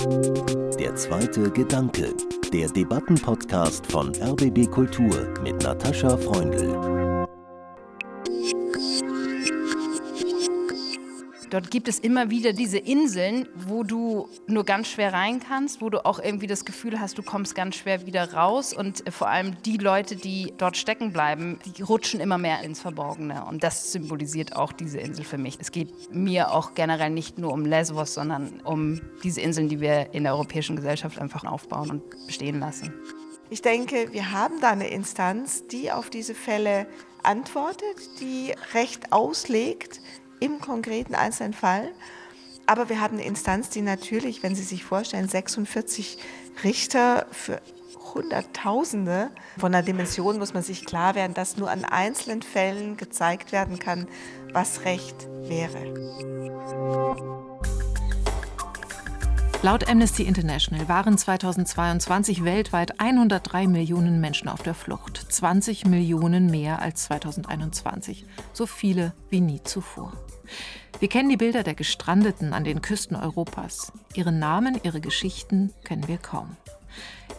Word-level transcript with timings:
Der 0.00 0.96
zweite 0.96 1.50
Gedanke, 1.50 2.14
der 2.52 2.68
Debattenpodcast 2.68 3.86
von 3.92 4.14
RBB 4.14 4.70
Kultur 4.70 5.34
mit 5.42 5.62
Natascha 5.62 6.16
Freundl. 6.16 6.99
Dort 11.50 11.72
gibt 11.72 11.88
es 11.88 11.98
immer 11.98 12.30
wieder 12.30 12.52
diese 12.52 12.78
Inseln, 12.78 13.48
wo 13.56 13.82
du 13.82 14.28
nur 14.46 14.64
ganz 14.64 14.86
schwer 14.86 15.12
rein 15.12 15.40
kannst, 15.40 15.82
wo 15.82 15.90
du 15.90 16.04
auch 16.04 16.20
irgendwie 16.20 16.46
das 16.46 16.64
Gefühl 16.64 17.00
hast, 17.00 17.18
du 17.18 17.24
kommst 17.24 17.56
ganz 17.56 17.74
schwer 17.74 18.06
wieder 18.06 18.32
raus. 18.32 18.72
Und 18.72 19.02
vor 19.12 19.28
allem 19.28 19.60
die 19.64 19.76
Leute, 19.76 20.14
die 20.14 20.54
dort 20.56 20.76
stecken 20.76 21.12
bleiben, 21.12 21.58
die 21.76 21.82
rutschen 21.82 22.20
immer 22.20 22.38
mehr 22.38 22.62
ins 22.62 22.80
Verborgene. 22.80 23.44
Und 23.46 23.64
das 23.64 23.90
symbolisiert 23.90 24.54
auch 24.54 24.72
diese 24.72 24.98
Insel 25.00 25.24
für 25.24 25.38
mich. 25.38 25.58
Es 25.60 25.72
geht 25.72 26.14
mir 26.14 26.52
auch 26.52 26.74
generell 26.74 27.10
nicht 27.10 27.36
nur 27.38 27.52
um 27.52 27.64
Lesbos, 27.64 28.14
sondern 28.14 28.60
um 28.60 29.00
diese 29.24 29.40
Inseln, 29.40 29.68
die 29.68 29.80
wir 29.80 30.14
in 30.14 30.22
der 30.22 30.34
europäischen 30.34 30.76
Gesellschaft 30.76 31.18
einfach 31.18 31.44
aufbauen 31.44 31.90
und 31.90 32.26
bestehen 32.28 32.60
lassen. 32.60 32.94
Ich 33.52 33.62
denke, 33.62 34.12
wir 34.12 34.30
haben 34.30 34.60
da 34.60 34.70
eine 34.70 34.88
Instanz, 34.88 35.66
die 35.66 35.90
auf 35.90 36.10
diese 36.10 36.36
Fälle 36.36 36.86
antwortet, 37.24 37.96
die 38.20 38.54
Recht 38.72 39.12
auslegt, 39.12 40.00
im 40.40 40.60
konkreten 40.60 41.14
einzelnen 41.14 41.54
Fall. 41.54 41.90
Aber 42.66 42.88
wir 42.88 43.00
haben 43.00 43.16
eine 43.16 43.26
Instanz, 43.26 43.68
die 43.70 43.82
natürlich, 43.82 44.42
wenn 44.42 44.54
Sie 44.54 44.62
sich 44.62 44.84
vorstellen, 44.84 45.28
46 45.28 46.18
Richter 46.62 47.26
für 47.30 47.60
Hunderttausende. 48.14 49.30
Von 49.58 49.72
der 49.72 49.82
Dimension 49.82 50.38
muss 50.38 50.54
man 50.54 50.62
sich 50.62 50.84
klar 50.84 51.14
werden, 51.14 51.34
dass 51.34 51.56
nur 51.56 51.70
an 51.70 51.84
einzelnen 51.84 52.42
Fällen 52.42 52.96
gezeigt 52.96 53.52
werden 53.52 53.78
kann, 53.78 54.08
was 54.52 54.84
Recht 54.84 55.28
wäre. 55.42 55.94
Laut 59.62 59.90
Amnesty 59.90 60.22
International 60.22 60.88
waren 60.88 61.18
2022 61.18 62.44
weltweit 62.44 62.98
103 62.98 63.66
Millionen 63.66 64.18
Menschen 64.18 64.48
auf 64.48 64.62
der 64.62 64.72
Flucht, 64.72 65.18
20 65.18 65.84
Millionen 65.84 66.50
mehr 66.50 66.80
als 66.80 67.04
2021, 67.04 68.24
so 68.54 68.64
viele 68.64 69.12
wie 69.28 69.42
nie 69.42 69.62
zuvor. 69.62 70.14
Wir 70.98 71.08
kennen 71.08 71.28
die 71.28 71.36
Bilder 71.36 71.62
der 71.62 71.74
Gestrandeten 71.74 72.52
an 72.52 72.64
den 72.64 72.82
Küsten 72.82 73.16
Europas. 73.16 73.92
Ihre 74.14 74.32
Namen, 74.32 74.78
ihre 74.82 75.00
Geschichten 75.00 75.72
kennen 75.84 76.08
wir 76.08 76.18
kaum. 76.18 76.56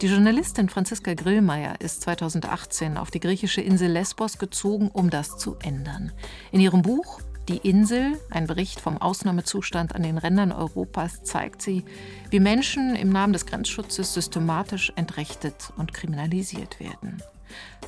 Die 0.00 0.06
Journalistin 0.06 0.68
Franziska 0.68 1.14
Grillmeier 1.14 1.80
ist 1.80 2.02
2018 2.02 2.96
auf 2.96 3.10
die 3.10 3.20
griechische 3.20 3.60
Insel 3.60 3.92
Lesbos 3.92 4.38
gezogen, 4.38 4.88
um 4.92 5.10
das 5.10 5.36
zu 5.36 5.56
ändern. 5.62 6.12
In 6.50 6.60
ihrem 6.60 6.82
Buch 6.82 7.20
Die 7.48 7.58
Insel, 7.58 8.18
ein 8.30 8.46
Bericht 8.46 8.80
vom 8.80 8.98
Ausnahmezustand 8.98 9.94
an 9.94 10.02
den 10.02 10.16
Rändern 10.16 10.52
Europas, 10.52 11.22
zeigt 11.24 11.60
sie, 11.60 11.84
wie 12.30 12.40
Menschen 12.40 12.94
im 12.94 13.10
Namen 13.10 13.32
des 13.32 13.46
Grenzschutzes 13.46 14.14
systematisch 14.14 14.92
entrechtet 14.96 15.72
und 15.76 15.92
kriminalisiert 15.92 16.78
werden. 16.78 17.22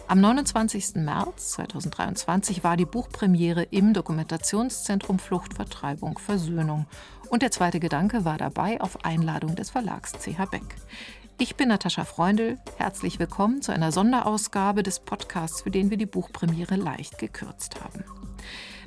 Am 0.07 0.21
29. 0.21 0.97
März 0.97 1.53
2023 1.53 2.63
war 2.63 2.77
die 2.77 2.85
Buchpremiere 2.85 3.63
im 3.63 3.95
Dokumentationszentrum 3.95 5.19
Flucht, 5.19 5.55
Vertreibung, 5.55 6.19
Versöhnung. 6.19 6.85
Und 7.31 7.41
der 7.41 7.51
zweite 7.51 7.81
Gedanke 7.81 8.27
war 8.27 8.37
dabei 8.37 8.83
auf 8.83 9.03
Einladung 9.07 9.57
des 9.57 9.71
Verlags 9.71 10.13
CH 10.13 10.45
Beck. 10.51 10.77
Ich 11.39 11.57
bin 11.57 11.69
Natascha 11.69 12.05
Freundl. 12.05 12.59
Herzlich 12.77 13.19
willkommen 13.19 13.63
zu 13.63 13.73
einer 13.73 13.93
Sonderausgabe 13.93 14.83
des 14.83 15.01
Podcasts, 15.01 15.63
für 15.63 15.71
den 15.71 15.89
wir 15.89 15.97
die 15.97 16.07
Buchpremiere 16.07 16.77
leicht 16.77 17.17
gekürzt 17.17 17.81
haben. 17.83 18.05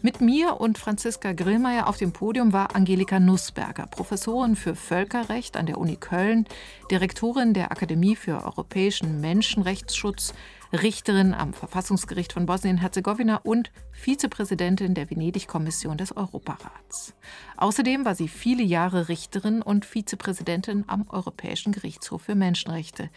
Mit 0.03 0.21
mir 0.21 0.61
und 0.61 0.77
Franziska 0.77 1.33
Grillmeier 1.33 1.87
auf 1.87 1.97
dem 1.97 2.13
Podium 2.13 2.53
war 2.53 2.75
Angelika 2.75 3.19
Nussberger, 3.19 3.87
Professorin 3.87 4.55
für 4.55 4.75
Völkerrecht 4.75 5.57
an 5.57 5.65
der 5.65 5.79
Uni 5.79 5.95
Köln, 5.95 6.45
Direktorin 6.91 7.55
der 7.55 7.71
Akademie 7.71 8.15
für 8.15 8.43
europäischen 8.43 9.19
Menschenrechtsschutz, 9.19 10.35
Richterin 10.73 11.33
am 11.33 11.53
Verfassungsgericht 11.53 12.33
von 12.33 12.45
Bosnien-Herzegowina 12.45 13.37
und 13.37 13.71
Vizepräsidentin 13.91 14.93
der 14.93 15.09
Venedig-Kommission 15.09 15.97
des 15.97 16.15
Europarats. 16.15 17.13
Außerdem 17.55 18.05
war 18.05 18.15
sie 18.15 18.27
viele 18.27 18.63
Jahre 18.63 19.07
Richterin 19.07 19.61
und 19.61 19.85
Vizepräsidentin 19.85 20.83
am 20.87 21.05
Europäischen 21.09 21.71
Gerichtshof 21.71 22.23
für 22.23 22.35
Menschenrechte. 22.35 23.09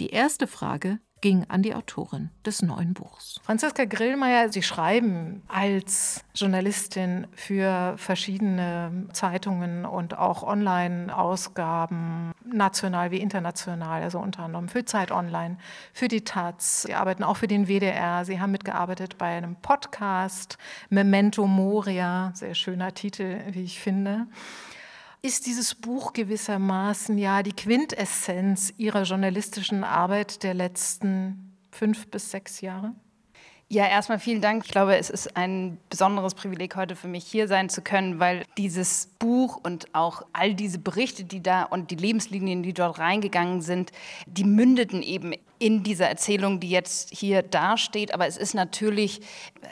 Die 0.00 0.10
erste 0.10 0.46
Frage 0.46 1.00
ging 1.20 1.44
an 1.48 1.62
die 1.62 1.74
Autorin 1.74 2.30
des 2.46 2.62
neuen 2.62 2.94
Buchs. 2.94 3.40
Franziska 3.42 3.84
Grillmeier, 3.84 4.50
Sie 4.50 4.62
schreiben 4.62 5.42
als 5.48 6.24
Journalistin 6.34 7.26
für 7.34 7.94
verschiedene 7.96 9.08
Zeitungen 9.12 9.84
und 9.84 10.16
auch 10.16 10.44
Online-Ausgaben, 10.44 12.32
national 12.44 13.10
wie 13.10 13.18
international, 13.18 14.02
also 14.02 14.20
unter 14.20 14.44
anderem 14.44 14.68
für 14.68 14.84
Zeit 14.84 15.10
Online, 15.10 15.58
für 15.92 16.06
die 16.06 16.22
Taz. 16.22 16.82
Sie 16.82 16.94
arbeiten 16.94 17.24
auch 17.24 17.36
für 17.36 17.48
den 17.48 17.66
WDR. 17.66 18.24
Sie 18.24 18.40
haben 18.40 18.52
mitgearbeitet 18.52 19.18
bei 19.18 19.36
einem 19.36 19.56
Podcast, 19.56 20.58
Memento 20.88 21.48
Moria, 21.48 22.30
sehr 22.34 22.54
schöner 22.54 22.94
Titel, 22.94 23.40
wie 23.50 23.64
ich 23.64 23.80
finde 23.80 24.28
ist 25.22 25.46
dieses 25.46 25.74
Buch 25.74 26.12
gewissermaßen 26.12 27.18
ja 27.18 27.42
die 27.42 27.52
Quintessenz 27.52 28.72
Ihrer 28.76 29.02
journalistischen 29.02 29.84
Arbeit 29.84 30.42
der 30.42 30.54
letzten 30.54 31.56
fünf 31.70 32.08
bis 32.08 32.30
sechs 32.30 32.60
Jahre? 32.60 32.94
Ja, 33.70 33.86
erstmal 33.86 34.18
vielen 34.18 34.40
Dank. 34.40 34.64
Ich 34.64 34.70
glaube, 34.70 34.96
es 34.96 35.10
ist 35.10 35.36
ein 35.36 35.76
besonderes 35.90 36.34
Privileg, 36.34 36.74
heute 36.74 36.96
für 36.96 37.08
mich 37.08 37.26
hier 37.26 37.48
sein 37.48 37.68
zu 37.68 37.82
können, 37.82 38.18
weil 38.18 38.44
dieses 38.56 39.10
Buch 39.18 39.60
und 39.62 39.94
auch 39.94 40.22
all 40.32 40.54
diese 40.54 40.78
Berichte, 40.78 41.24
die 41.24 41.42
da 41.42 41.64
und 41.64 41.90
die 41.90 41.96
Lebenslinien, 41.96 42.62
die 42.62 42.72
dort 42.72 42.98
reingegangen 42.98 43.60
sind, 43.60 43.92
die 44.26 44.44
mündeten 44.44 45.02
eben 45.02 45.34
in 45.58 45.82
dieser 45.82 46.08
Erzählung, 46.08 46.60
die 46.60 46.70
jetzt 46.70 47.10
hier 47.12 47.42
dasteht. 47.42 48.14
Aber 48.14 48.26
es 48.26 48.36
ist 48.36 48.54
natürlich, 48.54 49.20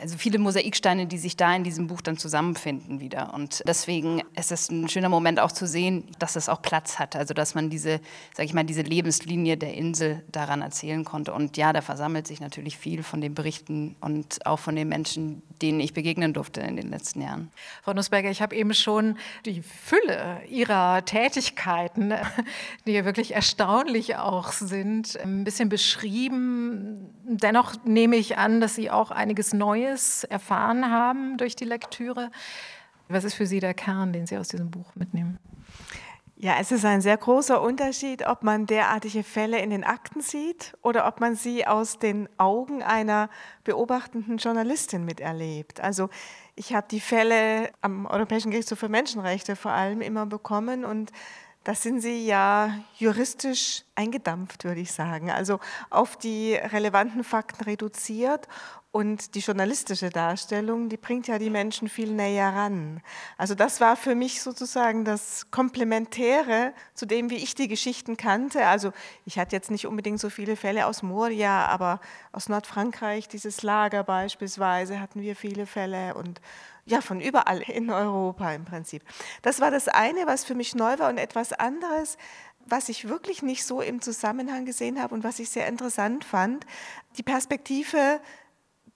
also 0.00 0.19
viele 0.19 0.38
Mosaiksteine, 0.38 1.06
die 1.06 1.19
sich 1.19 1.36
da 1.36 1.54
in 1.54 1.64
diesem 1.64 1.86
Buch 1.86 2.00
dann 2.00 2.16
zusammenfinden 2.16 3.00
wieder. 3.00 3.32
Und 3.34 3.62
deswegen 3.66 4.22
ist 4.34 4.52
es 4.52 4.70
ein 4.70 4.88
schöner 4.88 5.08
Moment 5.08 5.38
auch 5.38 5.52
zu 5.52 5.66
sehen, 5.66 6.04
dass 6.19 6.36
es 6.36 6.48
auch 6.48 6.62
Platz 6.62 6.98
hat. 6.98 7.14
Also 7.16 7.34
dass 7.34 7.54
man 7.54 7.70
diese, 7.70 8.00
sag 8.34 8.46
ich 8.46 8.54
mal, 8.54 8.64
diese 8.64 8.82
Lebenslinie 8.82 9.56
der 9.56 9.75
Insel 9.75 10.25
daran 10.32 10.62
erzählen 10.62 11.04
konnte. 11.04 11.32
Und 11.32 11.56
ja, 11.56 11.72
da 11.72 11.82
versammelt 11.82 12.26
sich 12.26 12.41
natürlich 12.41 12.76
viel 12.76 13.02
von 13.02 13.20
den 13.20 13.34
Berichten 13.34 13.96
und 14.00 14.44
auch 14.44 14.58
von 14.58 14.75
den 14.75 14.88
Menschen, 14.88 15.42
denen 15.62 15.80
ich 15.80 15.94
begegnen 15.94 16.32
durfte 16.32 16.60
in 16.60 16.76
den 16.76 16.91
letzten 16.91 17.22
Jahren. 17.22 17.50
Frau 17.82 17.92
Nussberger, 17.92 18.30
ich 18.30 18.42
habe 18.42 18.54
eben 18.56 18.75
schon 18.75 19.16
die 19.44 19.62
Fülle 19.62 20.41
Ihrer 20.48 21.04
Tätigkeiten, 21.04 22.14
die 22.86 22.92
ja 22.92 23.04
wirklich 23.04 23.34
erstaunlich 23.34 24.16
auch 24.16 24.52
sind, 24.52 25.19
ein 25.22 25.44
bisschen 25.44 25.69
beschrieben. 25.76 27.10
Dennoch 27.25 27.75
nehme 27.84 28.16
ich 28.16 28.38
an, 28.38 28.62
dass 28.62 28.75
Sie 28.75 28.91
auch 28.91 29.10
einiges 29.10 29.53
Neues 29.53 30.25
erfahren 30.25 30.91
haben 30.91 31.37
durch 31.37 31.54
die 31.54 31.66
Lektüre. 31.66 32.31
Was 33.09 33.25
ist 33.25 33.34
für 33.34 33.44
Sie 33.44 33.60
der 33.60 33.75
Kern, 33.75 34.14
den 34.14 34.26
Sie 34.26 34.38
aus 34.38 34.48
diesem 34.48 34.70
Buch 34.70 34.94
mitnehmen? 34.94 35.38
Ja, 36.38 36.54
es 36.59 36.72
ist 36.72 36.87
ein 36.87 37.03
sehr 37.03 37.19
großer 37.19 37.60
Unterschied, 37.60 38.26
ob 38.26 38.42
man 38.42 38.64
derartige 38.64 39.22
Fälle 39.22 39.59
in 39.59 39.69
den 39.69 39.84
Akten 39.84 40.22
sieht 40.22 40.72
oder 40.81 41.06
ob 41.06 41.20
man 41.20 41.37
sie 41.37 41.66
aus 41.66 41.98
den 41.98 42.26
Augen 42.38 42.82
einer 42.82 43.28
beobachtenden 43.64 44.38
Journalistin 44.38 45.04
miterlebt. 45.04 45.82
Also 45.82 46.08
ich 46.54 46.75
habe 46.75 46.87
die 46.91 47.00
Fälle 47.00 47.70
am 47.82 48.06
Europäischen 48.06 48.50
Gerichtshof 48.50 48.78
für 48.78 48.88
Menschenrechte 48.88 49.56
vor 49.56 49.72
allem 49.72 50.00
immer 50.00 50.25
bekommen 50.25 50.87
und 50.87 51.12
da 51.66 51.75
sind 51.75 52.00
sie 52.00 52.25
ja 52.25 52.78
juristisch 52.97 53.82
eingedampft, 53.97 54.62
würde 54.62 54.81
ich 54.81 54.93
sagen. 54.93 55.32
Also 55.32 55.59
auf 55.91 56.16
die 56.16 56.54
relevanten 56.54 57.25
Fakten 57.25 57.65
reduziert 57.65 58.47
und 58.93 59.34
die 59.34 59.41
journalistische 59.41 60.10
Darstellung, 60.10 60.88
die 60.88 60.97
bringt 60.97 61.26
ja 61.26 61.41
die 61.41 61.50
Menschen 61.50 61.88
viel 61.88 62.12
näher 62.12 62.55
ran. 62.55 63.03
Also 63.37 63.56
das 63.56 63.81
war 63.81 63.97
für 63.97 64.15
mich 64.15 64.43
sozusagen 64.43 65.05
das 65.05 65.50
Komplementäre 65.50 66.72
zu 66.94 67.05
dem, 67.05 67.31
wie 67.31 67.43
ich 67.43 67.56
die 67.56 67.67
Geschichten 67.67 68.17
kannte. 68.17 68.64
Also 68.69 68.93
ich 69.25 69.37
hatte 69.37 69.56
jetzt 69.56 69.73
nicht 69.73 69.88
unbedingt 69.88 70.20
so 70.20 70.31
viele 70.31 70.55
Fälle 70.55 70.87
aus 70.87 71.02
Moria, 71.02 71.67
aber 71.67 71.99
aus 72.31 72.49
Nordfrankreich, 72.49 73.26
dieses 73.26 73.64
Lager 73.64 74.05
beispielsweise, 74.05 75.00
hatten 75.00 75.20
wir 75.20 75.35
viele 75.35 75.67
Fälle 75.67 76.14
und 76.14 76.40
ja, 76.87 77.00
von 77.00 77.21
überall 77.21 77.61
in 77.69 77.91
Europa 77.91 78.53
im 78.53 78.65
Prinzip. 78.65 79.03
Das 79.43 79.61
war 79.61 79.71
das 79.71 79.88
eine, 79.88 80.27
was 80.27 80.44
für 80.44 80.55
mich 80.55 80.75
neu 80.75 80.99
war 80.99 81.11
und 81.11 81.19
etwas 81.19 81.53
anderes, 81.53 82.17
was 82.65 82.88
ich 82.88 83.09
wirklich 83.09 83.43
nicht 83.43 83.65
so 83.65 83.81
im 83.81 84.00
Zusammenhang 84.00 84.65
gesehen 84.65 85.00
habe 85.00 85.15
und 85.15 85.23
was 85.23 85.38
ich 85.38 85.50
sehr 85.50 85.69
interessant 85.69 86.25
fand, 86.25 86.67
die 87.17 87.23
Perspektive 87.23 88.21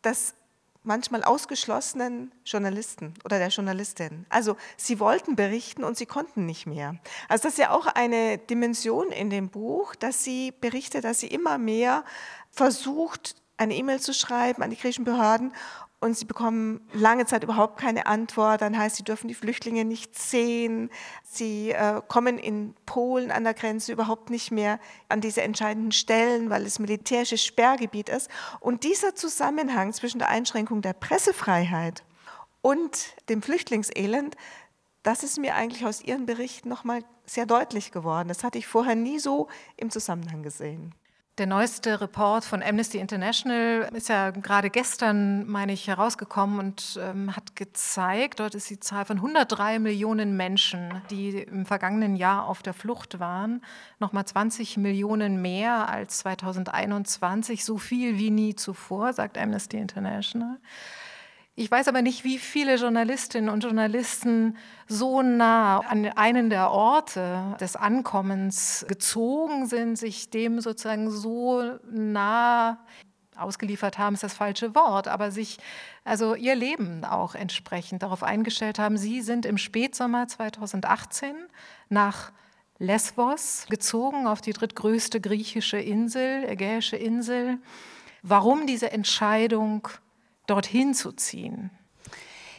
des 0.03 0.35
manchmal 0.83 1.23
ausgeschlossenen 1.23 2.33
Journalisten 2.45 3.15
oder 3.25 3.39
der 3.39 3.49
Journalistin. 3.49 4.25
Also 4.31 4.57
sie 4.77 4.99
wollten 4.99 5.37
berichten 5.37 5.85
und 5.85 5.97
sie 5.97 6.07
konnten 6.07 6.47
nicht 6.47 6.67
mehr. 6.67 6.97
Also 7.29 7.43
das 7.45 7.53
ist 7.53 7.59
ja 7.59 7.71
auch 7.71 7.87
eine 7.87 8.39
Dimension 8.39 9.13
in 9.13 9.29
dem 9.29 9.51
Buch, 9.51 9.95
dass 9.95 10.25
sie 10.25 10.53
berichtet, 10.53 11.05
dass 11.05 11.21
sie 11.21 11.27
immer 11.27 11.59
mehr 11.59 12.05
versucht, 12.51 13.37
eine 13.59 13.77
E-Mail 13.77 14.01
zu 14.01 14.15
schreiben 14.15 14.63
an 14.63 14.71
die 14.71 14.77
griechischen 14.77 15.05
Behörden 15.05 15.53
und 16.01 16.17
sie 16.17 16.25
bekommen 16.25 16.81
lange 16.93 17.27
Zeit 17.27 17.45
überhaupt 17.45 17.79
keine 17.79 18.07
Antwort. 18.07 18.63
Dann 18.63 18.77
heißt, 18.77 18.97
sie 18.97 19.05
dürfen 19.05 19.29
die 19.29 19.35
Flüchtlinge 19.35 19.85
nicht 19.85 20.19
sehen. 20.19 20.91
Sie 21.23 21.71
äh, 21.71 22.01
kommen 22.09 22.39
in 22.39 22.75
Polen 22.87 23.31
an 23.31 23.45
der 23.45 23.53
Grenze 23.53 23.93
überhaupt 23.93 24.31
nicht 24.31 24.51
mehr 24.51 24.81
an 25.11 25.21
diese 25.21 25.43
entscheidenden 25.43 25.93
Stellen, 25.93 26.49
weil 26.49 26.65
es 26.65 26.79
militärisches 26.79 27.45
Sperrgebiet 27.45 28.09
ist. 28.09 28.31
Und 28.61 28.85
dieser 28.85 29.15
Zusammenhang 29.15 29.93
zwischen 29.93 30.19
der 30.19 30.29
Einschränkung 30.29 30.81
der 30.81 30.95
Pressefreiheit 30.95 32.03
und 32.63 33.15
dem 33.29 33.43
Flüchtlingselend, 33.43 34.37
das 35.03 35.23
ist 35.23 35.39
mir 35.39 35.55
eigentlich 35.55 35.85
aus 35.85 36.03
Ihren 36.03 36.25
Berichten 36.25 36.71
nochmal 36.71 37.05
sehr 37.27 37.47
deutlich 37.47 37.93
geworden. 37.93 38.29
Das 38.29 38.43
hatte 38.43 38.59
ich 38.59 38.67
vorher 38.67 38.97
nie 38.97 39.19
so 39.19 39.49
im 39.77 39.91
Zusammenhang 39.91 40.43
gesehen. 40.43 40.95
Der 41.41 41.47
neueste 41.47 42.03
Report 42.03 42.45
von 42.45 42.63
Amnesty 42.63 42.99
International 42.99 43.89
ist 43.95 44.11
ja 44.11 44.29
gerade 44.29 44.69
gestern, 44.69 45.47
meine 45.47 45.73
ich, 45.73 45.89
herausgekommen 45.89 46.59
und 46.59 47.01
ähm, 47.03 47.35
hat 47.35 47.57
gezeigt, 47.57 48.41
dort 48.41 48.55
ist 48.55 48.69
die 48.69 48.79
Zahl 48.79 49.07
von 49.07 49.17
103 49.17 49.79
Millionen 49.79 50.37
Menschen, 50.37 51.01
die 51.09 51.31
im 51.31 51.65
vergangenen 51.65 52.15
Jahr 52.15 52.47
auf 52.47 52.63
der 52.63 52.75
Flucht 52.75 53.21
waren, 53.21 53.63
nochmal 54.01 54.27
20 54.27 54.77
Millionen 54.77 55.41
mehr 55.41 55.89
als 55.89 56.19
2021, 56.19 57.65
so 57.65 57.79
viel 57.79 58.19
wie 58.19 58.29
nie 58.29 58.55
zuvor, 58.55 59.15
sagt 59.15 59.39
Amnesty 59.39 59.79
International. 59.79 60.59
Ich 61.57 61.71
weiß 61.71 61.89
aber 61.89 62.01
nicht, 62.01 62.25
wie 62.25 62.39
viele 62.39 62.77
Journalistinnen 62.77 63.51
und 63.51 63.65
Journalisten 63.65 64.57
so 64.87 65.21
nah 65.21 65.81
an 65.81 66.07
einen 66.07 66.49
der 66.49 66.71
Orte 66.71 67.57
des 67.61 67.77
Ankommens 67.77 68.87
gezogen 68.89 69.67
sind, 69.67 69.97
sich 69.97 70.31
dem 70.31 70.61
sozusagen 70.61 71.11
so 71.11 71.79
nah 71.91 72.79
ausgeliefert 73.37 73.99
haben, 73.99 74.15
ist 74.15 74.23
das 74.23 74.35
falsche 74.35 74.75
Wort, 74.75 75.09
aber 75.09 75.31
sich 75.31 75.59
also 76.05 76.35
ihr 76.35 76.55
Leben 76.55 77.05
auch 77.05 77.35
entsprechend 77.35 78.03
darauf 78.03 78.23
eingestellt 78.23 78.79
haben. 78.79 78.97
Sie 78.97 79.23
sind 79.23 79.47
im 79.47 79.59
Spätsommer 79.59 80.29
2018 80.29 81.35
nach 81.89 82.33
Lesbos 82.79 83.67
gezogen, 83.69 84.27
auf 84.27 84.41
die 84.41 84.53
drittgrößte 84.53 85.21
griechische 85.21 85.79
Insel, 85.79 86.45
ägäische 86.45 86.97
Insel. 86.97 87.59
Warum 88.23 88.67
diese 88.67 88.93
Entscheidung 88.93 89.89
dorthin 90.51 90.95
zu 90.95 91.13
ziehen? 91.13 91.71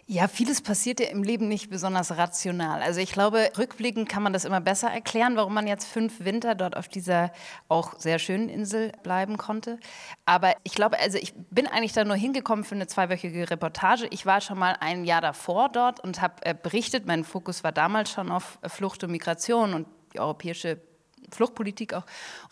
Ja, 0.08 0.28
vieles 0.28 0.62
passiert 0.62 1.00
ja 1.00 1.08
im 1.08 1.24
Leben 1.24 1.48
nicht 1.48 1.70
besonders 1.70 2.18
rational. 2.18 2.82
Also 2.82 3.00
ich 3.00 3.14
glaube, 3.14 3.50
rückblickend 3.58 4.10
kann 4.10 4.24
man 4.24 4.34
das 4.34 4.44
immer 4.44 4.60
besser 4.60 4.90
erklären, 4.90 5.38
warum 5.38 5.54
man 5.54 5.68
jetzt 5.68 5.86
fünf 5.86 6.26
Winter 6.26 6.54
dort 6.54 6.76
auf 6.76 6.90
dieser 6.90 7.32
auch 7.70 7.98
sehr 7.98 8.20
schönen 8.20 8.50
Insel 8.50 8.92
bleiben 9.04 9.38
konnte. 9.38 9.80
Aber 10.26 10.54
ich 10.64 10.74
glaube, 10.74 11.00
also 11.00 11.18
ich 11.18 11.34
bin 11.50 11.66
eigentlich 11.66 11.94
da 11.94 12.04
nur 12.04 12.18
hingekommen 12.18 12.66
für 12.66 12.76
eine 12.76 12.88
zweiwöchige 12.88 13.50
Reportage. 13.50 14.08
Ich 14.10 14.26
war 14.26 14.42
schon 14.42 14.60
mal 14.60 14.76
ein 14.82 15.06
Jahr 15.06 15.22
davor 15.22 15.70
dort 15.70 16.02
und 16.02 16.22
habe 16.22 16.34
äh, 16.42 16.54
berichtet. 16.62 17.06
Mein 17.06 17.24
Fokus 17.24 17.64
war 17.64 17.72
damals 17.72 18.12
schon 18.12 18.32
auf 18.32 18.60
Flucht 18.68 19.06
und 19.06 19.12
Migration 19.12 19.74
und 19.74 19.88
die 20.14 20.20
europäische 20.20 20.82
Fluchtpolitik 21.32 21.94
auch. 21.94 22.04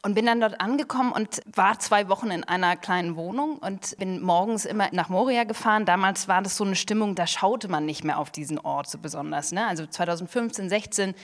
Und 0.03 0.15
bin 0.15 0.25
dann 0.25 0.39
dort 0.39 0.61
angekommen 0.61 1.11
und 1.11 1.41
war 1.53 1.79
zwei 1.79 2.07
Wochen 2.09 2.31
in 2.31 2.43
einer 2.43 2.75
kleinen 2.77 3.15
Wohnung 3.15 3.57
und 3.57 3.97
bin 3.97 4.21
morgens 4.21 4.65
immer 4.65 4.89
nach 4.91 5.09
Moria 5.09 5.43
gefahren. 5.43 5.85
Damals 5.85 6.27
war 6.27 6.41
das 6.41 6.55
so 6.55 6.63
eine 6.63 6.75
Stimmung, 6.75 7.15
da 7.15 7.27
schaute 7.27 7.67
man 7.67 7.85
nicht 7.85 8.03
mehr 8.03 8.17
auf 8.17 8.31
diesen 8.31 8.59
Ort 8.59 8.89
so 8.89 8.97
besonders. 8.97 9.51
Ne? 9.51 9.65
Also 9.67 9.85
2015, 9.85 10.69
16 10.69 11.15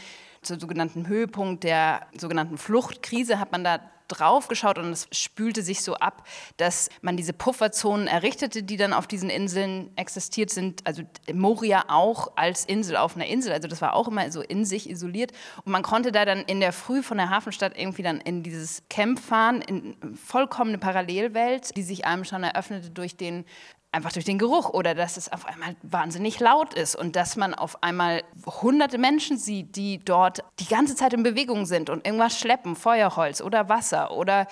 zum 0.42 0.60
sogenannten 0.60 1.08
Höhepunkt 1.08 1.64
der 1.64 2.06
sogenannten 2.18 2.58
Fluchtkrise 2.58 3.40
hat 3.40 3.52
man 3.52 3.64
da 3.64 3.80
drauf 4.08 4.48
geschaut 4.48 4.78
und 4.78 4.92
es 4.92 5.08
spülte 5.12 5.62
sich 5.62 5.82
so 5.82 5.96
ab, 5.96 6.28
dass 6.58 6.90
man 7.02 7.18
diese 7.18 7.34
Pufferzonen 7.34 8.08
errichtete, 8.08 8.64
die 8.64 8.78
dann 8.78 8.94
auf 8.94 9.08
diesen 9.08 9.30
Inseln 9.30 9.92
existiert 9.96 10.50
sind. 10.50 10.86
Also 10.86 11.04
Moria 11.34 11.86
auch 11.88 12.34
als 12.36 12.66
Insel 12.66 12.98
auf 12.98 13.16
einer 13.16 13.28
Insel. 13.28 13.52
Also 13.54 13.68
das 13.68 13.82
war 13.82 13.94
auch 13.94 14.08
immer 14.08 14.32
so 14.32 14.42
in 14.42 14.66
sich 14.66 14.90
isoliert. 14.90 15.32
Und 15.64 15.72
man 15.72 15.84
konnte 15.84 16.12
da 16.12 16.26
dann 16.26 16.40
in 16.40 16.60
der 16.60 16.74
Früh 16.74 17.04
von 17.04 17.18
der 17.18 17.30
Hafenstadt 17.30 17.78
irgendwie 17.78 18.04
dann 18.04 18.22
in 18.22 18.44
dieses 18.44 18.84
Camp 18.90 19.20
fahren, 19.20 19.62
in 19.62 19.96
vollkommene 20.16 20.78
Parallelwelt, 20.78 21.76
die 21.76 21.84
sich 21.84 22.06
einem 22.06 22.24
schon 22.24 22.44
eröffnete 22.44 22.90
durch 22.90 23.18
den 23.18 23.46
einfach 23.96 24.12
durch 24.12 24.26
den 24.26 24.38
Geruch 24.38 24.70
oder 24.70 24.94
dass 24.94 25.18
es 25.18 25.32
auf 25.32 25.46
einmal 25.46 25.76
wahnsinnig 25.82 26.40
laut 26.40 26.74
ist 26.74 26.96
und 26.96 27.16
dass 27.16 27.36
man 27.38 27.54
auf 27.54 27.82
einmal 27.82 28.24
hunderte 28.62 28.98
Menschen 28.98 29.38
sieht, 29.38 29.76
die 29.76 30.00
dort 30.04 30.44
die 30.60 30.68
ganze 30.68 30.96
Zeit 30.96 31.14
in 31.14 31.24
Bewegung 31.24 31.66
sind 31.66 31.90
und 31.90 32.06
irgendwas 32.06 32.38
schleppen, 32.38 32.76
Feuerholz 32.76 33.42
oder 33.42 33.70
Wasser 33.70 34.12
oder 34.12 34.48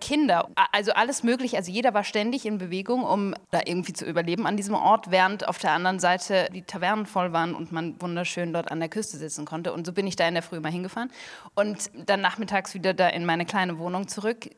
Kinder, 0.00 0.48
also 0.72 0.92
alles 0.92 1.22
möglich. 1.22 1.56
Also 1.56 1.70
jeder 1.70 1.94
war 1.94 2.04
ständig 2.04 2.44
in 2.44 2.58
Bewegung, 2.58 3.02
um 3.02 3.34
da 3.50 3.60
irgendwie 3.64 3.92
zu 3.92 4.04
überleben 4.04 4.46
an 4.46 4.56
diesem 4.56 4.74
Ort, 4.74 5.10
während 5.10 5.48
auf 5.48 5.58
der 5.58 5.72
anderen 5.72 5.98
Seite 5.98 6.48
die 6.52 6.62
Tavernen 6.62 7.06
voll 7.06 7.32
waren 7.32 7.54
und 7.54 7.72
man 7.72 8.00
wunderschön 8.00 8.52
dort 8.52 8.70
an 8.70 8.80
der 8.80 8.88
Küste 8.88 9.16
sitzen 9.16 9.44
konnte. 9.46 9.72
Und 9.72 9.86
so 9.86 9.92
bin 9.92 10.06
ich 10.06 10.16
da 10.16 10.28
in 10.28 10.34
der 10.34 10.42
Früh 10.42 10.60
mal 10.60 10.72
hingefahren 10.72 11.10
und 11.54 11.90
dann 12.06 12.20
nachmittags 12.20 12.74
wieder 12.74 12.92
da 12.92 13.08
in 13.08 13.24
meine 13.24 13.46
kleine 13.46 13.78
Wohnung 13.78 14.08
zurück, 14.08 14.50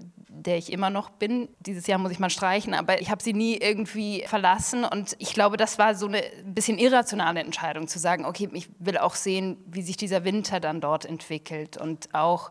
der 0.42 0.58
ich 0.58 0.72
immer 0.72 0.90
noch 0.90 1.10
bin. 1.10 1.48
Dieses 1.60 1.86
Jahr 1.86 1.98
muss 1.98 2.12
ich 2.12 2.18
mal 2.18 2.30
streichen, 2.30 2.74
aber 2.74 3.00
ich 3.00 3.10
habe 3.10 3.22
sie 3.22 3.32
nie 3.32 3.56
irgendwie 3.56 4.24
verlassen. 4.26 4.84
Und 4.84 5.16
ich 5.18 5.32
glaube, 5.34 5.56
das 5.56 5.78
war 5.78 5.94
so 5.94 6.06
eine 6.06 6.22
bisschen 6.44 6.78
irrationale 6.78 7.40
Entscheidung, 7.40 7.88
zu 7.88 7.98
sagen, 7.98 8.24
okay, 8.24 8.48
ich 8.52 8.68
will 8.78 8.98
auch 8.98 9.14
sehen, 9.14 9.58
wie 9.66 9.82
sich 9.82 9.96
dieser 9.96 10.24
Winter 10.24 10.60
dann 10.60 10.80
dort 10.80 11.04
entwickelt. 11.04 11.76
Und 11.76 12.14
auch 12.14 12.50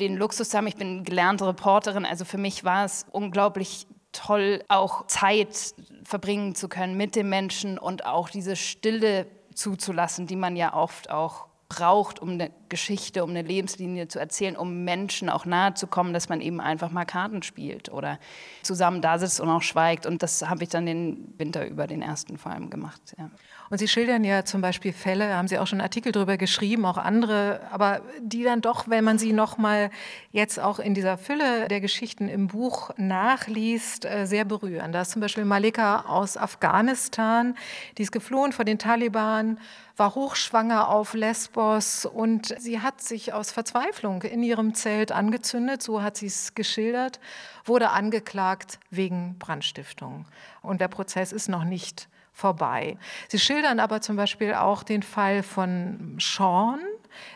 den 0.00 0.16
Luxus 0.16 0.50
zu 0.50 0.56
haben, 0.56 0.66
ich 0.66 0.76
bin 0.76 1.04
gelernte 1.04 1.46
Reporterin, 1.46 2.04
also 2.04 2.24
für 2.24 2.38
mich 2.38 2.64
war 2.64 2.84
es 2.84 3.06
unglaublich 3.10 3.86
toll, 4.12 4.62
auch 4.68 5.06
Zeit 5.06 5.74
verbringen 6.04 6.54
zu 6.54 6.68
können 6.68 6.96
mit 6.96 7.14
den 7.14 7.28
Menschen 7.28 7.78
und 7.78 8.06
auch 8.06 8.28
diese 8.30 8.56
Stille 8.56 9.26
zuzulassen, 9.54 10.26
die 10.26 10.36
man 10.36 10.56
ja 10.56 10.74
oft 10.74 11.10
auch 11.10 11.46
braucht, 11.68 12.20
um 12.20 12.30
eine 12.30 12.50
Geschichte, 12.68 13.22
um 13.22 13.30
eine 13.30 13.42
Lebenslinie 13.42 14.08
zu 14.08 14.18
erzählen, 14.18 14.56
um 14.56 14.84
Menschen 14.84 15.28
auch 15.28 15.44
nahe 15.44 15.74
zu 15.74 15.86
kommen, 15.86 16.14
dass 16.14 16.28
man 16.28 16.40
eben 16.40 16.60
einfach 16.60 16.90
mal 16.90 17.04
Karten 17.04 17.42
spielt 17.42 17.90
oder 17.90 18.18
zusammen 18.62 19.02
da 19.02 19.18
sitzt 19.18 19.40
und 19.40 19.50
auch 19.50 19.62
schweigt. 19.62 20.06
Und 20.06 20.22
das 20.22 20.48
habe 20.48 20.62
ich 20.64 20.70
dann 20.70 20.86
den 20.86 21.34
Winter 21.36 21.66
über 21.66 21.86
den 21.86 22.00
ersten 22.00 22.38
vor 22.38 22.52
allem 22.52 22.70
gemacht. 22.70 23.14
Ja. 23.18 23.30
Und 23.70 23.78
Sie 23.78 23.88
schildern 23.88 24.24
ja 24.24 24.44
zum 24.44 24.62
Beispiel 24.62 24.92
Fälle, 24.92 25.34
haben 25.34 25.46
Sie 25.46 25.58
auch 25.58 25.66
schon 25.66 25.80
Artikel 25.80 26.10
darüber 26.12 26.38
geschrieben, 26.38 26.86
auch 26.86 26.96
andere, 26.96 27.60
aber 27.70 28.00
die 28.20 28.42
dann 28.42 28.62
doch, 28.62 28.88
wenn 28.88 29.04
man 29.04 29.18
sie 29.18 29.32
nochmal 29.32 29.90
jetzt 30.32 30.58
auch 30.58 30.78
in 30.78 30.94
dieser 30.94 31.18
Fülle 31.18 31.68
der 31.68 31.80
Geschichten 31.80 32.28
im 32.28 32.46
Buch 32.46 32.90
nachliest, 32.96 34.06
äh, 34.06 34.26
sehr 34.26 34.46
berühren. 34.46 34.92
Da 34.92 35.02
ist 35.02 35.10
zum 35.10 35.20
Beispiel 35.20 35.44
Malika 35.44 36.06
aus 36.08 36.36
Afghanistan, 36.36 37.56
die 37.98 38.02
ist 38.02 38.12
geflohen 38.12 38.52
vor 38.52 38.64
den 38.64 38.78
Taliban, 38.78 39.58
war 39.98 40.14
hochschwanger 40.14 40.88
auf 40.88 41.12
Lesbos 41.12 42.06
und 42.06 42.54
sie 42.58 42.80
hat 42.80 43.02
sich 43.02 43.32
aus 43.32 43.50
Verzweiflung 43.50 44.22
in 44.22 44.42
ihrem 44.42 44.74
Zelt 44.74 45.12
angezündet, 45.12 45.82
so 45.82 46.02
hat 46.02 46.16
sie 46.16 46.26
es 46.26 46.54
geschildert, 46.54 47.20
wurde 47.64 47.90
angeklagt 47.90 48.78
wegen 48.90 49.36
Brandstiftung. 49.38 50.26
Und 50.62 50.80
der 50.80 50.88
Prozess 50.88 51.32
ist 51.32 51.48
noch 51.48 51.64
nicht 51.64 52.08
vorbei. 52.38 52.96
Sie 53.28 53.38
schildern 53.38 53.80
aber 53.80 54.00
zum 54.00 54.16
Beispiel 54.16 54.54
auch 54.54 54.84
den 54.84 55.02
Fall 55.02 55.42
von 55.42 56.16
Sean, 56.20 56.78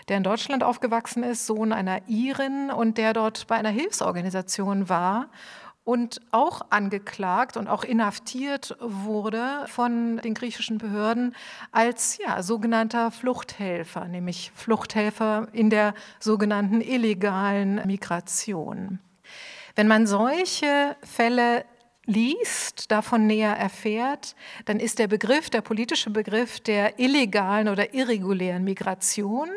der 0.09 0.19
in 0.19 0.23
Deutschland 0.23 0.63
aufgewachsen 0.63 1.25
ist, 1.25 1.47
Sohn 1.47 1.73
einer 1.73 2.03
Irin 2.07 2.71
und 2.71 2.99
der 2.99 3.13
dort 3.13 3.49
bei 3.49 3.57
einer 3.57 3.71
Hilfsorganisation 3.71 4.89
war 4.89 5.29
und 5.83 6.21
auch 6.31 6.63
angeklagt 6.71 7.57
und 7.57 7.67
auch 7.67 7.83
inhaftiert 7.83 8.77
wurde 8.79 9.65
von 9.67 10.19
den 10.19 10.35
griechischen 10.35 10.79
Behörden 10.79 11.35
als 11.73 12.19
ja, 12.19 12.41
sogenannter 12.41 13.11
Fluchthelfer, 13.11 14.07
nämlich 14.07 14.53
Fluchthelfer 14.55 15.49
in 15.53 15.69
der 15.69 15.95
sogenannten 16.21 16.81
illegalen 16.81 17.85
Migration. 17.87 19.01
Wenn 19.75 19.89
man 19.89 20.07
solche 20.07 20.95
Fälle 21.03 21.65
liest, 22.07 22.91
davon 22.91 23.27
näher 23.27 23.57
erfährt, 23.57 24.35
dann 24.65 24.81
ist 24.81 24.99
der 24.99 25.07
Begriff, 25.07 25.51
der 25.51 25.61
politische 25.61 26.11
Begriff 26.11 26.61
der 26.61 26.99
illegalen 26.99 27.69
oder 27.69 27.95
irregulären 27.95 28.65
Migration, 28.65 29.49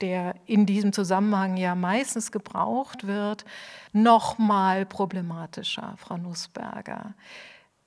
der 0.00 0.36
in 0.46 0.64
diesem 0.64 0.92
Zusammenhang 0.92 1.56
ja 1.56 1.74
meistens 1.74 2.30
gebraucht 2.30 3.06
wird, 3.06 3.44
noch 3.92 4.38
mal 4.38 4.86
problematischer, 4.86 5.94
Frau 5.98 6.16
Nussberger. 6.16 7.14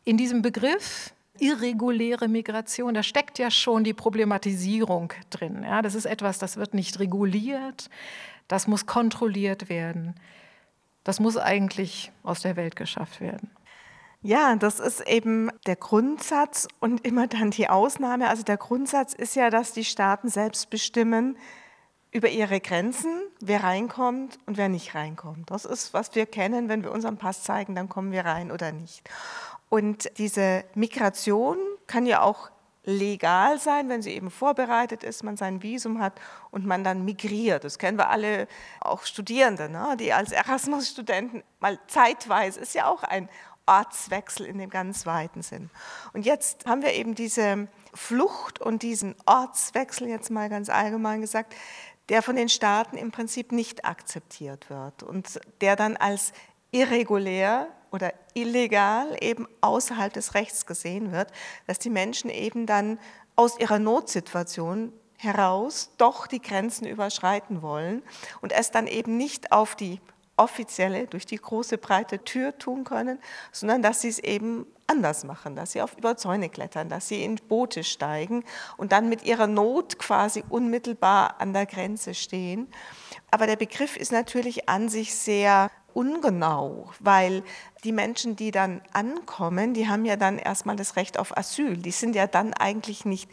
In 0.04 0.18
diesem 0.18 0.42
Begriff 0.42 1.14
irreguläre 1.40 2.28
Migration, 2.28 2.94
da 2.94 3.04
steckt 3.04 3.40
ja 3.40 3.50
schon 3.50 3.84
die 3.84 3.94
Problematisierung 3.94 5.14
drin. 5.30 5.64
Ja, 5.64 5.82
das 5.82 5.96
ist 5.96 6.06
etwas, 6.06 6.38
das 6.38 6.58
wird 6.58 6.74
nicht 6.74 7.00
reguliert, 7.00 7.90
das 8.48 8.68
muss 8.68 8.86
kontrolliert 8.86 9.70
werden. 9.70 10.16
Das 11.04 11.20
muss 11.20 11.38
eigentlich 11.38 12.12
aus 12.22 12.42
der 12.42 12.56
Welt 12.58 12.76
geschafft 12.76 13.22
werden. 13.22 13.50
Ja, 14.24 14.56
das 14.56 14.80
ist 14.80 15.02
eben 15.08 15.50
der 15.66 15.76
Grundsatz 15.76 16.68
und 16.80 17.06
immer 17.06 17.26
dann 17.28 17.50
die 17.50 17.70
Ausnahme. 17.70 18.30
Also 18.30 18.44
der 18.44 18.58
Grundsatz 18.58 19.14
ist 19.14 19.36
ja, 19.36 19.50
dass 19.50 19.74
die 19.74 19.84
Staaten 19.84 20.30
selbst 20.30 20.70
bestimmen 20.70 21.38
über 22.12 22.30
ihre 22.30 22.60
Grenzen, 22.60 23.22
wer 23.40 23.64
reinkommt 23.64 24.38
und 24.46 24.58
wer 24.58 24.70
nicht 24.70 24.94
reinkommt. 24.94 25.50
Das 25.50 25.66
ist, 25.66 25.94
was 25.94 26.14
wir 26.14 26.26
kennen, 26.28 26.70
wenn 26.70 26.84
wir 26.84 26.92
unseren 26.92 27.18
Pass 27.18 27.44
zeigen, 27.44 27.74
dann 27.74 27.90
kommen 27.90 28.12
wir 28.12 28.26
rein 28.26 28.52
oder 28.52 28.72
nicht. 28.72 29.10
Und 29.70 30.12
diese 30.18 30.66
Migration, 30.76 31.58
kann 31.88 32.06
ja 32.06 32.22
auch 32.22 32.52
legal 32.84 33.60
sein, 33.60 33.90
wenn 33.90 34.02
sie 34.02 34.12
eben 34.12 34.32
vorbereitet 34.32 35.04
ist, 35.04 35.24
man 35.24 35.38
sein 35.38 35.62
Visum 35.62 36.00
hat 36.00 36.20
und 36.50 36.66
man 36.66 36.84
dann 36.84 37.06
migriert. 37.06 37.64
Das 37.64 37.78
kennen 37.78 37.98
wir 37.98 38.10
alle, 38.10 38.48
auch 38.80 39.04
Studierende, 39.04 39.70
ne? 39.70 39.96
die 40.00 40.14
als 40.14 40.32
Erasmus-Studenten 40.32 41.44
mal 41.60 41.80
zeitweise, 41.88 42.60
ist 42.60 42.74
ja 42.74 42.88
auch 42.88 43.04
ein 43.04 43.30
Ortswechsel 43.66 44.46
in 44.46 44.58
dem 44.58 44.70
ganz 44.70 45.06
weiten 45.06 45.42
Sinn. 45.42 45.70
Und 46.14 46.26
jetzt 46.26 46.66
haben 46.66 46.82
wir 46.82 46.94
eben 46.94 47.16
diese 47.16 47.68
Flucht 47.94 48.60
und 48.60 48.84
diesen 48.84 49.16
Ortswechsel, 49.26 50.08
jetzt 50.08 50.30
mal 50.30 50.50
ganz 50.50 50.70
allgemein 50.70 51.22
gesagt, 51.22 51.56
der 52.10 52.22
von 52.22 52.36
den 52.36 52.50
Staaten 52.50 52.98
im 52.98 53.12
Prinzip 53.12 53.52
nicht 53.52 53.86
akzeptiert 53.86 54.70
wird 54.70 55.04
und 55.04 55.40
der 55.62 55.76
dann 55.76 55.96
als 55.98 56.34
irregulär 56.72 57.68
oder 57.92 58.14
illegal 58.34 59.16
eben 59.22 59.48
außerhalb 59.62 60.12
des 60.12 60.34
Rechts 60.34 60.66
gesehen 60.66 61.12
wird, 61.12 61.32
dass 61.68 61.80
die 61.80 61.90
Menschen 61.90 62.30
eben 62.30 62.66
dann 62.66 63.00
aus 63.36 63.60
ihrer 63.60 63.80
Notsituation 63.80 64.94
heraus 65.18 65.92
doch 65.98 66.26
die 66.28 66.42
Grenzen 66.42 66.88
überschreiten 66.88 67.62
wollen 67.62 68.02
und 68.42 68.52
es 68.52 68.72
dann 68.72 68.88
eben 68.88 69.18
nicht 69.18 69.52
auf 69.52 69.76
die 69.76 70.02
offizielle, 70.42 71.08
durch 71.08 71.26
die 71.26 71.38
große 71.38 71.78
breite 71.78 72.24
Tür 72.24 72.58
tun 72.58 72.84
können, 72.84 73.20
sondern 73.52 73.82
dass 73.82 74.02
sie 74.02 74.10
es 74.10 74.20
eben 74.20 74.66
anders 74.88 75.24
machen, 75.24 75.56
dass 75.56 75.72
sie 75.72 75.82
auf 75.82 75.98
über 75.98 76.18
Zäune 76.18 76.50
klettern, 76.50 76.90
dass 76.90 77.08
sie 77.08 77.24
in 77.24 77.36
Boote 77.36 77.84
steigen 77.84 78.44
und 78.78 78.92
dann 78.92 79.08
mit 79.10 79.24
ihrer 79.24 79.48
Not 79.48 80.00
quasi 80.00 80.44
unmittelbar 80.50 81.40
an 81.40 81.54
der 81.54 81.66
Grenze 81.66 82.14
stehen. 82.14 82.68
Aber 83.30 83.48
der 83.48 83.56
Begriff 83.56 83.96
ist 83.96 84.12
natürlich 84.12 84.68
an 84.68 84.90
sich 84.90 85.16
sehr 85.16 85.70
ungenau, 85.94 86.90
weil 87.00 87.44
die 87.84 87.92
Menschen, 87.92 88.36
die 88.36 88.52
dann 88.52 88.82
ankommen, 88.94 89.74
die 89.74 89.88
haben 89.88 90.06
ja 90.06 90.16
dann 90.16 90.38
erstmal 90.38 90.76
das 90.76 90.96
Recht 90.96 91.20
auf 91.20 91.38
Asyl. 91.38 91.78
Die 91.78 91.92
sind 91.92 92.16
ja 92.16 92.28
dann 92.28 92.54
eigentlich 92.54 93.06
nicht 93.06 93.30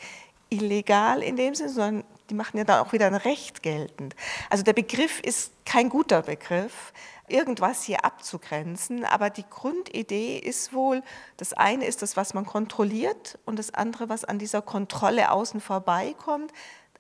illegal 0.51 1.23
in 1.23 1.37
dem 1.37 1.55
Sinne, 1.55 1.69
sondern 1.71 2.05
die 2.31 2.35
machen 2.35 2.59
ja 2.59 2.65
dann 2.65 2.85
auch 2.85 2.93
wieder 2.93 3.07
ein 3.07 3.15
Recht 3.15 3.63
geltend. 3.63 4.15
Also 4.51 4.63
der 4.63 4.73
Begriff 4.73 5.21
ist 5.21 5.53
kein 5.65 5.89
guter 5.89 6.23
Begriff, 6.23 6.93
irgendwas 7.29 7.83
hier 7.85 8.05
abzugrenzen, 8.05 9.05
aber 9.05 9.31
die 9.31 9.45
Grundidee 9.49 10.39
ist 10.39 10.73
wohl, 10.73 11.03
das 11.37 11.53
eine 11.53 11.87
ist 11.87 12.03
das, 12.03 12.17
was 12.17 12.35
man 12.35 12.47
kontrolliert 12.47 13.39
und 13.45 13.59
das 13.59 13.73
andere, 13.75 14.09
was 14.09 14.25
an 14.25 14.39
dieser 14.39 14.63
Kontrolle 14.63 15.31
außen 15.31 15.61
vorbeikommt, 15.61 16.53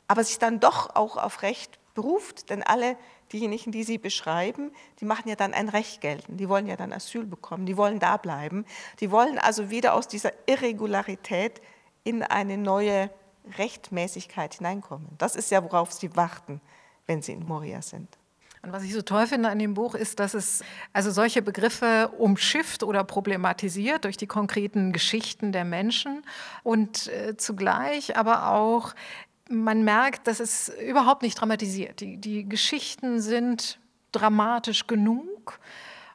aber 0.07 0.25
sich 0.25 0.39
dann 0.39 0.61
doch 0.61 0.95
auch 0.95 1.17
auf 1.17 1.43
Recht 1.43 1.79
beruft, 1.95 2.51
denn 2.51 2.63
alle 2.63 2.97
diejenigen, 3.33 3.73
die 3.73 3.83
Sie 3.83 3.99
beschreiben, 3.99 4.71
die 5.01 5.05
machen 5.05 5.29
ja 5.29 5.37
dann 5.37 5.53
ein 5.53 5.69
Recht 5.69 6.01
geltend, 6.01 6.41
die 6.41 6.49
wollen 6.49 6.67
ja 6.67 6.77
dann 6.77 6.93
Asyl 6.93 7.27
bekommen, 7.27 7.67
die 7.67 7.77
wollen 7.77 7.99
da 7.99 8.17
bleiben, 8.17 8.65
die 9.01 9.11
wollen 9.11 9.39
also 9.39 9.71
wieder 9.71 9.95
aus 9.95 10.09
dieser 10.09 10.33
Irregularität 10.47 11.61
in 12.05 12.23
eine 12.23 12.57
neue 12.57 13.11
Rechtmäßigkeit 13.57 14.55
hineinkommen. 14.55 15.09
Das 15.19 15.37
ist 15.37 15.51
ja, 15.51 15.63
worauf 15.63 15.93
Sie 15.93 16.15
warten, 16.17 16.61
wenn 17.07 17.23
Sie 17.23 17.33
in 17.33 17.47
Moria 17.47 17.83
sind. 17.83 18.09
Und 18.63 18.73
was 18.73 18.83
ich 18.83 18.93
so 18.93 19.03
toll 19.03 19.27
finde 19.27 19.49
an 19.49 19.59
dem 19.59 19.75
Buch 19.75 19.95
ist, 19.95 20.19
dass 20.19 20.35
es 20.35 20.63
also 20.93 21.11
solche 21.11 21.43
Begriffe 21.43 22.11
umschifft 22.19 22.83
oder 22.83 23.05
problematisiert 23.05 24.05
durch 24.05 24.17
die 24.17 24.27
konkreten 24.27 24.93
Geschichten 24.93 25.53
der 25.53 25.65
Menschen 25.65 26.23
und 26.65 27.07
äh, 27.07 27.37
zugleich 27.37 28.17
aber 28.17 28.51
auch 28.51 28.95
man 29.49 29.83
merkt, 29.83 30.27
dass 30.27 30.41
es 30.41 30.69
überhaupt 30.69 31.23
nicht 31.23 31.41
dramatisiert. 31.41 32.01
Die, 32.01 32.19
die 32.19 32.47
Geschichten 32.47 33.21
sind 33.21 33.79
dramatisch 34.13 34.87
genug 34.87 35.59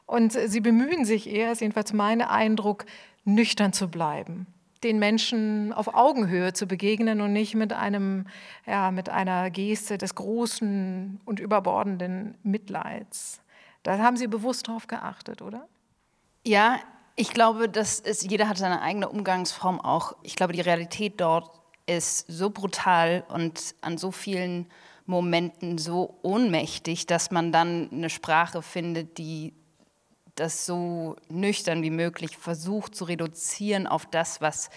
und 0.06 0.32
sie 0.32 0.60
bemühen 0.60 1.04
sich 1.04 1.28
eher, 1.28 1.50
ist 1.50 1.60
jedenfalls 1.60 1.92
mein 1.92 2.22
Eindruck, 2.22 2.84
nüchtern 3.24 3.72
zu 3.72 3.88
bleiben 3.88 4.46
den 4.84 4.98
Menschen 4.98 5.72
auf 5.72 5.94
Augenhöhe 5.94 6.52
zu 6.52 6.66
begegnen 6.66 7.20
und 7.20 7.32
nicht 7.32 7.54
mit 7.54 7.72
einem, 7.72 8.26
ja, 8.66 8.90
mit 8.90 9.08
einer 9.08 9.50
Geste 9.50 9.98
des 9.98 10.14
großen 10.14 11.20
und 11.24 11.40
überbordenden 11.40 12.36
Mitleids. 12.42 13.40
Da 13.82 13.98
haben 13.98 14.16
Sie 14.16 14.26
bewusst 14.26 14.68
drauf 14.68 14.86
geachtet, 14.86 15.42
oder? 15.42 15.66
Ja, 16.46 16.78
ich 17.16 17.32
glaube, 17.32 17.68
dass 17.68 18.00
es, 18.00 18.22
jeder 18.22 18.48
hat 18.48 18.58
seine 18.58 18.82
eigene 18.82 19.08
Umgangsform 19.08 19.80
auch. 19.80 20.16
Ich 20.22 20.36
glaube, 20.36 20.52
die 20.52 20.60
Realität 20.60 21.20
dort 21.20 21.50
ist 21.86 22.26
so 22.28 22.50
brutal 22.50 23.24
und 23.28 23.74
an 23.80 23.98
so 23.98 24.10
vielen 24.10 24.66
Momenten 25.06 25.78
so 25.78 26.18
ohnmächtig, 26.22 27.06
dass 27.06 27.30
man 27.30 27.52
dann 27.52 27.90
eine 27.92 28.10
Sprache 28.10 28.62
findet, 28.62 29.18
die 29.18 29.52
das 30.34 30.66
so 30.66 31.16
nüchtern 31.28 31.82
wie 31.82 31.90
möglich 31.90 32.36
versucht 32.36 32.94
zu 32.94 33.04
reduzieren 33.04 33.86
auf 33.86 34.06
das, 34.06 34.40
was 34.40 34.70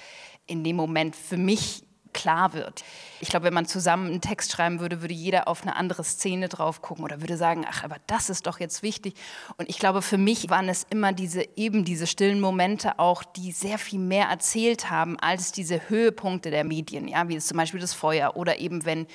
in 0.45 0.63
dem 0.63 0.75
Moment 0.75 1.15
für 1.15 1.37
mich 1.37 1.83
klar 2.13 2.53
wird. 2.53 2.83
Ich 3.19 3.29
glaube, 3.29 3.45
wenn 3.45 3.53
man 3.53 3.67
zusammen 3.67 4.07
einen 4.07 4.21
Text 4.21 4.51
schreiben 4.51 4.79
würde, 4.79 5.01
würde 5.01 5.13
jeder 5.13 5.47
auf 5.47 5.61
eine 5.61 5.75
andere 5.75 6.03
Szene 6.03 6.49
drauf 6.49 6.81
gucken 6.81 7.03
oder 7.03 7.21
würde 7.21 7.37
sagen, 7.37 7.65
ach, 7.69 7.83
aber 7.83 7.97
das 8.07 8.29
ist 8.31 8.47
doch 8.47 8.59
jetzt 8.59 8.81
wichtig. 8.81 9.13
Und 9.57 9.69
ich 9.69 9.77
glaube, 9.77 10.01
für 10.01 10.17
mich 10.17 10.49
waren 10.49 10.67
es 10.67 10.85
immer 10.89 11.13
diese 11.13 11.47
eben 11.55 11.85
diese 11.85 12.07
stillen 12.07 12.41
Momente 12.41 12.97
auch, 12.97 13.23
die 13.23 13.51
sehr 13.51 13.77
viel 13.77 13.99
mehr 13.99 14.27
erzählt 14.27 14.89
haben 14.89 15.19
als 15.19 15.51
diese 15.51 15.89
Höhepunkte 15.89 16.49
der 16.49 16.63
Medien, 16.63 17.07
ja, 17.07 17.29
wie 17.29 17.35
es 17.35 17.47
zum 17.47 17.57
Beispiel 17.57 17.79
das 17.79 17.93
Feuer 17.93 18.35
oder 18.35 18.57
eben 18.57 18.83
wenn 18.85 19.05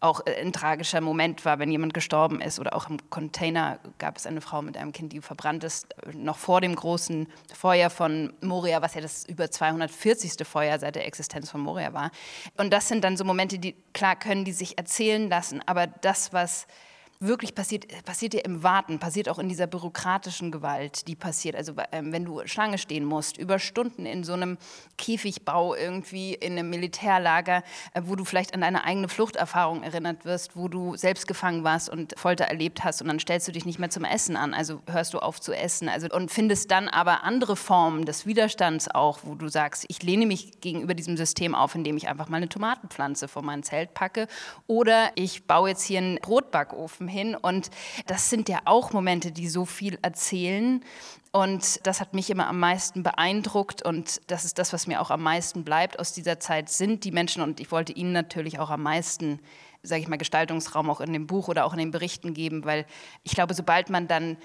auch 0.00 0.20
äh, 0.26 0.40
ein 0.40 0.52
tragischer 0.52 1.00
Moment 1.00 1.44
war, 1.44 1.58
wenn 1.58 1.70
jemand 1.70 1.94
gestorben 1.94 2.40
ist. 2.40 2.58
Oder 2.58 2.74
auch 2.74 2.88
im 2.88 2.98
Container 3.10 3.78
gab 3.98 4.16
es 4.16 4.26
eine 4.26 4.40
Frau 4.40 4.62
mit 4.62 4.76
einem 4.76 4.92
Kind, 4.92 5.12
die 5.12 5.20
verbrannt 5.20 5.64
ist, 5.64 5.88
noch 6.12 6.36
vor 6.36 6.60
dem 6.60 6.74
großen 6.74 7.28
Feuer 7.54 7.90
von 7.90 8.32
Moria, 8.40 8.82
was 8.82 8.94
ja 8.94 9.00
das 9.00 9.24
über 9.24 9.50
240. 9.50 10.46
Feuer 10.46 10.78
seit 10.78 10.96
der 10.96 11.06
Existenz 11.06 11.50
von 11.50 11.60
Moria 11.60 11.92
war. 11.92 12.10
Und 12.56 12.72
das 12.72 12.88
sind 12.88 13.04
dann 13.04 13.16
so 13.16 13.24
Momente, 13.24 13.58
die, 13.58 13.74
klar, 13.92 14.16
können 14.16 14.44
die 14.44 14.52
sich 14.52 14.78
erzählen 14.78 15.28
lassen, 15.28 15.62
aber 15.66 15.86
das, 15.86 16.32
was 16.32 16.66
wirklich 17.20 17.54
passiert, 17.54 17.86
passiert 18.04 18.34
ja 18.34 18.40
im 18.40 18.62
Warten, 18.62 18.98
passiert 18.98 19.28
auch 19.28 19.38
in 19.38 19.48
dieser 19.48 19.66
bürokratischen 19.66 20.50
Gewalt, 20.50 21.08
die 21.08 21.14
passiert. 21.14 21.56
Also 21.56 21.74
ähm, 21.92 22.12
wenn 22.12 22.24
du 22.24 22.46
Schlange 22.46 22.78
stehen 22.78 23.04
musst, 23.04 23.38
über 23.38 23.58
Stunden 23.58 24.06
in 24.06 24.24
so 24.24 24.34
einem 24.34 24.58
Käfigbau 24.98 25.74
irgendwie 25.74 26.34
in 26.34 26.52
einem 26.52 26.70
Militärlager, 26.70 27.62
äh, 27.94 28.02
wo 28.04 28.16
du 28.16 28.24
vielleicht 28.24 28.54
an 28.54 28.60
deine 28.60 28.84
eigene 28.84 29.08
Fluchterfahrung 29.08 29.82
erinnert 29.82 30.24
wirst, 30.24 30.56
wo 30.56 30.68
du 30.68 30.96
selbst 30.96 31.26
gefangen 31.26 31.64
warst 31.64 31.88
und 31.88 32.14
Folter 32.18 32.44
erlebt 32.44 32.84
hast 32.84 33.00
und 33.00 33.08
dann 33.08 33.18
stellst 33.18 33.48
du 33.48 33.52
dich 33.52 33.64
nicht 33.64 33.78
mehr 33.78 33.90
zum 33.90 34.04
Essen 34.04 34.36
an, 34.36 34.54
also 34.54 34.80
hörst 34.90 35.14
du 35.14 35.18
auf 35.18 35.40
zu 35.40 35.52
essen 35.52 35.88
also, 35.88 36.08
und 36.08 36.30
findest 36.30 36.70
dann 36.70 36.88
aber 36.88 37.24
andere 37.24 37.56
Formen 37.56 38.04
des 38.04 38.26
Widerstands 38.26 38.88
auch, 38.88 39.20
wo 39.22 39.34
du 39.34 39.48
sagst, 39.48 39.84
ich 39.88 40.02
lehne 40.02 40.26
mich 40.26 40.60
gegenüber 40.60 40.94
diesem 40.94 41.16
System 41.16 41.54
auf, 41.54 41.74
indem 41.74 41.96
ich 41.96 42.08
einfach 42.08 42.28
mal 42.28 42.38
eine 42.38 42.48
Tomatenpflanze 42.48 43.28
vor 43.28 43.42
mein 43.42 43.62
Zelt 43.62 43.94
packe 43.94 44.26
oder 44.66 45.10
ich 45.14 45.46
baue 45.46 45.70
jetzt 45.70 45.82
hier 45.82 45.98
einen 45.98 46.16
Brotbackofen 46.16 47.05
Treffen 47.06 47.08
hin. 47.08 47.34
Und 47.34 47.70
das 48.06 48.30
sind 48.30 48.48
ja 48.48 48.60
auch 48.64 48.92
Momente, 48.92 49.32
die 49.32 49.48
so 49.48 49.64
viel 49.64 49.98
erzählen. 50.02 50.82
Und 51.32 51.86
das 51.86 52.00
hat 52.00 52.14
mich 52.14 52.30
immer 52.30 52.48
am 52.48 52.58
meisten 52.58 53.02
beeindruckt 53.02 53.82
und 53.82 54.22
das 54.26 54.46
ist 54.46 54.58
das, 54.58 54.72
was 54.72 54.86
mir 54.86 55.02
auch 55.02 55.10
am 55.10 55.22
meisten 55.22 55.64
bleibt 55.64 55.98
aus 55.98 56.14
dieser 56.14 56.40
Zeit, 56.40 56.70
sind 56.70 57.04
die 57.04 57.12
Menschen. 57.12 57.42
Und 57.42 57.60
ich 57.60 57.70
wollte 57.70 57.92
ihnen 57.92 58.12
natürlich 58.12 58.58
auch 58.58 58.70
am 58.70 58.82
meisten, 58.82 59.40
sage 59.82 60.00
ich 60.00 60.08
mal, 60.08 60.16
Gestaltungsraum 60.16 60.88
auch 60.88 61.02
in 61.02 61.12
dem 61.12 61.26
Buch 61.26 61.48
oder 61.48 61.66
auch 61.66 61.74
in 61.74 61.78
den 61.78 61.90
Berichten 61.90 62.32
geben, 62.32 62.64
weil 62.64 62.86
ich 63.22 63.32
glaube, 63.32 63.52
sobald 63.52 63.90
man 63.90 64.08
dann 64.08 64.38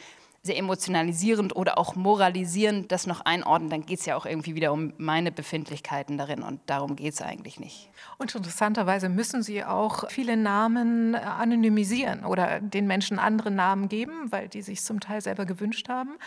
sehr 0.44 0.58
emotionalisierend 0.58 1.56
oder 1.56 1.78
auch 1.78 1.96
moralisierend 1.96 2.92
das 2.92 3.06
noch 3.06 3.22
einordnen, 3.22 3.70
dann 3.70 3.86
geht 3.86 4.00
es 4.00 4.06
ja 4.08 4.16
auch 4.16 4.26
irgendwie 4.26 4.56
wieder 4.56 4.74
um 4.74 4.94
meine 4.98 5.32
Befindlichkeiten 5.32 6.18
darin 6.18 6.42
und 6.42 6.60
darum 6.66 6.96
geht 6.96 7.14
es 7.14 7.22
eigentlich 7.22 7.60
nicht. 7.60 7.90
Und 8.18 8.34
interessanterweise 8.34 9.08
müssen 9.08 9.44
Sie 9.44 9.64
auch 9.64 10.10
viele 10.10 10.38
Namen 10.38 11.14
anonymisieren 11.14 12.26
oder 12.26 12.60
den 12.60 12.88
Menschen 12.88 13.20
andere 13.20 13.52
Namen 13.52 13.88
geben, 13.88 14.32
weil 14.32 14.48
die 14.48 14.64
sich 14.64 14.82
zum 14.82 15.00
Teil 15.00 15.22
selber 15.22 15.46
gewünscht 15.46 15.90
haben, 15.90 16.18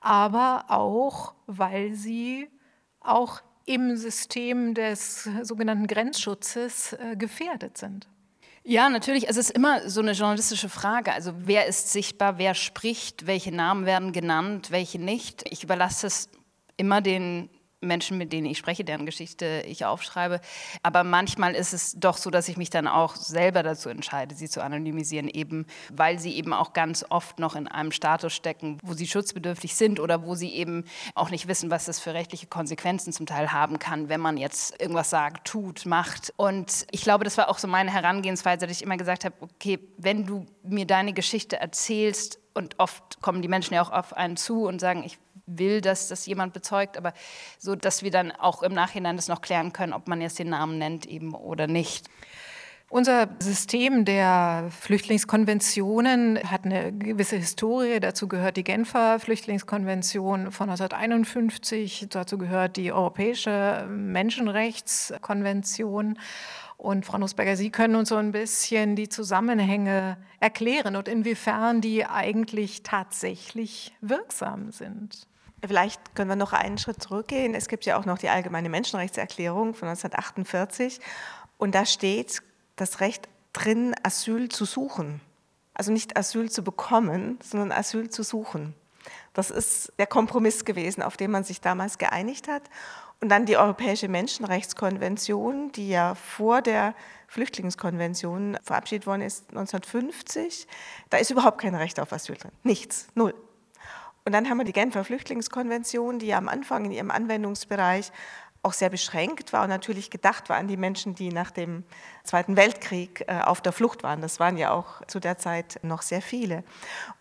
aber 0.00 0.66
auch, 0.68 1.32
weil 1.46 1.94
sie 1.94 2.48
auch 3.00 3.40
im 3.64 3.96
System 3.96 4.74
des 4.74 5.28
sogenannten 5.42 5.86
Grenzschutzes 5.86 6.92
äh, 6.92 7.16
gefährdet 7.16 7.78
sind. 7.78 8.08
Ja, 8.66 8.88
natürlich. 8.88 9.28
Es 9.28 9.36
ist 9.36 9.50
immer 9.50 9.88
so 9.90 10.00
eine 10.00 10.12
journalistische 10.12 10.70
Frage. 10.70 11.12
Also 11.12 11.32
wer 11.36 11.66
ist 11.66 11.92
sichtbar, 11.92 12.38
wer 12.38 12.54
spricht, 12.54 13.26
welche 13.26 13.52
Namen 13.52 13.84
werden 13.84 14.12
genannt, 14.12 14.70
welche 14.70 14.98
nicht. 14.98 15.44
Ich 15.50 15.62
überlasse 15.62 16.06
es 16.06 16.30
immer 16.78 17.02
den 17.02 17.50
Menschen, 17.84 18.18
mit 18.18 18.32
denen 18.32 18.46
ich 18.46 18.58
spreche, 18.58 18.84
deren 18.84 19.06
Geschichte 19.06 19.62
ich 19.66 19.84
aufschreibe. 19.84 20.40
Aber 20.82 21.04
manchmal 21.04 21.54
ist 21.54 21.72
es 21.72 21.94
doch 21.98 22.16
so, 22.16 22.30
dass 22.30 22.48
ich 22.48 22.56
mich 22.56 22.70
dann 22.70 22.88
auch 22.88 23.16
selber 23.16 23.62
dazu 23.62 23.88
entscheide, 23.88 24.34
sie 24.34 24.48
zu 24.48 24.62
anonymisieren, 24.62 25.28
eben 25.28 25.66
weil 25.92 26.18
sie 26.18 26.34
eben 26.36 26.52
auch 26.52 26.72
ganz 26.72 27.04
oft 27.08 27.38
noch 27.38 27.56
in 27.56 27.68
einem 27.68 27.92
Status 27.92 28.32
stecken, 28.32 28.78
wo 28.82 28.94
sie 28.94 29.06
schutzbedürftig 29.06 29.74
sind 29.74 30.00
oder 30.00 30.24
wo 30.24 30.34
sie 30.34 30.50
eben 30.50 30.84
auch 31.14 31.30
nicht 31.30 31.48
wissen, 31.48 31.70
was 31.70 31.84
das 31.84 32.00
für 32.00 32.14
rechtliche 32.14 32.46
Konsequenzen 32.46 33.12
zum 33.12 33.26
Teil 33.26 33.52
haben 33.52 33.78
kann, 33.78 34.08
wenn 34.08 34.20
man 34.20 34.36
jetzt 34.36 34.80
irgendwas 34.80 35.10
sagt, 35.10 35.46
tut, 35.46 35.86
macht. 35.86 36.32
Und 36.36 36.86
ich 36.90 37.02
glaube, 37.02 37.24
das 37.24 37.38
war 37.38 37.48
auch 37.48 37.58
so 37.58 37.68
meine 37.68 37.92
Herangehensweise, 37.92 38.66
dass 38.66 38.76
ich 38.76 38.82
immer 38.82 38.96
gesagt 38.96 39.24
habe, 39.24 39.34
okay, 39.40 39.78
wenn 39.98 40.26
du 40.26 40.46
mir 40.62 40.86
deine 40.86 41.12
Geschichte 41.12 41.56
erzählst, 41.56 42.38
und 42.54 42.78
oft 42.78 43.20
kommen 43.20 43.42
die 43.42 43.48
Menschen 43.48 43.74
ja 43.74 43.82
auch 43.82 43.90
auf 43.90 44.16
einen 44.16 44.36
zu 44.36 44.66
und 44.66 44.80
sagen, 44.80 45.02
ich 45.04 45.18
will, 45.46 45.80
dass 45.80 46.08
das 46.08 46.26
jemand 46.26 46.52
bezeugt, 46.52 46.96
aber 46.96 47.12
so, 47.58 47.74
dass 47.74 48.02
wir 48.02 48.10
dann 48.10 48.32
auch 48.32 48.62
im 48.62 48.72
Nachhinein 48.72 49.16
das 49.16 49.28
noch 49.28 49.40
klären 49.40 49.72
können, 49.72 49.92
ob 49.92 50.08
man 50.08 50.20
jetzt 50.20 50.38
den 50.38 50.50
Namen 50.50 50.78
nennt 50.78 51.06
eben 51.06 51.34
oder 51.34 51.66
nicht. 51.66 52.08
Unser 52.94 53.26
System 53.40 54.04
der 54.04 54.68
Flüchtlingskonventionen 54.70 56.38
hat 56.48 56.64
eine 56.64 56.92
gewisse 56.92 57.36
Historie. 57.36 57.98
Dazu 57.98 58.28
gehört 58.28 58.56
die 58.56 58.62
Genfer 58.62 59.18
Flüchtlingskonvention 59.18 60.52
von 60.52 60.70
1951. 60.70 62.06
Dazu 62.10 62.38
gehört 62.38 62.76
die 62.76 62.92
Europäische 62.92 63.88
Menschenrechtskonvention. 63.90 66.20
Und 66.76 67.04
Frau 67.04 67.18
Nussberger, 67.18 67.56
Sie 67.56 67.70
können 67.70 67.96
uns 67.96 68.10
so 68.10 68.16
ein 68.16 68.30
bisschen 68.30 68.94
die 68.94 69.08
Zusammenhänge 69.08 70.16
erklären 70.38 70.94
und 70.94 71.08
inwiefern 71.08 71.80
die 71.80 72.06
eigentlich 72.06 72.84
tatsächlich 72.84 73.92
wirksam 74.02 74.70
sind. 74.70 75.26
Vielleicht 75.66 76.14
können 76.14 76.28
wir 76.28 76.36
noch 76.36 76.52
einen 76.52 76.78
Schritt 76.78 77.02
zurückgehen. 77.02 77.54
Es 77.54 77.68
gibt 77.68 77.84
ja 77.86 77.98
auch 77.98 78.04
noch 78.04 78.18
die 78.18 78.28
Allgemeine 78.28 78.68
Menschenrechtserklärung 78.68 79.74
von 79.74 79.88
1948. 79.88 81.00
Und 81.58 81.74
da 81.74 81.86
steht 81.86 82.42
das 82.76 83.00
Recht 83.00 83.28
drin, 83.52 83.94
Asyl 84.02 84.48
zu 84.48 84.64
suchen. 84.64 85.20
Also 85.72 85.92
nicht 85.92 86.16
Asyl 86.16 86.50
zu 86.50 86.62
bekommen, 86.62 87.38
sondern 87.42 87.72
Asyl 87.72 88.10
zu 88.10 88.22
suchen. 88.22 88.74
Das 89.32 89.50
ist 89.50 89.92
der 89.98 90.06
Kompromiss 90.06 90.64
gewesen, 90.64 91.02
auf 91.02 91.16
den 91.16 91.30
man 91.30 91.44
sich 91.44 91.60
damals 91.60 91.98
geeinigt 91.98 92.48
hat. 92.48 92.62
Und 93.20 93.28
dann 93.28 93.46
die 93.46 93.56
Europäische 93.56 94.08
Menschenrechtskonvention, 94.08 95.72
die 95.72 95.88
ja 95.88 96.14
vor 96.14 96.62
der 96.62 96.94
Flüchtlingskonvention 97.28 98.58
verabschiedet 98.62 99.06
worden 99.06 99.22
ist, 99.22 99.48
1950. 99.50 100.66
Da 101.10 101.16
ist 101.16 101.30
überhaupt 101.30 101.60
kein 101.60 101.74
Recht 101.74 101.98
auf 102.00 102.12
Asyl 102.12 102.36
drin. 102.36 102.52
Nichts, 102.62 103.08
null. 103.14 103.34
Und 104.24 104.32
dann 104.32 104.48
haben 104.48 104.58
wir 104.58 104.64
die 104.64 104.72
Genfer 104.72 105.04
Flüchtlingskonvention, 105.04 106.18
die 106.18 106.28
ja 106.28 106.38
am 106.38 106.48
Anfang 106.48 106.86
in 106.86 106.92
ihrem 106.92 107.10
Anwendungsbereich 107.10 108.10
auch 108.62 108.72
sehr 108.72 108.88
beschränkt 108.88 109.52
war 109.52 109.64
und 109.64 109.68
natürlich 109.68 110.10
gedacht 110.10 110.48
war 110.48 110.56
an 110.56 110.68
die 110.68 110.78
Menschen, 110.78 111.14
die 111.14 111.28
nach 111.28 111.50
dem 111.50 111.84
Zweiten 112.22 112.56
Weltkrieg 112.56 113.24
äh, 113.28 113.40
auf 113.42 113.60
der 113.60 113.72
Flucht 113.72 114.02
waren. 114.02 114.22
Das 114.22 114.40
waren 114.40 114.56
ja 114.56 114.72
auch 114.72 115.06
zu 115.06 115.20
der 115.20 115.36
Zeit 115.36 115.78
noch 115.82 116.00
sehr 116.00 116.22
viele. 116.22 116.64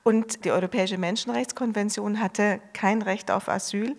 Und 0.03 0.45
die 0.45 0.51
Europäische 0.51 0.97
Menschenrechtskonvention 0.97 2.21
hatte 2.21 2.61
kein 2.71 3.01
Recht 3.01 3.29
auf 3.29 3.49
Asyl. 3.49 3.97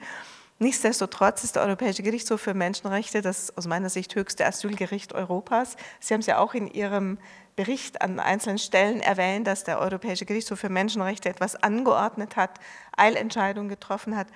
Nichtsdestotrotz 0.58 1.44
ist 1.44 1.56
der 1.56 1.64
Europäische 1.64 2.02
Gerichtshof 2.02 2.40
für 2.40 2.54
Menschenrechte 2.54 3.20
das 3.20 3.54
aus 3.56 3.66
meiner 3.66 3.90
Sicht 3.90 4.14
höchste 4.14 4.46
Asylgericht 4.46 5.12
Europas. 5.12 5.76
Sie 6.00 6.14
haben 6.14 6.20
es 6.20 6.26
ja 6.26 6.38
auch 6.38 6.54
in 6.54 6.68
Ihrem 6.68 7.18
Bericht 7.56 8.02
an 8.02 8.20
einzelnen 8.20 8.58
Stellen 8.58 9.00
erwähnt, 9.00 9.46
dass 9.46 9.64
der 9.64 9.78
Europäische 9.78 10.26
Gerichtshof 10.26 10.60
für 10.60 10.68
Menschenrechte 10.68 11.28
etwas 11.28 11.56
angeordnet 11.56 12.36
hat, 12.36 12.58
Eilentscheidungen 12.96 13.68
getroffen 13.68 14.16
hat. 14.16 14.28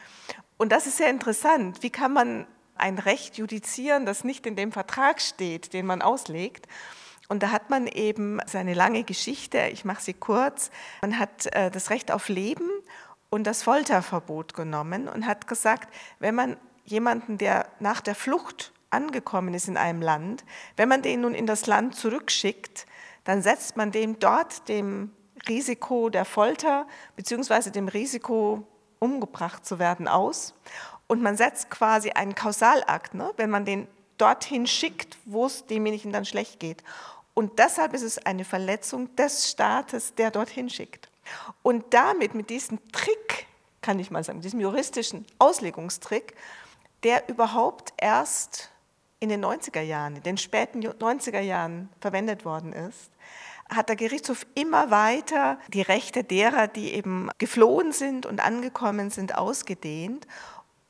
Und 0.57 0.73
das 0.73 0.87
ist 0.87 0.99
sehr 0.99 1.11
interessant. 1.11 1.83
Wie 1.83 1.91
kann 1.91 2.13
man 2.13 2.47
ein 2.79 2.99
Recht 2.99 3.37
judizieren, 3.37 4.07
das 4.07 4.25
nicht 4.25 4.47
in 4.47 4.57
dem 4.57 4.73
Vertrag 4.73 5.21
steht, 5.21 5.73
den 5.73 5.87
man 5.87 6.03
auslegt. 6.03 6.67
Und 7.29 7.43
da 7.43 7.51
hat 7.51 7.69
man 7.69 7.87
eben 7.87 8.41
seine 8.47 8.73
lange 8.73 9.05
Geschichte, 9.05 9.69
ich 9.73 9.85
mache 9.85 10.03
sie 10.03 10.15
kurz, 10.15 10.71
man 11.03 11.19
hat 11.19 11.47
äh, 11.55 11.71
das 11.71 11.91
Recht 11.91 12.11
auf 12.11 12.29
Leben 12.29 12.71
und 13.29 13.47
das 13.47 13.63
Folterverbot 13.63 14.55
genommen 14.55 15.09
und 15.09 15.27
hat 15.27 15.47
gesagt, 15.47 15.93
wenn 16.21 16.35
man 16.35 16.57
jemanden, 16.85 17.37
der 17.37 17.69
nach 17.81 18.01
der 18.01 18.15
Flucht 18.15 18.73
angekommen 18.91 19.55
ist 19.55 19.69
in 19.69 19.77
einem 19.77 20.03
Land, 20.03 20.45
wenn 20.77 20.89
man 20.89 21.03
den 21.03 21.23
nun 21.23 21.35
in 21.35 21.47
das 21.47 21.67
Land 21.67 21.95
zurückschickt, 21.95 22.87
dann 23.25 23.43
setzt 23.43 23.77
man 23.77 23.93
dem 23.93 24.19
dort 24.19 24.69
dem 24.69 25.13
Risiko 25.49 26.09
der 26.09 26.25
Folter 26.25 26.87
bzw. 27.17 27.71
dem 27.71 27.89
Risiko, 27.89 28.67
umgebracht 28.99 29.65
zu 29.65 29.79
werden, 29.79 30.09
aus. 30.09 30.55
Und 31.07 31.23
man 31.23 31.37
setzt 31.37 31.71
quasi 31.71 32.11
einen 32.11 32.35
Kausalakt, 32.35 33.15
ne, 33.15 33.33
wenn 33.37 33.51
man 33.51 33.65
den 33.65 33.87
dorthin 34.19 34.67
schickt, 34.67 35.17
wo 35.25 35.47
es 35.47 35.67
demjenigen 35.67 36.13
dann 36.13 36.25
schlecht 36.25 36.61
geht. 36.61 36.83
Und 37.35 37.59
deshalb 37.59 37.95
ist 37.95 38.03
es 38.03 38.19
eine 38.19 38.45
Verletzung 38.45 39.15
des 39.15 39.49
Staates, 39.49 40.15
der 40.17 40.31
dorthin 40.31 40.69
schickt. 40.69 41.09
Und 41.63 41.95
damit, 41.95 42.35
mit 42.35 42.51
diesem 42.51 42.81
Trick, 42.91 43.47
kann 43.81 43.99
ich 44.01 44.11
mal 44.11 44.25
sagen, 44.25 44.41
diesem 44.41 44.61
juristischen 44.61 45.25
Auslegungstrick, 45.39 46.35
der 47.05 47.29
überhaupt 47.29 47.93
erst 47.97 48.71
in 49.21 49.29
den 49.29 49.45
90er 49.45 49.81
Jahren, 49.81 50.17
in 50.17 50.23
den 50.23 50.39
späten 50.39 50.83
90er 50.83 51.41
Jahren 51.41 51.89
verwendet 52.01 52.45
worden 52.45 52.73
ist, 52.73 53.11
hat 53.69 53.89
der 53.89 53.97
Gerichtshof 53.97 54.47
immer 54.55 54.91
weiter 54.91 55.59
die 55.69 55.83
Rechte 55.83 56.25
derer, 56.25 56.69
die 56.69 56.95
eben 56.95 57.31
geflohen 57.39 57.93
sind 57.93 58.25
und 58.25 58.41
angekommen 58.41 59.11
sind, 59.11 59.37
ausgedehnt 59.37 60.27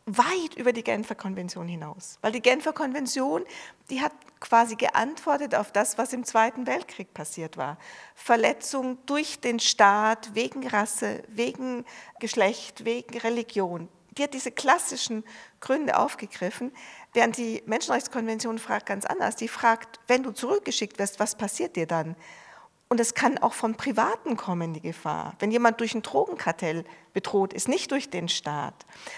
weit 0.08 0.54
über 0.56 0.72
die 0.72 0.82
Genfer 0.82 1.14
Konvention 1.14 1.68
hinaus. 1.68 2.18
Weil 2.22 2.32
die 2.32 2.40
Genfer 2.40 2.72
Konvention, 2.72 3.44
die 3.90 4.00
hat 4.00 4.12
quasi 4.40 4.76
geantwortet 4.76 5.54
auf 5.54 5.72
das, 5.72 5.98
was 5.98 6.12
im 6.12 6.24
Zweiten 6.24 6.66
Weltkrieg 6.66 7.12
passiert 7.12 7.56
war. 7.56 7.78
Verletzung 8.14 8.98
durch 9.06 9.40
den 9.40 9.60
Staat 9.60 10.34
wegen 10.34 10.66
Rasse, 10.66 11.22
wegen 11.28 11.84
Geschlecht, 12.20 12.84
wegen 12.84 13.18
Religion. 13.18 13.88
Die 14.16 14.24
hat 14.24 14.34
diese 14.34 14.50
klassischen 14.50 15.24
Gründe 15.60 15.96
aufgegriffen, 15.96 16.72
während 17.12 17.36
die 17.36 17.62
Menschenrechtskonvention 17.66 18.58
fragt 18.58 18.86
ganz 18.86 19.04
anders. 19.04 19.36
Die 19.36 19.48
fragt, 19.48 20.00
wenn 20.06 20.22
du 20.22 20.32
zurückgeschickt 20.32 20.98
wirst, 20.98 21.20
was 21.20 21.36
passiert 21.36 21.76
dir 21.76 21.86
dann? 21.86 22.16
Und 22.90 23.00
es 23.00 23.12
kann 23.12 23.36
auch 23.36 23.52
von 23.52 23.74
Privaten 23.74 24.38
kommen, 24.38 24.72
die 24.72 24.80
Gefahr. 24.80 25.34
Wenn 25.40 25.50
jemand 25.50 25.78
durch 25.80 25.94
ein 25.94 26.00
Drogenkartell 26.00 26.84
bedroht 27.12 27.52
ist, 27.52 27.68
nicht 27.68 27.90
durch 27.90 28.08
den 28.08 28.30
Staat. 28.30 28.74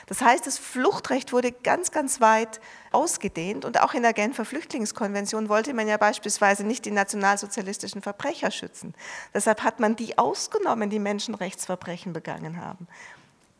Das 0.06 0.22
heißt, 0.22 0.44
das 0.44 0.58
Fluchtrecht 0.58 1.32
wurde 1.32 1.52
ganz, 1.52 1.92
ganz 1.92 2.20
weit 2.20 2.60
ausgedehnt. 2.90 3.64
Und 3.64 3.80
auch 3.80 3.94
in 3.94 4.02
der 4.02 4.12
Genfer 4.12 4.44
Flüchtlingskonvention 4.44 5.48
wollte 5.48 5.72
man 5.72 5.86
ja 5.86 5.98
beispielsweise 5.98 6.64
nicht 6.64 6.84
die 6.84 6.90
nationalsozialistischen 6.90 8.02
Verbrecher 8.02 8.50
schützen. 8.50 8.92
Deshalb 9.34 9.62
hat 9.62 9.78
man 9.78 9.94
die 9.94 10.18
ausgenommen, 10.18 10.90
die 10.90 10.98
Menschenrechtsverbrechen 10.98 12.12
begangen 12.12 12.60
haben. 12.60 12.88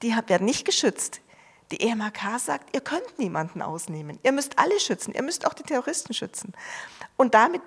Die 0.03 0.13
werden 0.27 0.45
nicht 0.45 0.65
geschützt. 0.65 1.21
Die 1.73 1.81
EMHK 1.81 2.39
sagt, 2.39 2.75
ihr 2.75 2.81
könnt 2.81 3.19
niemanden 3.19 3.63
ausnehmen. 3.63 4.19
Ihr 4.23 4.33
müsst 4.33 4.59
alle 4.59 4.79
schützen. 4.81 5.15
Ihr 5.15 5.23
müsst 5.23 5.47
auch 5.47 5.55
die 5.55 5.63
Terroristen 5.63 6.15
schützen. 6.15 6.53
Und 7.17 7.35
damit 7.35 7.63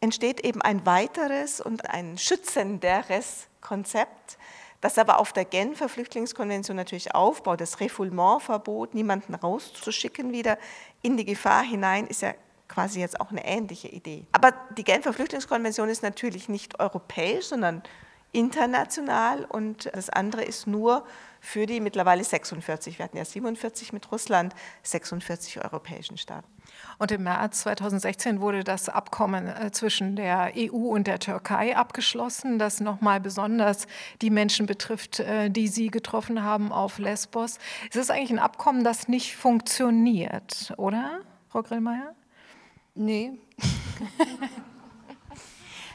entsteht 0.00 0.40
eben 0.40 0.62
ein 0.62 0.84
weiteres 0.86 1.60
und 1.60 1.88
ein 1.90 2.18
schützenderes 2.18 3.46
Konzept, 3.60 4.38
das 4.80 4.98
aber 4.98 5.18
auf 5.18 5.32
der 5.32 5.44
Genfer 5.44 5.88
Flüchtlingskonvention 5.88 6.76
natürlich 6.76 7.14
aufbaut. 7.14 7.60
Das 7.60 7.80
Refoulementverbot, 7.80 8.94
niemanden 8.94 9.34
rauszuschicken 9.34 10.32
wieder 10.32 10.58
in 11.02 11.16
die 11.16 11.24
Gefahr 11.24 11.62
hinein, 11.62 12.06
ist 12.06 12.22
ja 12.22 12.34
quasi 12.68 13.00
jetzt 13.00 13.20
auch 13.20 13.30
eine 13.30 13.44
ähnliche 13.44 13.88
Idee. 13.88 14.26
Aber 14.32 14.52
die 14.76 14.84
Genfer 14.84 15.12
Flüchtlingskonvention 15.12 15.88
ist 15.88 16.02
natürlich 16.02 16.48
nicht 16.48 16.78
europäisch, 16.78 17.46
sondern 17.46 17.82
international 18.32 19.44
und 19.44 19.90
das 19.92 20.10
andere 20.10 20.44
ist 20.44 20.66
nur 20.66 21.04
für 21.40 21.66
die 21.66 21.80
mittlerweile 21.80 22.24
46, 22.24 22.98
wir 22.98 23.04
hatten 23.04 23.16
ja 23.16 23.24
47 23.24 23.92
mit 23.92 24.10
Russland, 24.10 24.54
46 24.82 25.64
europäischen 25.64 26.16
Staaten. 26.16 26.48
Und 26.98 27.10
im 27.12 27.22
März 27.24 27.60
2016 27.60 28.40
wurde 28.40 28.64
das 28.64 28.88
Abkommen 28.88 29.46
äh, 29.48 29.70
zwischen 29.70 30.16
der 30.16 30.52
EU 30.56 30.88
und 30.88 31.06
der 31.06 31.18
Türkei 31.18 31.76
abgeschlossen, 31.76 32.58
das 32.58 32.80
nochmal 32.80 33.20
besonders 33.20 33.86
die 34.20 34.30
Menschen 34.30 34.66
betrifft, 34.66 35.20
äh, 35.20 35.50
die 35.50 35.68
Sie 35.68 35.88
getroffen 35.88 36.42
haben 36.42 36.72
auf 36.72 36.98
Lesbos. 36.98 37.58
Es 37.90 37.96
ist 37.96 38.10
eigentlich 38.10 38.30
ein 38.30 38.38
Abkommen, 38.38 38.84
das 38.84 39.08
nicht 39.08 39.36
funktioniert, 39.36 40.72
oder, 40.76 41.20
Frau 41.48 41.62
Grillmeier? 41.62 42.14
Nee. 42.94 43.32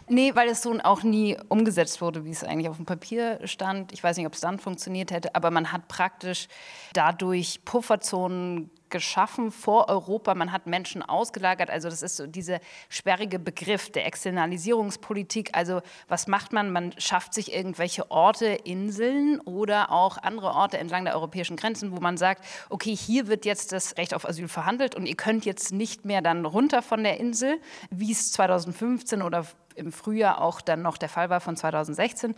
Nee, 0.08 0.36
weil 0.36 0.50
es 0.50 0.62
so 0.62 0.78
auch 0.84 1.04
nie 1.04 1.38
umgesetzt 1.50 2.02
wurde, 2.02 2.26
wie 2.26 2.32
es 2.32 2.44
eigentlich 2.44 2.70
auf 2.70 2.78
dem 2.78 2.86
Papier 2.86 3.40
stand. 3.46 3.92
Ich 3.94 4.04
weiß 4.04 4.18
nicht, 4.18 4.28
ob 4.28 4.34
es 4.34 4.42
dann 4.42 4.60
funktioniert 4.60 5.12
hätte, 5.12 5.36
aber 5.36 5.52
man 5.52 5.72
hat 5.72 5.88
praktisch 5.88 6.48
dadurch 6.94 7.64
Pufferzonen 7.66 8.70
geschaffen 8.94 9.52
vor 9.52 9.90
Europa. 9.90 10.36
Man 10.36 10.52
hat 10.52 10.68
Menschen 10.68 11.02
ausgelagert. 11.02 11.72
Also 11.72 11.90
das 11.90 12.04
ist 12.04 12.16
so 12.16 12.28
dieser 12.28 12.60
sperrige 12.90 13.40
Begriff 13.40 13.92
der 13.92 14.06
Externalisierungspolitik. 14.06 15.50
Also 15.54 15.82
was 16.08 16.28
macht 16.28 16.54
man? 16.54 16.72
Man 16.72 16.94
schafft 17.00 17.34
sich 17.34 17.54
irgendwelche 17.54 18.12
Orte, 18.12 18.46
Inseln 18.46 19.40
oder 19.42 19.92
auch 19.92 20.18
andere 20.20 20.52
Orte 20.52 20.78
entlang 20.78 21.06
der 21.06 21.16
europäischen 21.16 21.58
Grenzen, 21.58 21.92
wo 21.92 22.00
man 22.00 22.18
sagt, 22.18 22.46
okay, 22.70 22.96
hier 22.96 23.28
wird 23.28 23.46
jetzt 23.46 23.72
das 23.72 23.98
Recht 23.98 24.14
auf 24.14 24.30
Asyl 24.30 24.48
verhandelt 24.48 24.94
und 24.94 25.08
ihr 25.08 25.16
könnt 25.16 25.44
jetzt 25.44 25.74
nicht 25.74 26.06
mehr 26.06 26.22
dann 26.22 26.46
runter 26.46 26.84
von 26.84 27.04
der 27.04 27.20
Insel, 27.20 27.60
wie 27.90 28.12
es 28.12 28.32
2015 28.32 29.24
oder 29.24 29.48
im 29.76 29.92
Frühjahr 29.92 30.42
auch 30.42 30.62
dann 30.62 30.82
noch 30.82 30.98
der 30.98 31.10
Fall 31.10 31.30
war 31.30 31.40
von 31.40 31.56
2016 31.56 32.36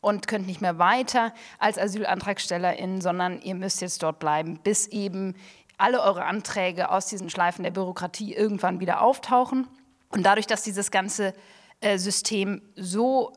und 0.00 0.28
könnt 0.28 0.46
nicht 0.46 0.60
mehr 0.60 0.78
weiter 0.78 1.32
als 1.58 1.78
Asylantragstellerin, 1.78 3.00
sondern 3.00 3.40
ihr 3.42 3.54
müsst 3.54 3.80
jetzt 3.80 4.02
dort 4.02 4.18
bleiben, 4.18 4.58
bis 4.62 4.86
eben 4.86 5.34
alle 5.76 6.02
eure 6.02 6.24
Anträge 6.24 6.90
aus 6.90 7.06
diesen 7.06 7.30
Schleifen 7.30 7.62
der 7.62 7.70
Bürokratie 7.70 8.34
irgendwann 8.34 8.80
wieder 8.80 9.00
auftauchen. 9.00 9.68
Und 10.10 10.24
dadurch, 10.24 10.46
dass 10.46 10.62
dieses 10.62 10.90
ganze 10.90 11.34
äh, 11.80 11.98
System 11.98 12.62
so 12.74 13.32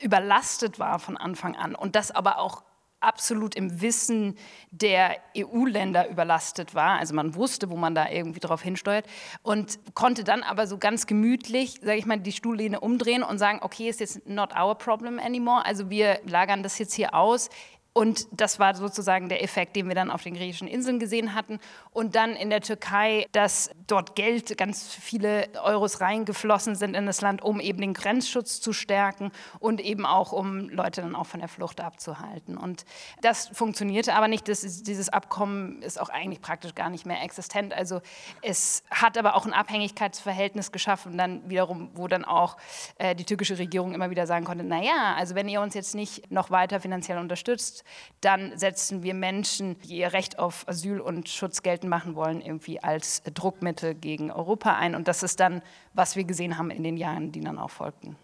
überlastet 0.00 0.78
war 0.78 0.98
von 0.98 1.16
Anfang 1.16 1.56
an 1.56 1.74
und 1.74 1.94
das 1.94 2.10
aber 2.10 2.38
auch 2.38 2.63
absolut 3.04 3.54
im 3.54 3.80
Wissen 3.80 4.36
der 4.70 5.16
EU-Länder 5.36 6.08
überlastet 6.08 6.74
war. 6.74 6.98
Also 6.98 7.14
man 7.14 7.34
wusste, 7.34 7.70
wo 7.70 7.76
man 7.76 7.94
da 7.94 8.08
irgendwie 8.08 8.40
drauf 8.40 8.62
hinsteuert 8.62 9.06
und 9.42 9.78
konnte 9.94 10.24
dann 10.24 10.42
aber 10.42 10.66
so 10.66 10.78
ganz 10.78 11.06
gemütlich, 11.06 11.80
sage 11.82 11.98
ich 11.98 12.06
mal, 12.06 12.18
die 12.18 12.32
Stuhllehne 12.32 12.80
umdrehen 12.80 13.22
und 13.22 13.38
sagen, 13.38 13.60
okay, 13.62 13.88
ist 13.88 14.00
jetzt 14.00 14.26
not 14.26 14.54
our 14.58 14.74
problem 14.74 15.18
anymore. 15.18 15.64
Also 15.64 15.90
wir 15.90 16.20
lagern 16.26 16.62
das 16.62 16.78
jetzt 16.78 16.94
hier 16.94 17.14
aus. 17.14 17.50
Und 17.96 18.26
das 18.32 18.58
war 18.58 18.74
sozusagen 18.74 19.28
der 19.28 19.44
Effekt, 19.44 19.76
den 19.76 19.86
wir 19.86 19.94
dann 19.94 20.10
auf 20.10 20.24
den 20.24 20.34
griechischen 20.34 20.66
Inseln 20.66 20.98
gesehen 20.98 21.32
hatten. 21.32 21.60
Und 21.92 22.16
dann 22.16 22.34
in 22.34 22.50
der 22.50 22.60
Türkei, 22.60 23.28
dass 23.30 23.70
dort 23.86 24.16
Geld, 24.16 24.58
ganz 24.58 24.92
viele 24.92 25.46
Euros 25.62 26.00
reingeflossen 26.00 26.74
sind 26.74 26.94
in 26.96 27.06
das 27.06 27.20
Land, 27.20 27.40
um 27.42 27.60
eben 27.60 27.80
den 27.80 27.94
Grenzschutz 27.94 28.60
zu 28.60 28.72
stärken 28.72 29.30
und 29.60 29.80
eben 29.80 30.06
auch, 30.06 30.32
um 30.32 30.68
Leute 30.70 31.02
dann 31.02 31.14
auch 31.14 31.26
von 31.26 31.38
der 31.38 31.48
Flucht 31.48 31.80
abzuhalten. 31.80 32.56
Und 32.56 32.84
das 33.22 33.46
funktionierte 33.52 34.14
aber 34.14 34.26
nicht. 34.26 34.48
Ist, 34.48 34.88
dieses 34.88 35.08
Abkommen 35.08 35.80
ist 35.80 36.00
auch 36.00 36.08
eigentlich 36.08 36.40
praktisch 36.40 36.74
gar 36.74 36.90
nicht 36.90 37.06
mehr 37.06 37.22
existent. 37.22 37.72
Also 37.72 38.00
es 38.42 38.82
hat 38.90 39.16
aber 39.16 39.36
auch 39.36 39.46
ein 39.46 39.52
Abhängigkeitsverhältnis 39.52 40.72
geschaffen, 40.72 41.16
dann 41.16 41.48
wiederum, 41.48 41.90
wo 41.94 42.08
dann 42.08 42.24
auch 42.24 42.56
äh, 42.98 43.14
die 43.14 43.24
türkische 43.24 43.56
Regierung 43.56 43.94
immer 43.94 44.10
wieder 44.10 44.26
sagen 44.26 44.44
konnte, 44.44 44.64
naja, 44.64 45.14
also 45.16 45.36
wenn 45.36 45.48
ihr 45.48 45.60
uns 45.60 45.74
jetzt 45.74 45.94
nicht 45.94 46.32
noch 46.32 46.50
weiter 46.50 46.80
finanziell 46.80 47.18
unterstützt, 47.18 47.83
dann 48.20 48.56
setzen 48.58 49.02
wir 49.02 49.14
Menschen, 49.14 49.78
die 49.80 49.98
ihr 49.98 50.12
Recht 50.12 50.38
auf 50.38 50.66
Asyl 50.68 51.00
und 51.00 51.28
Schutz 51.28 51.62
geltend 51.62 51.90
machen 51.90 52.14
wollen, 52.14 52.40
irgendwie 52.40 52.80
als 52.80 53.22
Druckmittel 53.22 53.94
gegen 53.94 54.30
Europa 54.30 54.74
ein. 54.76 54.94
Und 54.94 55.08
das 55.08 55.22
ist 55.22 55.40
dann, 55.40 55.62
was 55.92 56.16
wir 56.16 56.24
gesehen 56.24 56.58
haben 56.58 56.70
in 56.70 56.82
den 56.82 56.96
Jahren, 56.96 57.32
die 57.32 57.40
dann 57.40 57.58
auch 57.58 57.70
folgten. 57.70 58.16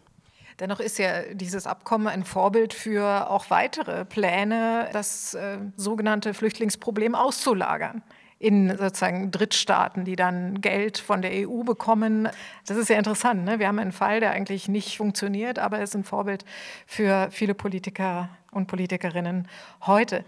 Dennoch 0.59 0.81
ist 0.81 0.99
ja 0.99 1.33
dieses 1.33 1.67
Abkommen 1.67 2.07
ein 2.07 2.25
Vorbild 2.25 2.75
für 2.75 3.31
auch 3.31 3.49
weitere 3.49 4.05
Pläne, 4.05 4.91
das 4.93 5.33
äh, 5.35 5.59
sogenannte 5.77 6.35
Flüchtlingsproblem 6.35 7.15
auszulagern 7.15 8.03
in 8.41 8.71
sozusagen 8.71 9.31
Drittstaaten, 9.31 10.07
die 10.07 10.17
dann 10.17 10.63
Geld 10.63 10.97
von 10.97 11.21
der 11.21 11.47
EU 11.47 11.63
bekommen. 11.63 12.27
Das 12.67 12.79
ist 12.79 12.89
ja 12.89 12.97
interessant. 12.97 13.45
Ne? 13.45 13.59
Wir 13.59 13.69
haben 13.69 13.79
einen 13.79 13.93
Fall, 13.93 14.19
der 14.21 14.31
eigentlich 14.31 14.67
nicht 14.67 14.97
funktioniert, 14.97 15.59
aber 15.59 15.81
ist 15.83 15.95
ein 15.95 16.05
Vorbild 16.05 16.47
für 16.87 17.29
viele 17.31 17.55
Politiker 17.55 18.31
und 18.51 18.67
Politikerinnen 18.67 19.47
heute. 19.83 20.25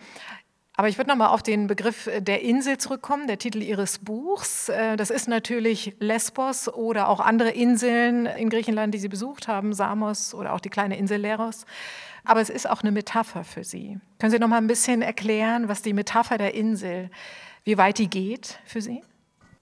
Aber 0.77 0.89
ich 0.89 0.99
würde 0.99 1.09
noch 1.09 1.17
mal 1.17 1.29
auf 1.29 1.43
den 1.43 1.67
Begriff 1.67 2.09
der 2.19 2.43
Insel 2.43 2.77
zurückkommen, 2.77 3.27
der 3.27 3.39
Titel 3.39 3.63
Ihres 3.63 3.99
Buchs. 3.99 4.69
Äh, 4.69 4.97
das 4.97 5.11
ist 5.11 5.27
natürlich 5.27 5.95
Lesbos 5.99 6.69
oder 6.69 7.09
auch 7.09 7.21
andere 7.21 7.51
Inseln 7.51 8.27
in 8.27 8.51
Griechenland, 8.51 8.93
die 8.93 8.99
Sie 8.99 9.09
besucht 9.09 9.49
haben, 9.49 9.73
Samos 9.73 10.35
oder 10.35 10.53
auch 10.53 10.61
die 10.61 10.71
kleine 10.71 10.99
Insel 10.99 11.19
Leros. 11.19 11.65
Aber 12.25 12.41
es 12.41 12.51
ist 12.51 12.69
auch 12.69 12.83
eine 12.83 12.93
Metapher 12.93 13.45
für 13.45 13.65
Sie. 13.65 13.99
Können 14.19 14.33
Sie 14.33 14.39
noch 14.39 14.49
mal 14.49 14.59
ein 14.59 14.67
bisschen 14.67 15.03
erklären, 15.03 15.69
was 15.69 15.83
die 15.83 15.95
Metapher 15.95 16.37
der 16.37 16.55
Insel 16.55 17.11
wie 17.65 17.79
weit 17.79 17.99
die 17.99 18.09
geht 18.09 18.59
für 18.65 18.81
Sie? 18.81 19.03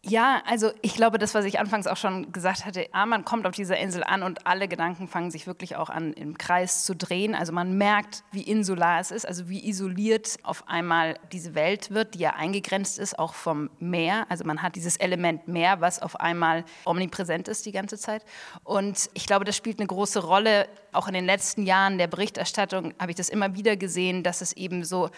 Ja, 0.02 0.42
also 0.46 0.70
ich 0.80 0.94
glaube, 0.94 1.18
das, 1.18 1.34
was 1.34 1.44
ich 1.44 1.60
anfangs 1.60 1.86
auch 1.86 1.98
schon 1.98 2.32
gesagt 2.32 2.64
hatte, 2.64 2.86
ah, 2.92 3.04
man 3.04 3.26
kommt 3.26 3.46
auf 3.46 3.54
dieser 3.54 3.76
Insel 3.76 4.02
an 4.02 4.22
und 4.22 4.46
alle 4.46 4.66
Gedanken 4.66 5.08
fangen 5.08 5.30
sich 5.30 5.46
wirklich 5.46 5.76
auch 5.76 5.90
an, 5.90 6.14
im 6.14 6.38
Kreis 6.38 6.84
zu 6.84 6.96
drehen. 6.96 7.34
Also 7.34 7.52
man 7.52 7.76
merkt, 7.76 8.24
wie 8.32 8.40
insular 8.40 8.98
es 9.00 9.10
ist, 9.10 9.26
also 9.26 9.50
wie 9.50 9.68
isoliert 9.68 10.38
auf 10.42 10.66
einmal 10.68 11.18
diese 11.32 11.54
Welt 11.54 11.90
wird, 11.90 12.14
die 12.14 12.20
ja 12.20 12.30
eingegrenzt 12.30 12.98
ist, 12.98 13.18
auch 13.18 13.34
vom 13.34 13.68
Meer. 13.78 14.24
Also 14.30 14.44
man 14.44 14.62
hat 14.62 14.74
dieses 14.74 14.96
Element 14.96 15.48
Meer, 15.48 15.82
was 15.82 16.00
auf 16.00 16.18
einmal 16.18 16.64
omnipräsent 16.86 17.46
ist 17.46 17.66
die 17.66 17.72
ganze 17.72 17.98
Zeit. 17.98 18.24
Und 18.64 19.10
ich 19.12 19.26
glaube, 19.26 19.44
das 19.44 19.54
spielt 19.54 19.80
eine 19.80 19.86
große 19.86 20.24
Rolle. 20.24 20.66
Auch 20.92 21.08
in 21.08 21.14
den 21.14 21.26
letzten 21.26 21.66
Jahren 21.66 21.98
der 21.98 22.06
Berichterstattung 22.06 22.94
habe 22.98 23.10
ich 23.10 23.16
das 23.16 23.28
immer 23.28 23.54
wieder 23.54 23.76
gesehen, 23.76 24.22
dass 24.22 24.40
es 24.40 24.54
eben 24.54 24.82
so 24.82 25.10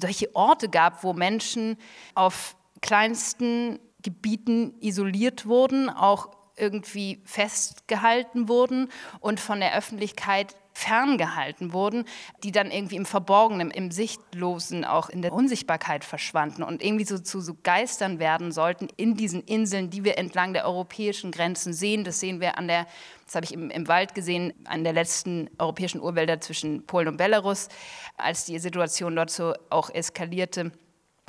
solche 0.00 0.32
Orte 0.36 0.68
gab, 0.68 1.02
wo 1.02 1.12
Menschen 1.12 1.76
auf 2.14 2.54
kleinsten 2.80 3.80
Gebieten 4.02 4.74
isoliert 4.80 5.46
wurden, 5.46 5.90
auch 5.90 6.30
irgendwie 6.56 7.20
festgehalten 7.24 8.48
wurden 8.48 8.90
und 9.20 9.40
von 9.40 9.60
der 9.60 9.76
Öffentlichkeit 9.76 10.54
ferngehalten 10.78 11.72
wurden, 11.72 12.04
die 12.44 12.52
dann 12.52 12.70
irgendwie 12.70 12.94
im 12.94 13.06
Verborgenen, 13.06 13.72
im 13.72 13.90
Sichtlosen, 13.90 14.84
auch 14.84 15.08
in 15.08 15.22
der 15.22 15.32
Unsichtbarkeit 15.32 16.04
verschwanden 16.04 16.62
und 16.62 16.84
irgendwie 16.84 17.04
so 17.04 17.18
zu 17.18 17.40
so 17.40 17.56
Geistern 17.64 18.20
werden 18.20 18.52
sollten 18.52 18.86
in 18.96 19.16
diesen 19.16 19.42
Inseln, 19.42 19.90
die 19.90 20.04
wir 20.04 20.18
entlang 20.18 20.52
der 20.52 20.66
europäischen 20.66 21.32
Grenzen 21.32 21.72
sehen. 21.72 22.04
Das 22.04 22.20
sehen 22.20 22.40
wir 22.40 22.58
an 22.58 22.68
der, 22.68 22.86
das 23.26 23.34
habe 23.34 23.44
ich 23.44 23.52
im, 23.52 23.70
im 23.70 23.88
Wald 23.88 24.14
gesehen, 24.14 24.52
an 24.66 24.84
der 24.84 24.92
letzten 24.92 25.50
europäischen 25.58 26.00
Urwälder 26.00 26.40
zwischen 26.40 26.86
Polen 26.86 27.08
und 27.08 27.16
Belarus, 27.16 27.68
als 28.16 28.44
die 28.44 28.60
Situation 28.60 29.16
dort 29.16 29.30
so 29.30 29.54
auch 29.70 29.90
eskalierte 29.90 30.70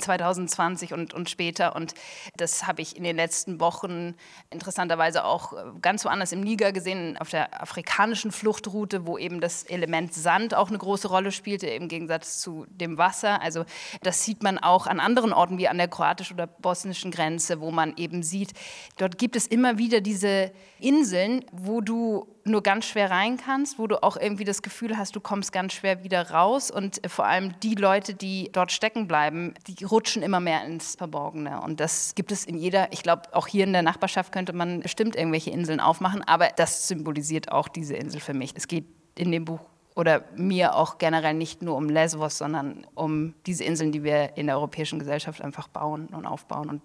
2020 0.00 0.92
und, 0.92 1.14
und 1.14 1.30
später. 1.30 1.76
Und 1.76 1.94
das 2.36 2.66
habe 2.66 2.82
ich 2.82 2.96
in 2.96 3.04
den 3.04 3.16
letzten 3.16 3.60
Wochen 3.60 4.14
interessanterweise 4.50 5.24
auch 5.24 5.52
äh, 5.52 5.56
ganz 5.80 6.04
woanders 6.04 6.32
im 6.32 6.40
Niger 6.40 6.72
gesehen, 6.72 7.16
auf 7.18 7.30
der 7.30 7.62
afrikanischen 7.62 8.32
Fluchtroute, 8.32 9.06
wo 9.06 9.18
eben 9.18 9.40
das 9.40 9.64
Element 9.64 10.14
Sand 10.14 10.54
auch 10.54 10.68
eine 10.68 10.78
große 10.78 11.08
Rolle 11.08 11.32
spielte, 11.32 11.66
im 11.68 11.88
Gegensatz 11.88 12.38
zu 12.40 12.66
dem 12.68 12.98
Wasser. 12.98 13.40
Also 13.42 13.64
das 14.02 14.24
sieht 14.24 14.42
man 14.42 14.58
auch 14.58 14.86
an 14.86 15.00
anderen 15.00 15.32
Orten 15.32 15.58
wie 15.58 15.68
an 15.68 15.78
der 15.78 15.88
kroatischen 15.88 16.34
oder 16.34 16.46
bosnischen 16.46 17.10
Grenze, 17.10 17.60
wo 17.60 17.70
man 17.70 17.96
eben 17.96 18.22
sieht, 18.22 18.52
dort 18.96 19.18
gibt 19.18 19.36
es 19.36 19.46
immer 19.46 19.78
wieder 19.78 20.00
diese 20.00 20.52
Inseln, 20.78 21.44
wo 21.52 21.80
du 21.80 22.26
nur 22.44 22.62
ganz 22.62 22.86
schwer 22.86 23.10
rein 23.10 23.36
kannst, 23.36 23.78
wo 23.78 23.86
du 23.86 24.02
auch 24.02 24.16
irgendwie 24.16 24.44
das 24.44 24.62
Gefühl 24.62 24.96
hast, 24.96 25.14
du 25.16 25.20
kommst 25.20 25.52
ganz 25.52 25.72
schwer 25.72 26.04
wieder 26.04 26.30
raus. 26.30 26.70
Und 26.70 27.00
vor 27.06 27.26
allem 27.26 27.58
die 27.60 27.74
Leute, 27.74 28.14
die 28.14 28.50
dort 28.52 28.72
stecken 28.72 29.06
bleiben, 29.06 29.54
die 29.66 29.84
rutschen 29.84 30.22
immer 30.22 30.40
mehr 30.40 30.64
ins 30.64 30.96
Verborgene. 30.96 31.60
Und 31.60 31.80
das 31.80 32.14
gibt 32.14 32.32
es 32.32 32.44
in 32.44 32.56
jeder, 32.56 32.92
ich 32.92 33.02
glaube, 33.02 33.22
auch 33.32 33.46
hier 33.46 33.64
in 33.64 33.72
der 33.72 33.82
Nachbarschaft 33.82 34.32
könnte 34.32 34.52
man 34.52 34.80
bestimmt 34.80 35.16
irgendwelche 35.16 35.50
Inseln 35.50 35.80
aufmachen, 35.80 36.22
aber 36.22 36.48
das 36.48 36.88
symbolisiert 36.88 37.52
auch 37.52 37.68
diese 37.68 37.94
Insel 37.94 38.20
für 38.20 38.34
mich. 38.34 38.52
Es 38.56 38.68
geht 38.68 38.86
in 39.16 39.32
dem 39.32 39.44
Buch 39.44 39.60
oder 39.96 40.24
mir 40.36 40.76
auch 40.76 40.98
generell 40.98 41.34
nicht 41.34 41.62
nur 41.62 41.76
um 41.76 41.88
Lesbos, 41.88 42.38
sondern 42.38 42.86
um 42.94 43.34
diese 43.46 43.64
Inseln, 43.64 43.92
die 43.92 44.02
wir 44.02 44.36
in 44.36 44.46
der 44.46 44.56
europäischen 44.56 44.98
Gesellschaft 44.98 45.42
einfach 45.42 45.68
bauen 45.68 46.06
und 46.06 46.26
aufbauen 46.26 46.70
und 46.70 46.82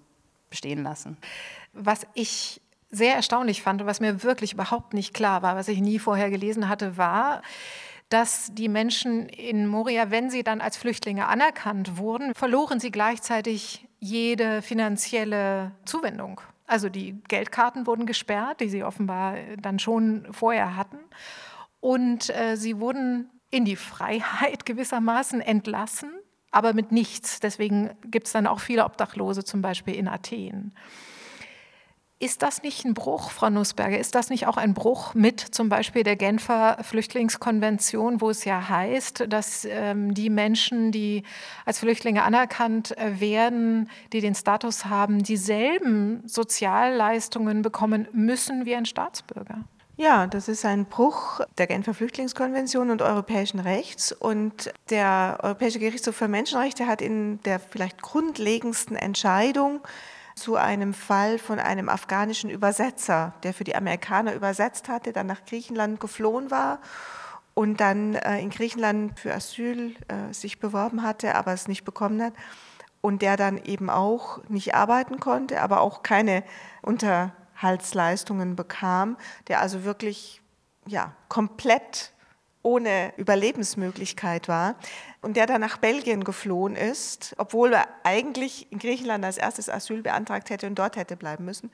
bestehen 0.49 0.83
lassen. 0.83 1.17
Was 1.73 2.07
ich 2.13 2.61
sehr 2.95 3.15
erstaunlich 3.15 3.61
fand 3.61 3.81
und 3.81 3.87
was 3.87 3.99
mir 3.99 4.23
wirklich 4.23 4.53
überhaupt 4.53 4.93
nicht 4.93 5.13
klar 5.13 5.41
war, 5.41 5.55
was 5.55 5.67
ich 5.67 5.79
nie 5.79 5.99
vorher 5.99 6.29
gelesen 6.29 6.69
hatte, 6.69 6.97
war, 6.97 7.41
dass 8.09 8.53
die 8.53 8.69
Menschen 8.69 9.27
in 9.29 9.67
Moria, 9.67 10.11
wenn 10.11 10.29
sie 10.29 10.43
dann 10.43 10.61
als 10.61 10.77
Flüchtlinge 10.77 11.27
anerkannt 11.27 11.97
wurden, 11.97 12.33
verloren 12.35 12.79
sie 12.79 12.91
gleichzeitig 12.91 13.87
jede 13.99 14.61
finanzielle 14.61 15.71
Zuwendung. 15.85 16.41
Also 16.67 16.89
die 16.89 17.21
Geldkarten 17.27 17.87
wurden 17.87 18.05
gesperrt, 18.05 18.59
die 18.59 18.69
sie 18.69 18.83
offenbar 18.83 19.35
dann 19.59 19.79
schon 19.79 20.27
vorher 20.31 20.75
hatten. 20.75 20.97
Und 21.79 22.29
äh, 22.35 22.55
sie 22.55 22.79
wurden 22.79 23.29
in 23.51 23.65
die 23.65 23.75
Freiheit 23.75 24.65
gewissermaßen 24.65 25.41
entlassen, 25.41 26.11
aber 26.51 26.73
mit 26.73 26.91
nichts. 26.91 27.39
Deswegen 27.39 27.91
gibt 28.05 28.27
es 28.27 28.33
dann 28.33 28.47
auch 28.47 28.59
viele 28.59 28.85
Obdachlose, 28.85 29.43
zum 29.43 29.61
Beispiel 29.61 29.95
in 29.95 30.07
Athen. 30.07 30.73
Ist 32.17 32.43
das 32.43 32.63
nicht 32.63 32.85
ein 32.85 32.93
Bruch, 32.93 33.29
Frau 33.29 33.49
Nussberger? 33.49 33.99
Ist 33.99 34.15
das 34.15 34.29
nicht 34.29 34.47
auch 34.47 34.55
ein 34.55 34.73
Bruch 34.73 35.13
mit 35.15 35.41
zum 35.41 35.67
Beispiel 35.67 36.03
der 36.03 36.15
Genfer 36.15 36.77
Flüchtlingskonvention, 36.81 38.21
wo 38.21 38.29
es 38.29 38.45
ja 38.45 38.69
heißt, 38.69 39.25
dass 39.27 39.67
ähm, 39.69 40.13
die 40.13 40.29
Menschen, 40.29 40.93
die 40.93 41.23
als 41.65 41.79
Flüchtlinge 41.79 42.23
anerkannt 42.23 42.97
äh, 42.97 43.19
werden, 43.19 43.89
die 44.13 44.21
den 44.21 44.33
Status 44.33 44.85
haben, 44.85 45.23
dieselben 45.23 46.25
Sozialleistungen 46.25 47.61
bekommen 47.61 48.07
müssen 48.13 48.65
wie 48.65 48.75
ein 48.75 48.85
Staatsbürger? 48.85 49.65
Ja, 49.97 50.25
das 50.25 50.47
ist 50.47 50.63
ein 50.63 50.85
Bruch 50.85 51.41
der 51.57 51.67
Genfer 51.67 51.93
Flüchtlingskonvention 51.93 52.91
und 52.91 53.01
europäischen 53.01 53.59
Rechts. 53.59 54.13
Und 54.13 54.71
der 54.89 55.39
Europäische 55.41 55.79
Gerichtshof 55.79 56.15
für 56.15 56.29
Menschenrechte 56.29 56.87
hat 56.87 57.01
in 57.01 57.41
der 57.43 57.59
vielleicht 57.59 58.01
grundlegendsten 58.01 58.95
Entscheidung 58.95 59.81
zu 60.35 60.55
einem 60.57 60.93
Fall 60.93 61.39
von 61.39 61.59
einem 61.59 61.89
afghanischen 61.89 62.49
Übersetzer, 62.49 63.33
der 63.43 63.53
für 63.53 63.63
die 63.63 63.75
Amerikaner 63.75 64.33
übersetzt 64.33 64.89
hatte, 64.89 65.13
dann 65.13 65.27
nach 65.27 65.45
Griechenland 65.45 65.99
geflohen 65.99 66.51
war 66.51 66.79
und 67.53 67.79
dann 67.79 68.15
äh, 68.15 68.39
in 68.39 68.49
Griechenland 68.49 69.17
für 69.19 69.33
Asyl 69.33 69.95
äh, 70.09 70.33
sich 70.33 70.59
beworben 70.59 71.03
hatte, 71.03 71.35
aber 71.35 71.53
es 71.53 71.67
nicht 71.67 71.85
bekommen 71.85 72.21
hat 72.21 72.33
und 73.01 73.21
der 73.21 73.37
dann 73.37 73.57
eben 73.57 73.89
auch 73.89 74.43
nicht 74.49 74.75
arbeiten 74.75 75.19
konnte, 75.19 75.61
aber 75.61 75.79
auch 75.79 76.03
keine 76.03 76.43
Unterhaltsleistungen 76.81 78.55
bekam, 78.55 79.15
der 79.47 79.61
also 79.61 79.85
wirklich 79.85 80.41
ja, 80.85 81.13
komplett 81.29 82.11
ohne 82.61 83.13
Überlebensmöglichkeit 83.17 84.47
war 84.47 84.75
und 85.25 85.35
der 85.37 85.47
dann 85.47 85.61
nach 85.61 85.77
Belgien 85.77 86.23
geflohen 86.23 86.75
ist, 86.75 87.33
obwohl 87.39 87.73
er 87.73 87.87
eigentlich 88.03 88.71
in 88.71 88.77
Griechenland 88.77 89.25
als 89.25 89.39
erstes 89.39 89.69
Asyl 89.69 90.03
beantragt 90.03 90.51
hätte 90.51 90.67
und 90.67 90.75
dort 90.75 90.97
hätte 90.97 91.17
bleiben 91.17 91.45
müssen. 91.45 91.71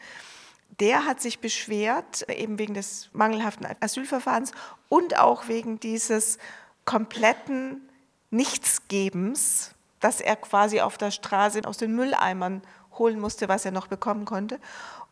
Der 0.80 1.06
hat 1.06 1.20
sich 1.20 1.40
beschwert, 1.40 2.22
eben 2.30 2.60
wegen 2.60 2.76
des 2.76 3.10
mangelhaften 3.12 3.68
Asylverfahrens 3.82 4.54
und 4.88 5.20
auch 5.20 5.50
wegen 5.50 5.82
dieses 5.82 6.38
kompletten 6.86 7.90
Nichtsgebens, 8.30 9.76
dass 10.00 10.22
er 10.22 10.38
quasi 10.38 10.80
auf 10.80 10.98
der 10.98 11.12
Straße 11.12 11.60
aus 11.66 11.76
den 11.76 11.94
Mülleimern 11.94 12.62
holen 12.98 13.20
musste, 13.20 13.50
was 13.50 13.66
er 13.66 13.72
noch 13.72 13.88
bekommen 13.88 14.24
konnte. 14.24 14.62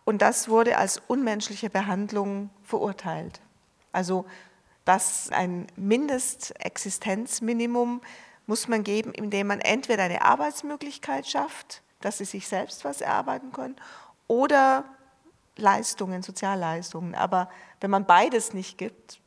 Und 0.05 0.21
das 0.21 0.47
wurde 0.47 0.77
als 0.77 1.01
unmenschliche 1.07 1.69
Behandlung 1.69 2.51
verurteilt. 2.63 3.41
Also 3.91 4.25
dass 4.85 5.29
ein 5.29 5.67
Mindestexistenzminimum 5.75 7.99
muss 8.49 8.67
man 8.67 8.83
geben, 8.83 9.13
indem 9.13 9.45
man 9.45 9.61
entweder 9.61 10.03
eine 10.03 10.23
Arbeitsmöglichkeit 10.23 11.27
schafft, 11.27 11.83
dass 12.01 12.17
sie 12.17 12.25
sich 12.25 12.47
selbst 12.47 12.83
was 12.83 12.99
erarbeiten 12.99 13.51
können, 13.51 13.75
oder 14.27 14.85
Leistungen, 15.55 16.23
Sozialleistungen. 16.23 17.13
Aber 17.13 17.49
wenn 17.79 17.91
man 17.91 18.05
beides 18.05 18.53
nicht 18.53 18.79
gibt, 18.79 19.19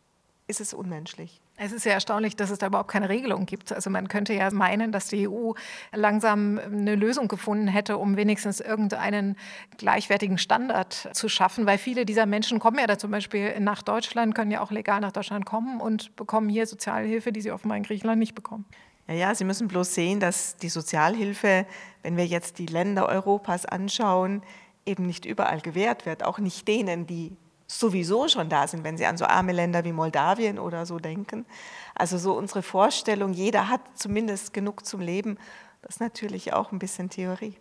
ist 0.48 0.60
es 0.60 0.74
unmenschlich. 0.74 1.40
Es 1.56 1.70
ist 1.70 1.84
ja 1.84 1.92
erstaunlich, 1.92 2.34
dass 2.34 2.50
es 2.50 2.58
da 2.58 2.66
überhaupt 2.66 2.90
keine 2.90 3.08
Regelung 3.08 3.46
gibt. 3.46 3.72
Also 3.72 3.90
man 3.90 4.08
könnte 4.08 4.32
ja 4.32 4.50
meinen, 4.50 4.90
dass 4.90 5.06
die 5.06 5.28
EU 5.28 5.52
langsam 5.92 6.58
eine 6.58 6.96
Lösung 6.96 7.28
gefunden 7.28 7.68
hätte, 7.68 7.98
um 7.98 8.16
wenigstens 8.16 8.58
irgendeinen 8.58 9.36
gleichwertigen 9.76 10.38
Standard 10.38 11.10
zu 11.12 11.28
schaffen, 11.28 11.64
weil 11.66 11.78
viele 11.78 12.04
dieser 12.06 12.26
Menschen 12.26 12.58
kommen 12.58 12.78
ja 12.80 12.88
da 12.88 12.98
zum 12.98 13.12
Beispiel 13.12 13.60
nach 13.60 13.82
Deutschland, 13.82 14.34
können 14.34 14.50
ja 14.50 14.62
auch 14.62 14.72
legal 14.72 15.00
nach 15.00 15.12
Deutschland 15.12 15.46
kommen 15.46 15.80
und 15.80 16.16
bekommen 16.16 16.48
hier 16.48 16.66
Sozialhilfe, 16.66 17.30
die 17.30 17.40
sie 17.40 17.52
offenbar 17.52 17.76
in 17.76 17.84
Griechenland 17.84 18.18
nicht 18.18 18.34
bekommen. 18.34 18.64
Ja, 19.08 19.14
ja, 19.14 19.34
Sie 19.34 19.44
müssen 19.44 19.68
bloß 19.68 19.94
sehen, 19.94 20.20
dass 20.20 20.56
die 20.56 20.68
Sozialhilfe, 20.68 21.66
wenn 22.02 22.16
wir 22.16 22.26
jetzt 22.26 22.58
die 22.58 22.66
Länder 22.66 23.08
Europas 23.08 23.66
anschauen, 23.66 24.42
eben 24.86 25.06
nicht 25.06 25.24
überall 25.24 25.60
gewährt 25.60 26.06
wird, 26.06 26.24
auch 26.24 26.38
nicht 26.38 26.66
denen, 26.68 27.06
die 27.06 27.36
sowieso 27.66 28.28
schon 28.28 28.48
da 28.48 28.66
sind, 28.66 28.84
wenn 28.84 28.96
Sie 28.96 29.06
an 29.06 29.16
so 29.16 29.24
arme 29.24 29.52
Länder 29.52 29.84
wie 29.84 29.92
Moldawien 29.92 30.58
oder 30.58 30.86
so 30.86 30.98
denken. 30.98 31.46
Also 31.94 32.18
so 32.18 32.34
unsere 32.34 32.62
Vorstellung, 32.62 33.32
jeder 33.32 33.68
hat 33.68 33.80
zumindest 33.94 34.52
genug 34.52 34.84
zum 34.84 35.00
Leben, 35.00 35.38
das 35.82 35.96
ist 35.96 36.00
natürlich 36.00 36.52
auch 36.52 36.70
ein 36.70 36.78
bisschen 36.78 37.10
Theorie. 37.10 37.56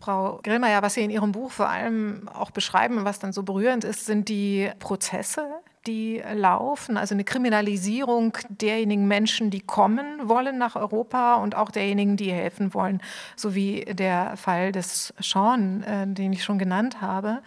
Frau 0.00 0.40
Grillmeier, 0.42 0.82
was 0.82 0.94
Sie 0.94 1.02
in 1.02 1.10
Ihrem 1.10 1.32
Buch 1.32 1.50
vor 1.50 1.68
allem 1.68 2.28
auch 2.28 2.50
beschreiben, 2.50 3.04
was 3.04 3.18
dann 3.18 3.32
so 3.32 3.42
berührend 3.42 3.84
ist, 3.84 4.06
sind 4.06 4.28
die 4.28 4.70
Prozesse, 4.78 5.48
die 5.86 6.22
laufen, 6.34 6.96
also 6.96 7.14
eine 7.14 7.24
Kriminalisierung 7.24 8.36
derjenigen 8.48 9.08
Menschen, 9.08 9.50
die 9.50 9.60
kommen 9.60 10.28
wollen 10.28 10.58
nach 10.58 10.76
Europa 10.76 11.34
und 11.34 11.56
auch 11.56 11.70
derjenigen, 11.70 12.16
die 12.16 12.32
helfen 12.32 12.72
wollen, 12.74 13.00
so 13.36 13.54
wie 13.54 13.84
der 13.84 14.36
Fall 14.36 14.72
des 14.72 15.12
Sean, 15.18 15.82
äh, 15.82 16.06
den 16.06 16.32
ich 16.32 16.44
schon 16.44 16.58
genannt 16.58 17.00
habe. 17.00 17.42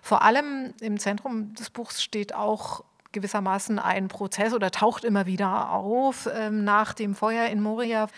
Vor 0.00 0.22
allem 0.22 0.74
im 0.80 0.98
Zentrum 0.98 1.54
des 1.54 1.70
Buchs 1.70 2.02
steht 2.02 2.34
auch 2.34 2.84
gewissermaßen 3.12 3.78
ein 3.78 4.08
Prozess 4.08 4.54
oder 4.54 4.70
taucht 4.70 5.04
immer 5.04 5.26
wieder 5.26 5.70
auf 5.70 6.28
ähm, 6.34 6.64
nach 6.64 6.94
dem 6.94 7.14
Feuer 7.14 7.46
in 7.46 7.62
Moria. 7.62 8.08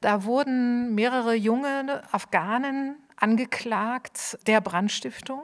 Da 0.00 0.24
wurden 0.24 0.94
mehrere 0.94 1.34
junge 1.34 2.02
Afghanen 2.12 2.96
angeklagt 3.16 4.38
der 4.46 4.60
Brandstiftung. 4.60 5.42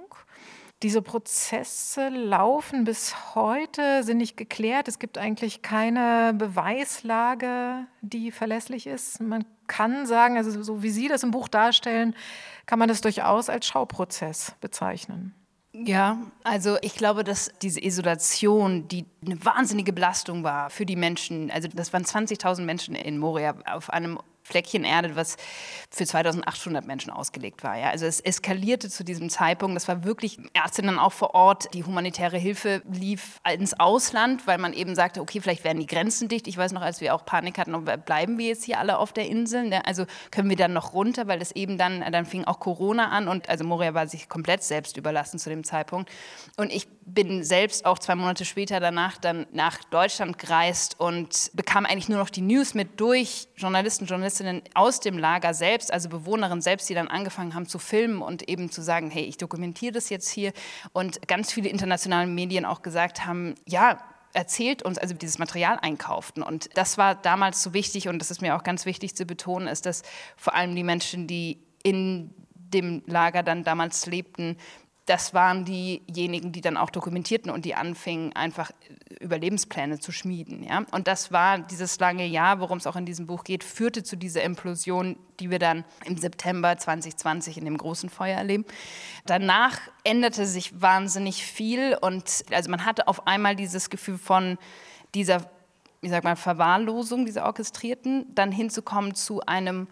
Diese 0.82 1.02
Prozesse 1.02 2.08
laufen 2.08 2.84
bis 2.84 3.34
heute, 3.34 4.04
sind 4.04 4.18
nicht 4.18 4.36
geklärt. 4.36 4.86
Es 4.86 5.00
gibt 5.00 5.18
eigentlich 5.18 5.62
keine 5.62 6.34
Beweislage, 6.34 7.86
die 8.00 8.30
verlässlich 8.30 8.86
ist. 8.86 9.20
Man 9.20 9.44
kann 9.66 10.06
sagen, 10.06 10.36
also 10.36 10.62
so 10.62 10.82
wie 10.82 10.90
Sie 10.90 11.08
das 11.08 11.24
im 11.24 11.32
Buch 11.32 11.48
darstellen, 11.48 12.14
kann 12.66 12.78
man 12.78 12.88
das 12.88 13.00
durchaus 13.00 13.48
als 13.48 13.66
Schauprozess 13.66 14.54
bezeichnen. 14.60 15.34
Ja, 15.72 16.18
also 16.44 16.76
ich 16.80 16.94
glaube, 16.94 17.24
dass 17.24 17.52
diese 17.60 17.84
Isolation, 17.84 18.88
die 18.88 19.04
eine 19.24 19.44
wahnsinnige 19.44 19.92
Belastung 19.92 20.42
war 20.42 20.70
für 20.70 20.86
die 20.86 20.96
Menschen, 20.96 21.50
also 21.50 21.68
das 21.72 21.92
waren 21.92 22.04
20.000 22.04 22.62
Menschen 22.62 22.94
in 22.94 23.18
Moria 23.18 23.54
auf 23.66 23.90
einem 23.90 24.18
Fleckchen 24.48 24.84
Erde, 24.84 25.14
was 25.14 25.36
für 25.90 26.06
2800 26.06 26.86
Menschen 26.86 27.10
ausgelegt 27.12 27.62
war. 27.62 27.78
Ja. 27.78 27.90
Also 27.90 28.06
es 28.06 28.20
eskalierte 28.20 28.88
zu 28.88 29.04
diesem 29.04 29.28
Zeitpunkt. 29.30 29.76
Das 29.76 29.88
war 29.88 30.04
wirklich 30.04 30.38
Ärztinnen 30.54 30.98
auch 30.98 31.12
vor 31.12 31.34
Ort. 31.34 31.74
Die 31.74 31.84
humanitäre 31.84 32.38
Hilfe 32.38 32.82
lief 32.90 33.40
ins 33.50 33.78
Ausland, 33.78 34.46
weil 34.46 34.58
man 34.58 34.72
eben 34.72 34.94
sagte, 34.94 35.20
okay, 35.20 35.40
vielleicht 35.40 35.64
werden 35.64 35.80
die 35.80 35.86
Grenzen 35.86 36.28
dicht. 36.28 36.48
Ich 36.48 36.56
weiß 36.56 36.72
noch, 36.72 36.82
als 36.82 37.00
wir 37.00 37.14
auch 37.14 37.24
Panik 37.24 37.58
hatten, 37.58 37.84
bleiben 38.04 38.38
wir 38.38 38.48
jetzt 38.48 38.64
hier 38.64 38.78
alle 38.78 38.98
auf 38.98 39.12
der 39.12 39.28
Insel? 39.28 39.68
Ne? 39.68 39.84
Also 39.84 40.06
können 40.30 40.48
wir 40.48 40.56
dann 40.56 40.72
noch 40.72 40.94
runter, 40.94 41.26
weil 41.26 41.42
es 41.42 41.52
eben 41.52 41.78
dann, 41.78 42.00
dann 42.10 42.24
fing 42.24 42.44
auch 42.44 42.58
Corona 42.58 43.10
an 43.10 43.28
und 43.28 43.48
also 43.48 43.64
Moria 43.64 43.94
war 43.94 44.06
sich 44.08 44.28
komplett 44.28 44.62
selbst 44.62 44.96
überlassen 44.96 45.38
zu 45.38 45.50
dem 45.50 45.64
Zeitpunkt. 45.64 46.10
Und 46.56 46.72
ich 46.72 46.88
bin 47.14 47.42
selbst 47.42 47.86
auch 47.86 47.98
zwei 47.98 48.14
Monate 48.14 48.44
später 48.44 48.80
danach 48.80 49.16
dann 49.16 49.46
nach 49.52 49.82
Deutschland 49.84 50.38
gereist 50.38 51.00
und 51.00 51.50
bekam 51.54 51.86
eigentlich 51.86 52.08
nur 52.08 52.18
noch 52.18 52.30
die 52.30 52.42
News 52.42 52.74
mit 52.74 53.00
durch 53.00 53.48
Journalisten, 53.56 54.06
Journalistinnen 54.06 54.62
aus 54.74 55.00
dem 55.00 55.16
Lager 55.16 55.54
selbst, 55.54 55.92
also 55.92 56.08
Bewohnerinnen 56.08 56.60
selbst, 56.60 56.88
die 56.88 56.94
dann 56.94 57.08
angefangen 57.08 57.54
haben 57.54 57.66
zu 57.66 57.78
filmen 57.78 58.20
und 58.20 58.48
eben 58.48 58.70
zu 58.70 58.82
sagen, 58.82 59.10
hey, 59.10 59.24
ich 59.24 59.38
dokumentiere 59.38 59.92
das 59.92 60.10
jetzt 60.10 60.28
hier. 60.28 60.52
Und 60.92 61.26
ganz 61.26 61.52
viele 61.52 61.70
internationale 61.70 62.26
Medien 62.26 62.64
auch 62.64 62.82
gesagt 62.82 63.24
haben, 63.24 63.54
ja, 63.64 63.98
erzählt 64.34 64.82
uns, 64.82 64.98
also 64.98 65.14
dieses 65.14 65.38
Material 65.38 65.78
einkauften. 65.80 66.42
Und 66.42 66.68
das 66.76 66.98
war 66.98 67.14
damals 67.14 67.62
so 67.62 67.72
wichtig 67.72 68.08
und 68.08 68.18
das 68.18 68.30
ist 68.30 68.42
mir 68.42 68.54
auch 68.54 68.62
ganz 68.62 68.84
wichtig 68.84 69.16
zu 69.16 69.24
betonen, 69.24 69.66
ist, 69.66 69.86
dass 69.86 70.02
vor 70.36 70.54
allem 70.54 70.76
die 70.76 70.84
Menschen, 70.84 71.26
die 71.26 71.58
in 71.82 72.34
dem 72.54 73.02
Lager 73.06 73.42
dann 73.42 73.64
damals 73.64 74.04
lebten, 74.04 74.58
das 75.08 75.32
waren 75.32 75.64
diejenigen, 75.64 76.52
die 76.52 76.60
dann 76.60 76.76
auch 76.76 76.90
dokumentierten 76.90 77.50
und 77.50 77.64
die 77.64 77.74
anfingen, 77.74 78.34
einfach 78.34 78.70
Überlebenspläne 79.20 79.98
zu 79.98 80.12
schmieden. 80.12 80.62
Ja? 80.62 80.84
Und 80.90 81.08
das 81.08 81.32
war 81.32 81.58
dieses 81.58 81.98
lange 81.98 82.26
Jahr, 82.26 82.60
worum 82.60 82.76
es 82.76 82.86
auch 82.86 82.96
in 82.96 83.06
diesem 83.06 83.26
Buch 83.26 83.44
geht, 83.44 83.64
führte 83.64 84.02
zu 84.02 84.16
dieser 84.16 84.42
Implosion, 84.42 85.16
die 85.40 85.50
wir 85.50 85.58
dann 85.58 85.84
im 86.04 86.18
September 86.18 86.76
2020 86.76 87.56
in 87.56 87.64
dem 87.64 87.78
großen 87.78 88.10
Feuer 88.10 88.36
erleben. 88.36 88.66
Danach 89.24 89.78
änderte 90.04 90.46
sich 90.46 90.80
wahnsinnig 90.80 91.42
viel 91.42 91.96
und 91.98 92.44
also 92.52 92.70
man 92.70 92.84
hatte 92.84 93.08
auf 93.08 93.26
einmal 93.26 93.56
dieses 93.56 93.88
Gefühl 93.88 94.18
von 94.18 94.58
dieser, 95.14 95.50
wie 96.02 96.10
sagt 96.10 96.24
man, 96.24 96.36
Verwahrlosung, 96.36 97.24
dieser 97.24 97.46
orchestrierten, 97.46 98.26
dann 98.34 98.52
hinzukommen 98.52 99.14
zu 99.14 99.40
einem 99.46 99.88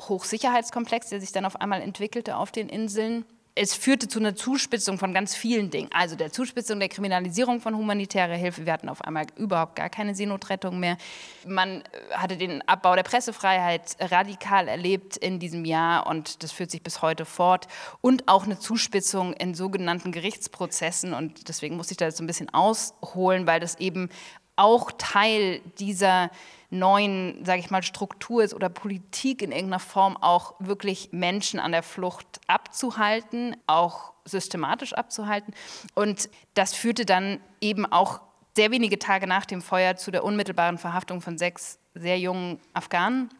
Hochsicherheitskomplex, 0.00 1.10
der 1.10 1.20
sich 1.20 1.32
dann 1.32 1.44
auf 1.44 1.60
einmal 1.60 1.82
entwickelte 1.82 2.36
auf 2.36 2.50
den 2.50 2.70
Inseln 2.70 3.26
es 3.58 3.74
führte 3.74 4.06
zu 4.06 4.20
einer 4.20 4.36
Zuspitzung 4.36 4.98
von 4.98 5.12
ganz 5.12 5.34
vielen 5.34 5.70
Dingen. 5.70 5.90
Also 5.92 6.14
der 6.14 6.30
Zuspitzung 6.30 6.78
der 6.78 6.88
Kriminalisierung 6.88 7.60
von 7.60 7.76
humanitärer 7.76 8.34
Hilfe. 8.34 8.64
Wir 8.64 8.72
hatten 8.72 8.88
auf 8.88 9.02
einmal 9.02 9.26
überhaupt 9.36 9.74
gar 9.74 9.88
keine 9.88 10.14
Seenotrettung 10.14 10.78
mehr. 10.78 10.96
Man 11.44 11.80
äh, 11.80 11.82
hatte 12.12 12.36
den 12.36 12.66
Abbau 12.68 12.94
der 12.94 13.02
Pressefreiheit 13.02 13.96
radikal 13.98 14.68
erlebt 14.68 15.16
in 15.16 15.40
diesem 15.40 15.64
Jahr 15.64 16.06
und 16.06 16.44
das 16.44 16.52
führt 16.52 16.70
sich 16.70 16.82
bis 16.82 17.02
heute 17.02 17.24
fort. 17.24 17.66
Und 18.00 18.28
auch 18.28 18.44
eine 18.44 18.60
Zuspitzung 18.60 19.32
in 19.32 19.54
sogenannten 19.54 20.12
Gerichtsprozessen. 20.12 21.12
Und 21.12 21.48
deswegen 21.48 21.76
muss 21.76 21.90
ich 21.90 21.96
da 21.96 22.04
jetzt 22.04 22.18
so 22.18 22.24
ein 22.24 22.28
bisschen 22.28 22.50
ausholen, 22.50 23.48
weil 23.48 23.58
das 23.58 23.80
eben 23.80 24.08
auch 24.54 24.92
Teil 24.98 25.60
dieser 25.78 26.30
neuen, 26.70 27.44
sage 27.44 27.60
ich 27.60 27.70
mal, 27.70 27.82
Struktur 27.82 28.42
ist 28.42 28.54
oder 28.54 28.68
Politik 28.68 29.42
in 29.42 29.52
irgendeiner 29.52 29.80
Form 29.80 30.16
auch 30.16 30.54
wirklich 30.58 31.10
Menschen 31.12 31.60
an 31.60 31.72
der 31.72 31.82
Flucht 31.82 32.40
abzuhalten, 32.46 33.56
auch 33.66 34.12
systematisch 34.24 34.92
abzuhalten. 34.92 35.54
Und 35.94 36.28
das 36.54 36.74
führte 36.74 37.06
dann 37.06 37.40
eben 37.60 37.86
auch 37.86 38.20
sehr 38.54 38.70
wenige 38.70 38.98
Tage 38.98 39.26
nach 39.26 39.46
dem 39.46 39.62
Feuer 39.62 39.96
zu 39.96 40.10
der 40.10 40.24
unmittelbaren 40.24 40.78
Verhaftung 40.78 41.20
von 41.20 41.38
sechs 41.38 41.78
sehr 41.94 42.18
jungen 42.18 42.60
Afghanen, 42.74 43.30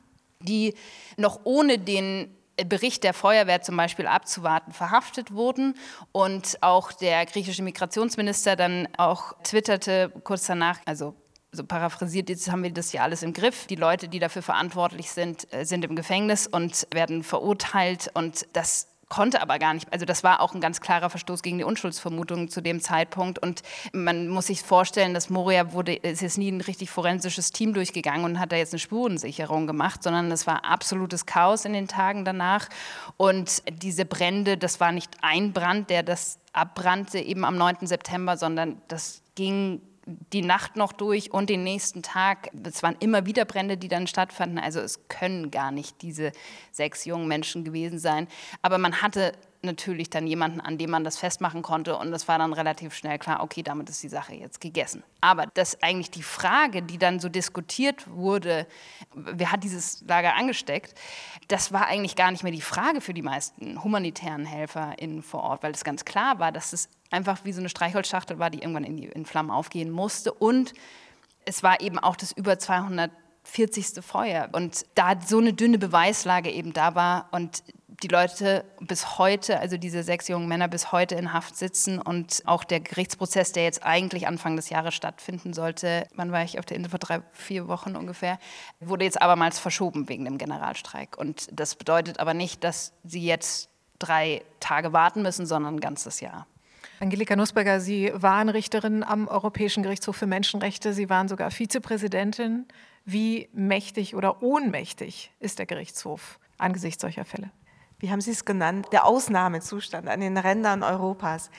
die 0.40 0.74
noch 1.16 1.40
ohne 1.44 1.78
den 1.78 2.34
Bericht 2.66 3.04
der 3.04 3.14
Feuerwehr 3.14 3.62
zum 3.62 3.76
Beispiel 3.76 4.06
abzuwarten, 4.06 4.72
verhaftet 4.72 5.32
wurden. 5.32 5.74
Und 6.12 6.58
auch 6.62 6.92
der 6.92 7.26
griechische 7.26 7.62
Migrationsminister 7.62 8.56
dann 8.56 8.88
auch 8.96 9.34
twitterte 9.42 10.12
kurz 10.24 10.46
danach, 10.46 10.80
also 10.84 11.14
so 11.52 11.64
paraphrasiert, 11.64 12.28
jetzt 12.28 12.50
haben 12.50 12.62
wir 12.62 12.70
das 12.70 12.92
ja 12.92 13.02
alles 13.02 13.22
im 13.22 13.32
Griff. 13.32 13.66
Die 13.66 13.76
Leute, 13.76 14.08
die 14.08 14.18
dafür 14.18 14.42
verantwortlich 14.42 15.10
sind, 15.10 15.52
äh, 15.52 15.64
sind 15.64 15.84
im 15.84 15.96
Gefängnis 15.96 16.46
und 16.46 16.86
werden 16.92 17.22
verurteilt. 17.22 18.10
Und 18.14 18.46
das 18.52 18.88
konnte 19.08 19.40
aber 19.40 19.58
gar 19.58 19.74
nicht. 19.74 19.90
Also 19.92 20.04
das 20.04 20.22
war 20.22 20.40
auch 20.40 20.54
ein 20.54 20.60
ganz 20.60 20.80
klarer 20.80 21.08
Verstoß 21.10 21.42
gegen 21.42 21.58
die 21.58 21.64
Unschuldsvermutung 21.64 22.48
zu 22.48 22.60
dem 22.60 22.80
Zeitpunkt. 22.80 23.38
Und 23.38 23.62
man 23.92 24.28
muss 24.28 24.48
sich 24.48 24.62
vorstellen, 24.62 25.14
dass 25.14 25.30
Moria 25.30 25.72
wurde, 25.72 25.94
ist 25.94 26.38
nie 26.38 26.50
ein 26.50 26.60
richtig 26.60 26.90
forensisches 26.90 27.50
Team 27.50 27.72
durchgegangen 27.72 28.24
und 28.24 28.38
hat 28.38 28.52
da 28.52 28.56
jetzt 28.56 28.74
eine 28.74 28.80
Spurensicherung 28.80 29.66
gemacht, 29.66 30.02
sondern 30.02 30.30
es 30.30 30.46
war 30.46 30.64
absolutes 30.64 31.26
Chaos 31.26 31.64
in 31.64 31.72
den 31.72 31.88
Tagen 31.88 32.24
danach. 32.24 32.68
Und 33.16 33.62
diese 33.82 34.04
Brände, 34.04 34.58
das 34.58 34.80
war 34.80 34.92
nicht 34.92 35.16
ein 35.22 35.52
Brand, 35.52 35.90
der 35.90 36.02
das 36.02 36.38
abbrannte 36.52 37.18
eben 37.18 37.44
am 37.44 37.56
9. 37.56 37.86
September, 37.86 38.36
sondern 38.36 38.82
das 38.88 39.22
ging 39.34 39.80
die 40.32 40.42
Nacht 40.42 40.76
noch 40.76 40.92
durch 40.92 41.32
und 41.32 41.50
den 41.50 41.64
nächsten 41.64 42.02
Tag. 42.02 42.50
Es 42.64 42.82
waren 42.82 42.96
immer 43.00 43.26
wieder 43.26 43.44
Brände, 43.44 43.76
die 43.76 43.88
dann 43.88 44.06
stattfanden. 44.06 44.58
Also 44.58 44.80
es 44.80 45.08
können 45.08 45.50
gar 45.50 45.70
nicht 45.70 46.02
diese 46.02 46.32
sechs 46.72 47.04
jungen 47.04 47.28
Menschen 47.28 47.64
gewesen 47.64 47.98
sein. 47.98 48.28
Aber 48.62 48.78
man 48.78 49.02
hatte 49.02 49.32
natürlich 49.62 50.08
dann 50.10 50.26
jemanden, 50.26 50.60
an 50.60 50.78
dem 50.78 50.90
man 50.90 51.04
das 51.04 51.18
festmachen 51.18 51.62
konnte. 51.62 51.96
Und 51.96 52.12
es 52.12 52.28
war 52.28 52.38
dann 52.38 52.52
relativ 52.52 52.94
schnell 52.94 53.18
klar, 53.18 53.42
okay, 53.42 53.62
damit 53.62 53.88
ist 53.90 54.02
die 54.02 54.08
Sache 54.08 54.34
jetzt 54.34 54.60
gegessen. 54.60 55.02
Aber 55.20 55.46
dass 55.46 55.82
eigentlich 55.82 56.10
die 56.10 56.22
Frage, 56.22 56.82
die 56.82 56.98
dann 56.98 57.18
so 57.18 57.28
diskutiert 57.28 58.08
wurde, 58.08 58.66
wer 59.14 59.50
hat 59.50 59.64
dieses 59.64 60.02
Lager 60.06 60.34
angesteckt, 60.34 60.94
das 61.48 61.72
war 61.72 61.86
eigentlich 61.86 62.14
gar 62.14 62.30
nicht 62.30 62.42
mehr 62.42 62.52
die 62.52 62.60
Frage 62.60 63.00
für 63.00 63.14
die 63.14 63.22
meisten 63.22 63.82
humanitären 63.82 64.44
HelferInnen 64.44 65.22
vor 65.22 65.42
Ort, 65.42 65.62
weil 65.62 65.72
es 65.72 65.84
ganz 65.84 66.04
klar 66.04 66.38
war, 66.38 66.52
dass 66.52 66.72
es 66.72 66.88
einfach 67.10 67.44
wie 67.44 67.52
so 67.52 67.60
eine 67.60 67.68
Streichholzschachtel 67.68 68.38
war, 68.38 68.50
die 68.50 68.58
irgendwann 68.58 68.84
in, 68.84 68.96
die, 68.96 69.06
in 69.06 69.26
Flammen 69.26 69.50
aufgehen 69.50 69.90
musste. 69.90 70.32
Und 70.32 70.72
es 71.44 71.62
war 71.62 71.80
eben 71.80 71.98
auch 71.98 72.16
das 72.16 72.32
über 72.32 72.58
240. 72.58 73.16
Feuer. 74.02 74.50
Und 74.52 74.84
da 74.94 75.18
so 75.26 75.38
eine 75.38 75.54
dünne 75.54 75.78
Beweislage 75.78 76.50
eben 76.50 76.74
da 76.74 76.94
war 76.94 77.28
und 77.32 77.62
die 78.02 78.08
Leute 78.08 78.64
bis 78.80 79.18
heute, 79.18 79.58
also 79.58 79.76
diese 79.76 80.02
sechs 80.02 80.28
jungen 80.28 80.46
Männer 80.46 80.68
bis 80.68 80.92
heute 80.92 81.16
in 81.16 81.32
Haft 81.32 81.56
sitzen 81.56 81.98
und 81.98 82.42
auch 82.46 82.62
der 82.62 82.80
Gerichtsprozess, 82.80 83.52
der 83.52 83.64
jetzt 83.64 83.84
eigentlich 83.84 84.28
Anfang 84.28 84.56
des 84.56 84.70
Jahres 84.70 84.94
stattfinden 84.94 85.52
sollte, 85.52 86.06
wann 86.14 86.30
war 86.30 86.44
ich 86.44 86.58
auf 86.58 86.64
der 86.64 86.76
Insel 86.76 86.90
vor 86.90 87.00
drei, 87.00 87.20
vier 87.32 87.66
Wochen 87.66 87.96
ungefähr, 87.96 88.38
wurde 88.80 89.04
jetzt 89.04 89.20
abermals 89.20 89.58
verschoben 89.58 90.08
wegen 90.08 90.24
dem 90.24 90.38
Generalstreik. 90.38 91.18
Und 91.18 91.48
das 91.52 91.74
bedeutet 91.74 92.20
aber 92.20 92.34
nicht, 92.34 92.62
dass 92.62 92.92
sie 93.02 93.24
jetzt 93.24 93.68
drei 93.98 94.42
Tage 94.60 94.92
warten 94.92 95.22
müssen, 95.22 95.46
sondern 95.46 95.76
ein 95.76 95.80
ganzes 95.80 96.20
Jahr. 96.20 96.46
Angelika 97.00 97.36
Nussberger, 97.36 97.80
Sie 97.80 98.12
waren 98.14 98.48
Richterin 98.48 99.04
am 99.04 99.28
Europäischen 99.28 99.82
Gerichtshof 99.82 100.16
für 100.16 100.26
Menschenrechte. 100.26 100.92
Sie 100.92 101.08
waren 101.08 101.28
sogar 101.28 101.50
Vizepräsidentin. 101.50 102.66
Wie 103.04 103.48
mächtig 103.52 104.14
oder 104.14 104.42
ohnmächtig 104.42 105.32
ist 105.38 105.58
der 105.58 105.66
Gerichtshof 105.66 106.38
angesichts 106.58 107.02
solcher 107.02 107.24
Fälle? 107.24 107.50
Wie 107.98 108.10
haben 108.10 108.20
Sie 108.20 108.30
es 108.30 108.44
genannt, 108.44 108.88
der 108.92 109.04
Ausnahmezustand 109.04 110.08
an 110.08 110.20
den 110.20 110.36
Rändern 110.36 110.82
Europas. 110.82 111.50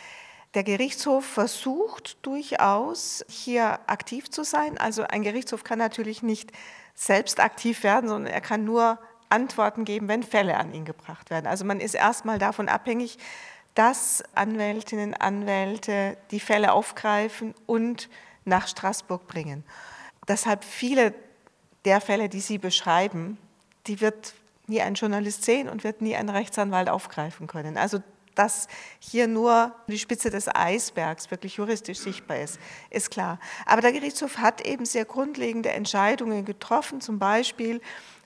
Der 0.54 0.64
Gerichtshof 0.64 1.26
versucht 1.26 2.26
durchaus 2.26 3.24
hier 3.28 3.80
aktiv 3.88 4.30
zu 4.32 4.44
sein. 4.44 4.78
Also 4.78 5.04
ein 5.04 5.22
Gerichtshof 5.22 5.64
kann 5.64 5.80
natürlich 5.80 6.24
nicht 6.24 6.52
selbst 6.96 7.40
aktiv 7.40 7.84
werden, 7.84 8.10
sondern 8.10 8.34
er 8.34 8.42
kann 8.42 8.64
nur 8.64 9.00
Antworten 9.30 9.86
geben, 9.86 10.08
wenn 10.08 10.24
Fälle 10.24 10.58
an 10.58 10.74
ihn 10.74 10.86
gebracht 10.86 11.30
werden. 11.30 11.46
Also 11.46 11.66
man 11.66 11.80
ist 11.80 11.94
erstmal 11.94 12.40
davon 12.40 12.68
abhängig, 12.68 13.20
dass 13.76 14.24
Anwältinnen 14.34 15.10
und 15.10 15.22
Anwälte 15.22 16.18
die 16.32 16.40
Fälle 16.40 16.74
aufgreifen 16.74 17.54
und 17.68 18.10
nach 18.44 18.68
Straßburg 18.68 19.28
bringen. 19.28 19.64
Deshalb 20.28 20.64
viele 20.64 21.14
der 21.86 22.02
Fälle, 22.02 22.28
die 22.28 22.42
Sie 22.42 22.58
beschreiben, 22.58 23.38
die 23.88 24.02
wird 24.02 24.34
nie 24.70 24.82
ein 24.82 24.94
Journalist 24.94 25.44
sehen 25.44 25.70
und 25.70 25.84
wird 25.84 26.02
nie 26.02 26.16
ein 26.16 26.30
Rechtsanwalt 26.30 26.90
aufgreifen 26.90 27.48
können. 27.48 27.78
Also 27.78 28.02
dass 28.36 28.70
hier 29.00 29.28
nur 29.28 29.76
die 29.88 30.00
Spitze 30.00 30.30
des 30.30 30.48
Eisbergs 30.48 31.30
wirklich 31.30 31.58
juristisch 31.58 32.00
sichtbar 32.00 32.40
ist, 32.40 32.58
ist 32.90 33.12
klar. 33.12 33.38
Aber 33.66 33.82
der 33.82 33.92
Gerichtshof 33.92 34.38
hat 34.38 34.66
eben 34.66 34.86
sehr 34.86 35.04
grundlegende 35.04 35.72
Entscheidungen 35.72 36.46
getroffen, 36.46 37.02
zum 37.02 37.20
Beispiel 37.20 37.82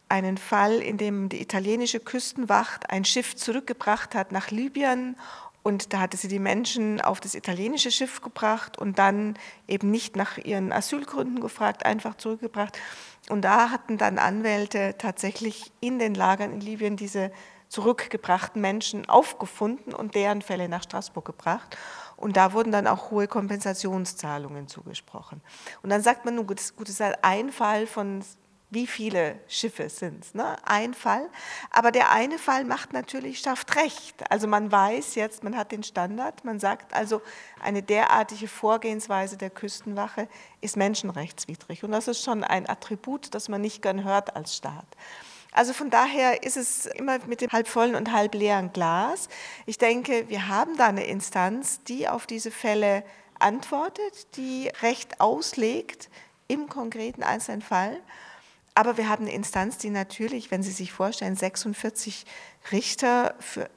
einen 0.10 0.38
Fall, 0.38 0.74
in 0.80 0.98
dem 0.98 1.30
die 1.30 1.42
italienische 1.42 2.00
Küstenwacht 2.00 2.92
ein 2.92 3.06
Schiff 3.06 3.36
zurückgebracht 3.36 4.14
hat 4.14 4.32
nach 4.32 4.52
Libyen 4.52 5.16
und 5.64 5.94
da 5.94 6.02
hatte 6.02 6.18
sie 6.18 6.28
die 6.28 6.40
Menschen 6.40 7.00
auf 7.00 7.22
das 7.22 7.36
italienische 7.36 7.90
Schiff 7.90 8.22
gebracht 8.22 8.78
und 8.78 9.00
dann 9.00 9.36
eben 9.68 9.90
nicht 9.90 10.18
nach 10.18 10.38
ihren 10.38 10.74
Asylgründen 10.74 11.40
gefragt, 11.40 11.86
einfach 11.86 12.16
zurückgebracht. 12.16 12.78
Und 13.30 13.44
da 13.44 13.70
hatten 13.70 13.98
dann 13.98 14.18
Anwälte 14.20 14.96
tatsächlich 14.98 15.72
in 15.80 16.00
den 16.00 16.14
Lagern 16.14 16.52
in 16.52 16.60
Libyen 16.60 16.98
diese 16.98 17.32
zurückgebrachten 17.70 18.62
Menschen 18.62 19.10
aufgefunden 19.10 19.94
und 19.94 20.16
deren 20.16 20.42
Fälle 20.42 20.70
nach 20.70 20.84
Straßburg 20.84 21.26
gebracht. 21.26 21.78
Und 22.18 22.38
da 22.38 22.54
wurden 22.54 22.72
dann 22.72 22.86
auch 22.86 23.10
hohe 23.12 23.28
Kompensationszahlungen 23.28 24.68
zugesprochen. 24.68 25.42
Und 25.82 25.90
dann 25.90 26.02
sagt 26.02 26.26
man, 26.26 26.36
nun 26.36 26.48
gut, 26.48 26.60
es 26.60 26.72
ist 26.72 27.02
ein 27.24 27.52
Fall 27.52 27.88
von 27.88 28.24
wie 28.74 28.88
viele 28.88 29.40
Schiffe 29.48 29.90
sind 29.90 30.24
es, 30.24 30.34
ne? 30.34 30.56
ein 30.66 30.94
Fall. 30.94 31.30
Aber 31.70 31.92
der 31.92 32.12
eine 32.12 32.40
Fall 32.40 32.66
macht 32.66 32.94
natürlich, 32.94 33.40
schafft 33.40 33.76
Recht. 33.76 34.30
Also 34.32 34.48
man 34.48 34.72
weiß 34.72 35.16
jetzt, 35.16 35.44
man 35.44 35.56
hat 35.56 35.72
den 35.72 35.84
Standard, 35.84 36.44
man 36.44 36.60
sagt 36.60 36.94
also, 36.94 37.22
eine 37.62 37.84
derartige 37.84 38.48
Vorgehensweise 38.48 39.38
der 39.38 39.50
Küstenwache 39.50 40.28
ist 40.62 40.78
menschenrechtswidrig. 40.78 41.84
Und 41.84 41.92
das 41.92 42.08
ist 42.08 42.24
schon 42.24 42.44
ein 42.44 42.68
Attribut, 42.68 43.34
das 43.34 43.50
man 43.50 43.62
nicht 43.62 43.82
gern 43.82 44.04
hört 44.04 44.36
als 44.36 44.56
Staat. 44.56 44.88
Also 45.52 45.74
von 45.74 45.92
daher 45.92 46.42
ist 46.44 46.58
es 46.58 46.88
immer 46.88 47.20
mit 47.28 47.42
dem 47.42 47.52
halbvollen 47.52 47.94
und 47.94 48.12
halbleeren 48.12 48.74
Glas. 48.74 49.30
Ich 49.68 49.78
denke, 49.78 50.28
wir 50.28 50.48
haben 50.48 50.76
da 50.78 50.88
eine 50.88 51.06
Instanz, 51.06 51.84
die 51.84 52.10
auf 52.10 52.26
diese 52.26 52.50
Fälle 52.50 53.04
antwortet, 53.38 54.36
die 54.36 54.70
Recht 54.82 55.22
auslegt 55.22 56.10
im 56.48 56.70
konkreten 56.70 57.22
einzelnen 57.22 57.62
Fall. 57.62 58.02
Aber 58.76 58.98
wir 58.98 59.08
haben 59.08 59.26
eine 59.26 59.34
Instanz, 59.34 59.78
die 59.78 59.90
natürlich, 59.90 60.52
wenn 60.52 60.64
Sie 60.64 60.72
sich 60.72 60.92
vorstellen, 60.92 61.36
46 61.36 62.26
Richter 62.72 63.36
für 63.40 63.70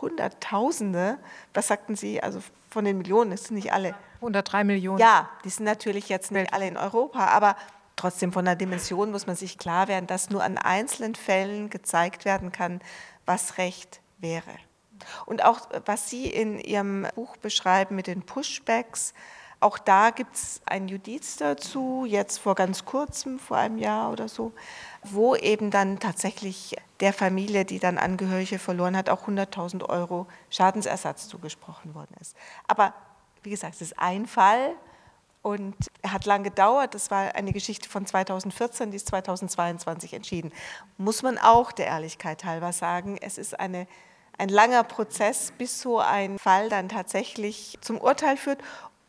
Hunderttausende, 0.00 1.18
was 1.54 1.68
sagten 1.68 1.96
Sie, 1.96 2.22
also 2.22 2.40
von 2.70 2.84
den 2.84 2.98
Millionen, 2.98 3.30
das 3.30 3.44
sind 3.44 3.56
nicht 3.56 3.72
alle. 3.72 3.94
103 4.16 4.64
Millionen. 4.64 4.98
Ja, 4.98 5.30
die 5.44 5.50
sind 5.50 5.64
natürlich 5.64 6.08
jetzt 6.08 6.32
nicht 6.32 6.52
alle 6.52 6.68
in 6.68 6.76
Europa, 6.76 7.26
aber 7.26 7.56
trotzdem 7.96 8.32
von 8.32 8.44
der 8.44 8.56
Dimension 8.56 9.10
muss 9.10 9.26
man 9.26 9.36
sich 9.36 9.58
klar 9.58 9.88
werden, 9.88 10.06
dass 10.06 10.30
nur 10.30 10.42
an 10.42 10.58
einzelnen 10.58 11.14
Fällen 11.14 11.70
gezeigt 11.70 12.24
werden 12.24 12.52
kann, 12.52 12.80
was 13.26 13.58
Recht 13.58 14.00
wäre. 14.18 14.50
Und 15.26 15.44
auch 15.44 15.68
was 15.86 16.08
Sie 16.08 16.26
in 16.26 16.58
Ihrem 16.58 17.06
Buch 17.14 17.36
beschreiben 17.36 17.96
mit 17.96 18.06
den 18.06 18.22
Pushbacks, 18.22 19.14
auch 19.62 19.78
da 19.78 20.10
gibt 20.10 20.34
es 20.34 20.60
ein 20.66 20.88
Judiz 20.88 21.36
dazu, 21.36 22.04
jetzt 22.06 22.38
vor 22.38 22.54
ganz 22.54 22.84
kurzem, 22.84 23.38
vor 23.38 23.56
einem 23.56 23.78
Jahr 23.78 24.10
oder 24.10 24.28
so, 24.28 24.52
wo 25.02 25.36
eben 25.36 25.70
dann 25.70 25.98
tatsächlich 25.98 26.76
der 27.00 27.12
Familie, 27.12 27.64
die 27.64 27.78
dann 27.78 27.98
Angehörige 27.98 28.58
verloren 28.58 28.96
hat, 28.96 29.08
auch 29.08 29.26
100.000 29.26 29.88
Euro 29.88 30.26
Schadensersatz 30.50 31.28
zugesprochen 31.28 31.94
worden 31.94 32.14
ist. 32.20 32.36
Aber 32.66 32.94
wie 33.42 33.50
gesagt, 33.50 33.74
es 33.76 33.82
ist 33.82 33.98
ein 33.98 34.26
Fall 34.26 34.74
und 35.42 35.74
er 36.02 36.12
hat 36.12 36.26
lang 36.26 36.44
gedauert. 36.44 36.94
Das 36.94 37.10
war 37.10 37.34
eine 37.34 37.52
Geschichte 37.52 37.88
von 37.88 38.06
2014, 38.06 38.90
die 38.90 38.96
ist 38.96 39.08
2022 39.08 40.14
entschieden. 40.14 40.52
Muss 40.98 41.22
man 41.22 41.38
auch 41.38 41.72
der 41.72 41.86
Ehrlichkeit 41.86 42.44
halber 42.44 42.72
sagen, 42.72 43.18
es 43.20 43.38
ist 43.38 43.58
eine 43.58 43.86
ein 44.38 44.48
langer 44.48 44.82
Prozess, 44.82 45.52
bis 45.56 45.80
so 45.80 45.98
ein 45.98 46.38
Fall 46.38 46.68
dann 46.68 46.88
tatsächlich 46.88 47.78
zum 47.80 48.00
Urteil 48.00 48.36
führt. 48.36 48.60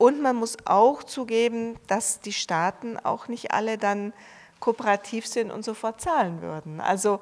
Und 0.04 0.22
man 0.22 0.36
muss 0.36 0.58
auch 0.66 1.02
zugeben, 1.04 1.80
dass 1.88 2.20
die 2.20 2.34
Staaten 2.34 2.98
auch 2.98 3.30
nicht 3.30 3.52
alle 3.52 3.78
dann 3.78 4.12
kooperativ 4.60 5.26
sind 5.26 5.50
und 5.50 5.64
sofort 5.64 6.02
zahlen 6.02 6.42
würden. 6.42 6.82
Also 6.82 7.22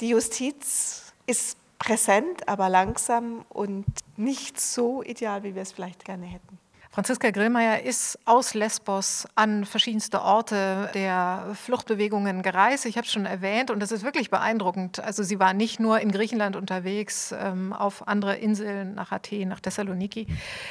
die 0.00 0.08
Justiz 0.08 1.12
ist 1.26 1.58
präsent, 1.78 2.48
aber 2.48 2.70
langsam 2.70 3.44
und 3.50 3.84
nicht 4.16 4.58
so 4.58 5.02
ideal, 5.02 5.42
wie 5.42 5.54
wir 5.54 5.60
es 5.60 5.72
vielleicht 5.72 6.06
gerne 6.06 6.24
hätten. 6.24 6.58
Franziska 6.96 7.30
Grillmeier 7.30 7.82
ist 7.82 8.18
aus 8.24 8.54
Lesbos 8.54 9.28
an 9.34 9.66
verschiedenste 9.66 10.22
Orte 10.22 10.88
der 10.94 11.50
Fluchtbewegungen 11.52 12.40
gereist. 12.40 12.86
Ich 12.86 12.96
habe 12.96 13.04
es 13.04 13.12
schon 13.12 13.26
erwähnt 13.26 13.70
und 13.70 13.80
das 13.80 13.92
ist 13.92 14.02
wirklich 14.02 14.30
beeindruckend. 14.30 15.00
Also 15.00 15.22
sie 15.22 15.38
war 15.38 15.52
nicht 15.52 15.78
nur 15.78 16.00
in 16.00 16.10
Griechenland 16.10 16.56
unterwegs, 16.56 17.34
ähm, 17.38 17.74
auf 17.74 18.08
andere 18.08 18.36
Inseln, 18.36 18.94
nach 18.94 19.12
Athen, 19.12 19.50
nach 19.50 19.60
Thessaloniki, 19.60 20.26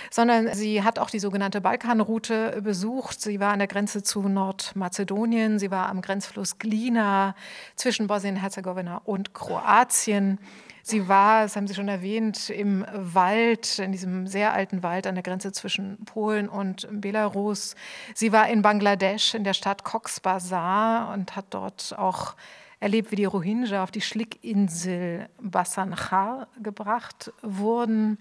sondern 0.10 0.52
sie 0.56 0.82
hat 0.82 0.98
auch 0.98 1.12
die 1.12 1.20
sogenannte 1.20 1.62
Balkanroute 1.62 2.60
besucht. 2.64 3.22
Sie 3.22 3.40
war 3.40 3.54
an 3.54 3.60
der 3.60 3.68
Grenze 3.68 4.02
zu 4.02 4.28
Nordmazedonien, 4.28 5.60
sie 5.60 5.70
war 5.70 5.90
am 5.90 6.02
Grenzfluss 6.02 6.58
Glina 6.58 7.36
zwischen 7.76 8.08
Bosnien-Herzegowina 8.08 9.00
und 9.06 9.36
Kroatien. 9.36 10.40
Sie 10.88 11.08
war, 11.08 11.42
das 11.42 11.56
haben 11.56 11.66
Sie 11.66 11.74
schon 11.74 11.88
erwähnt, 11.88 12.52
im 12.52 12.86
Wald, 12.94 13.80
in 13.80 13.92
diesem 13.92 14.28
sehr 14.28 14.54
alten 14.54 14.84
Wald 14.84 15.08
an 15.08 15.16
der 15.16 15.24
Grenze 15.24 15.52
zwischen 15.52 15.98
Polen 16.06 16.48
und 16.48 16.88
Belarus. 16.92 17.74
Sie 18.14 18.32
war 18.32 18.48
in 18.50 18.62
Bangladesch, 18.62 19.34
in 19.34 19.44
der 19.44 19.56
Stadt 19.56 19.84
Cox's 19.84 20.20
Bazar 20.20 21.12
und 21.12 21.36
hat 21.36 21.46
dort 21.50 21.96
auch 21.98 22.36
erlebt, 22.80 23.10
wie 23.10 23.16
die 23.16 23.26
Rohingya 23.26 23.82
auf 23.82 23.90
die 23.90 24.02
Schlickinsel 24.02 25.28
Basan 25.42 25.96
Char 25.96 26.50
gebracht 26.62 27.34
wurden. 27.42 28.20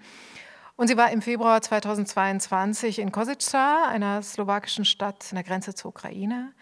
Und 0.76 0.88
sie 0.88 0.96
war 0.96 1.10
im 1.10 1.20
Februar 1.20 1.60
2022 1.60 2.98
in 2.98 3.12
Kozica, 3.12 3.88
einer 3.90 4.22
slowakischen 4.22 4.86
Stadt 4.86 5.26
an 5.28 5.34
der 5.34 5.44
Grenze 5.44 5.74
zur 5.74 5.90
Ukraine 5.90 6.54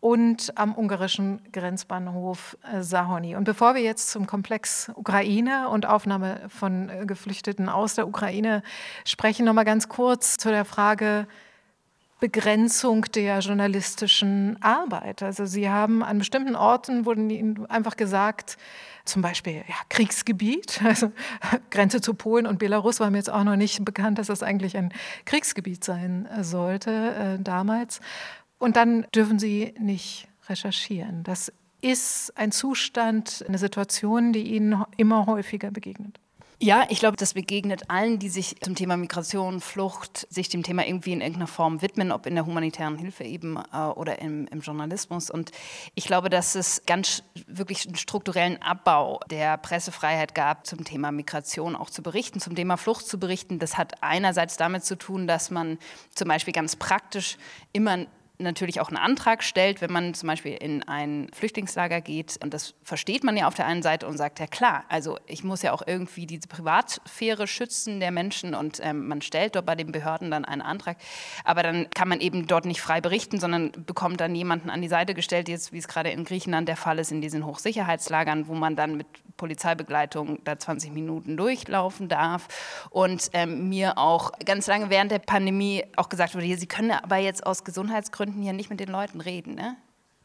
und 0.00 0.56
am 0.56 0.74
ungarischen 0.74 1.40
Grenzbahnhof 1.52 2.56
äh, 2.72 2.82
Sahoni. 2.82 3.36
Und 3.36 3.44
bevor 3.44 3.74
wir 3.74 3.82
jetzt 3.82 4.10
zum 4.10 4.26
Komplex 4.26 4.90
Ukraine 4.94 5.68
und 5.68 5.86
Aufnahme 5.86 6.40
von 6.48 6.88
äh, 6.88 7.04
Geflüchteten 7.06 7.68
aus 7.68 7.94
der 7.94 8.08
Ukraine 8.08 8.62
sprechen, 9.04 9.44
noch 9.44 9.52
mal 9.52 9.64
ganz 9.64 9.88
kurz 9.88 10.38
zu 10.38 10.48
der 10.48 10.64
Frage, 10.64 11.26
Begrenzung 12.20 13.06
der 13.14 13.38
journalistischen 13.38 14.62
Arbeit. 14.62 15.22
Also 15.22 15.46
sie 15.46 15.70
haben 15.70 16.04
an 16.04 16.18
bestimmten 16.18 16.54
Orten 16.54 17.06
wurden 17.06 17.30
ihnen 17.30 17.66
einfach 17.70 17.96
gesagt, 17.96 18.58
zum 19.06 19.22
Beispiel 19.22 19.64
ja, 19.66 19.74
Kriegsgebiet, 19.88 20.82
also 20.84 21.12
Grenze 21.70 22.02
zu 22.02 22.14
Polen 22.14 22.46
und 22.46 22.58
Belarus 22.58 23.00
war 23.00 23.10
mir 23.10 23.16
jetzt 23.16 23.30
auch 23.30 23.42
noch 23.44 23.56
nicht 23.56 23.84
bekannt, 23.84 24.18
dass 24.18 24.26
das 24.26 24.42
eigentlich 24.42 24.76
ein 24.76 24.92
Kriegsgebiet 25.24 25.82
sein 25.82 26.28
sollte 26.42 26.90
äh, 27.38 27.42
damals. 27.42 28.00
Und 28.60 28.76
dann 28.76 29.06
dürfen 29.14 29.40
sie 29.40 29.74
nicht 29.80 30.28
recherchieren. 30.48 31.24
Das 31.24 31.50
ist 31.80 32.36
ein 32.36 32.52
Zustand, 32.52 33.42
eine 33.48 33.58
Situation, 33.58 34.32
die 34.32 34.54
ihnen 34.54 34.84
immer 34.98 35.26
häufiger 35.26 35.70
begegnet. 35.70 36.20
Ja, 36.62 36.84
ich 36.90 36.98
glaube, 36.98 37.16
das 37.16 37.32
begegnet 37.32 37.88
allen, 37.88 38.18
die 38.18 38.28
sich 38.28 38.60
zum 38.60 38.74
Thema 38.74 38.98
Migration, 38.98 39.62
Flucht, 39.62 40.26
sich 40.28 40.50
dem 40.50 40.62
Thema 40.62 40.86
irgendwie 40.86 41.12
in 41.12 41.22
irgendeiner 41.22 41.46
Form 41.46 41.80
widmen, 41.80 42.12
ob 42.12 42.26
in 42.26 42.34
der 42.34 42.44
humanitären 42.44 42.98
Hilfe 42.98 43.24
eben 43.24 43.56
äh, 43.72 43.78
oder 43.78 44.20
im, 44.20 44.46
im, 44.48 44.60
Journalismus. 44.60 45.30
Und 45.30 45.52
ich 45.94 46.04
glaube, 46.04 46.28
dass 46.28 46.54
es 46.56 46.82
ganz 46.84 47.22
wirklich 47.46 47.86
einen 47.86 47.96
strukturellen 47.96 48.60
Abbau 48.60 49.20
der 49.30 49.56
Pressefreiheit 49.56 50.34
gab, 50.34 50.66
zum 50.66 50.84
Thema 50.84 51.12
Migration 51.12 51.74
auch 51.74 51.88
zu 51.88 52.02
berichten, 52.02 52.40
zum 52.40 52.54
Thema 52.54 52.76
Flucht 52.76 53.06
zu 53.06 53.18
berichten. 53.18 53.58
Das 53.58 53.78
hat 53.78 54.02
einerseits 54.02 54.58
damit 54.58 54.84
zu 54.84 54.98
tun, 54.98 55.26
dass 55.26 55.50
man 55.50 55.78
zum 56.14 56.28
Beispiel 56.28 56.52
ganz 56.52 56.76
praktisch 56.76 57.38
immer 57.72 58.04
natürlich 58.42 58.80
auch 58.80 58.88
einen 58.88 58.96
Antrag 58.96 59.42
stellt, 59.42 59.80
wenn 59.80 59.92
man 59.92 60.14
zum 60.14 60.26
Beispiel 60.26 60.54
in 60.54 60.82
ein 60.88 61.28
Flüchtlingslager 61.32 62.00
geht. 62.00 62.38
Und 62.42 62.54
das 62.54 62.74
versteht 62.82 63.24
man 63.24 63.36
ja 63.36 63.46
auf 63.46 63.54
der 63.54 63.66
einen 63.66 63.82
Seite 63.82 64.06
und 64.06 64.16
sagt, 64.16 64.40
ja 64.40 64.46
klar, 64.46 64.84
also 64.88 65.18
ich 65.26 65.44
muss 65.44 65.62
ja 65.62 65.72
auch 65.72 65.82
irgendwie 65.86 66.26
diese 66.26 66.48
Privatsphäre 66.48 67.46
schützen 67.46 68.00
der 68.00 68.10
Menschen 68.10 68.54
und 68.54 68.80
ähm, 68.82 69.08
man 69.08 69.22
stellt 69.22 69.56
dort 69.56 69.66
bei 69.66 69.74
den 69.74 69.92
Behörden 69.92 70.30
dann 70.30 70.44
einen 70.44 70.62
Antrag. 70.62 70.96
Aber 71.44 71.62
dann 71.62 71.88
kann 71.90 72.08
man 72.08 72.20
eben 72.20 72.46
dort 72.46 72.64
nicht 72.64 72.80
frei 72.80 73.00
berichten, 73.00 73.40
sondern 73.40 73.72
bekommt 73.72 74.20
dann 74.20 74.34
jemanden 74.34 74.70
an 74.70 74.82
die 74.82 74.88
Seite 74.88 75.14
gestellt, 75.14 75.48
jetzt 75.48 75.72
wie 75.72 75.78
es 75.78 75.88
gerade 75.88 76.10
in 76.10 76.24
Griechenland 76.24 76.68
der 76.68 76.76
Fall 76.76 76.98
ist, 76.98 77.12
in 77.12 77.20
diesen 77.20 77.46
Hochsicherheitslagern, 77.46 78.48
wo 78.48 78.54
man 78.54 78.76
dann 78.76 78.96
mit 78.96 79.06
Polizeibegleitung 79.36 80.38
da 80.44 80.58
20 80.58 80.92
Minuten 80.92 81.36
durchlaufen 81.36 82.08
darf. 82.08 82.48
Und 82.90 83.30
ähm, 83.32 83.70
mir 83.70 83.96
auch 83.96 84.32
ganz 84.44 84.66
lange 84.66 84.90
während 84.90 85.10
der 85.10 85.18
Pandemie 85.18 85.84
auch 85.96 86.10
gesagt 86.10 86.34
wurde, 86.34 86.50
Sie 86.50 86.66
können 86.66 86.90
aber 86.90 87.16
jetzt 87.16 87.46
aus 87.46 87.64
Gesundheitsgründen 87.64 88.29
Gründen 88.30 88.42
hier 88.42 88.52
nicht 88.52 88.70
mit 88.70 88.80
den 88.80 88.88
Leuten 88.88 89.20
reden. 89.20 89.54
Ne? 89.54 89.76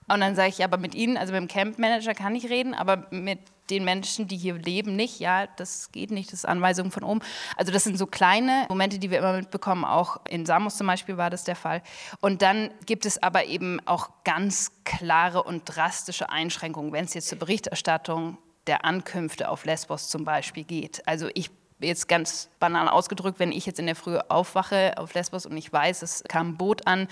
Und 0.07 0.19
dann 0.19 0.35
sage 0.35 0.49
ich, 0.49 0.63
aber 0.63 0.77
mit 0.77 0.93
Ihnen, 0.93 1.17
also 1.17 1.33
mit 1.33 1.41
dem 1.41 1.47
Campmanager 1.47 2.13
kann 2.13 2.35
ich 2.35 2.49
reden, 2.49 2.73
aber 2.73 3.07
mit 3.09 3.39
den 3.71 3.83
Menschen, 3.83 4.27
die 4.27 4.37
hier 4.37 4.53
leben, 4.53 4.95
nicht. 4.95 5.19
Ja, 5.19 5.47
das 5.47 5.91
geht 5.91 6.11
nicht, 6.11 6.31
das 6.31 6.39
ist 6.39 6.45
Anweisung 6.45 6.91
von 6.91 7.03
oben. 7.03 7.21
Also 7.57 7.71
das 7.71 7.83
sind 7.83 7.97
so 7.97 8.05
kleine 8.05 8.67
Momente, 8.69 8.99
die 8.99 9.09
wir 9.09 9.17
immer 9.17 9.33
mitbekommen. 9.33 9.83
Auch 9.83 10.19
in 10.29 10.45
Samos 10.45 10.77
zum 10.77 10.85
Beispiel 10.85 11.17
war 11.17 11.31
das 11.31 11.45
der 11.45 11.55
Fall. 11.55 11.81
Und 12.21 12.43
dann 12.43 12.69
gibt 12.85 13.07
es 13.07 13.21
aber 13.23 13.45
eben 13.45 13.79
auch 13.87 14.09
ganz 14.23 14.71
klare 14.83 15.41
und 15.41 15.63
drastische 15.65 16.29
Einschränkungen, 16.29 16.91
wenn 16.91 17.05
es 17.05 17.15
jetzt 17.15 17.29
zur 17.29 17.39
Berichterstattung 17.39 18.37
der 18.67 18.85
Ankünfte 18.85 19.49
auf 19.49 19.65
Lesbos 19.65 20.09
zum 20.09 20.25
Beispiel 20.25 20.63
geht. 20.63 21.07
Also 21.07 21.29
ich 21.33 21.49
jetzt 21.79 22.07
ganz 22.07 22.49
banal 22.59 22.87
ausgedrückt, 22.87 23.39
wenn 23.39 23.51
ich 23.51 23.65
jetzt 23.65 23.79
in 23.79 23.85
der 23.85 23.95
Früh 23.95 24.17
aufwache 24.29 24.93
auf 24.97 25.13
Lesbos 25.13 25.45
und 25.45 25.57
ich 25.57 25.71
weiß, 25.71 26.01
es 26.03 26.23
kam 26.27 26.49
ein 26.49 26.57
Boot 26.57 26.87
an 26.87 27.07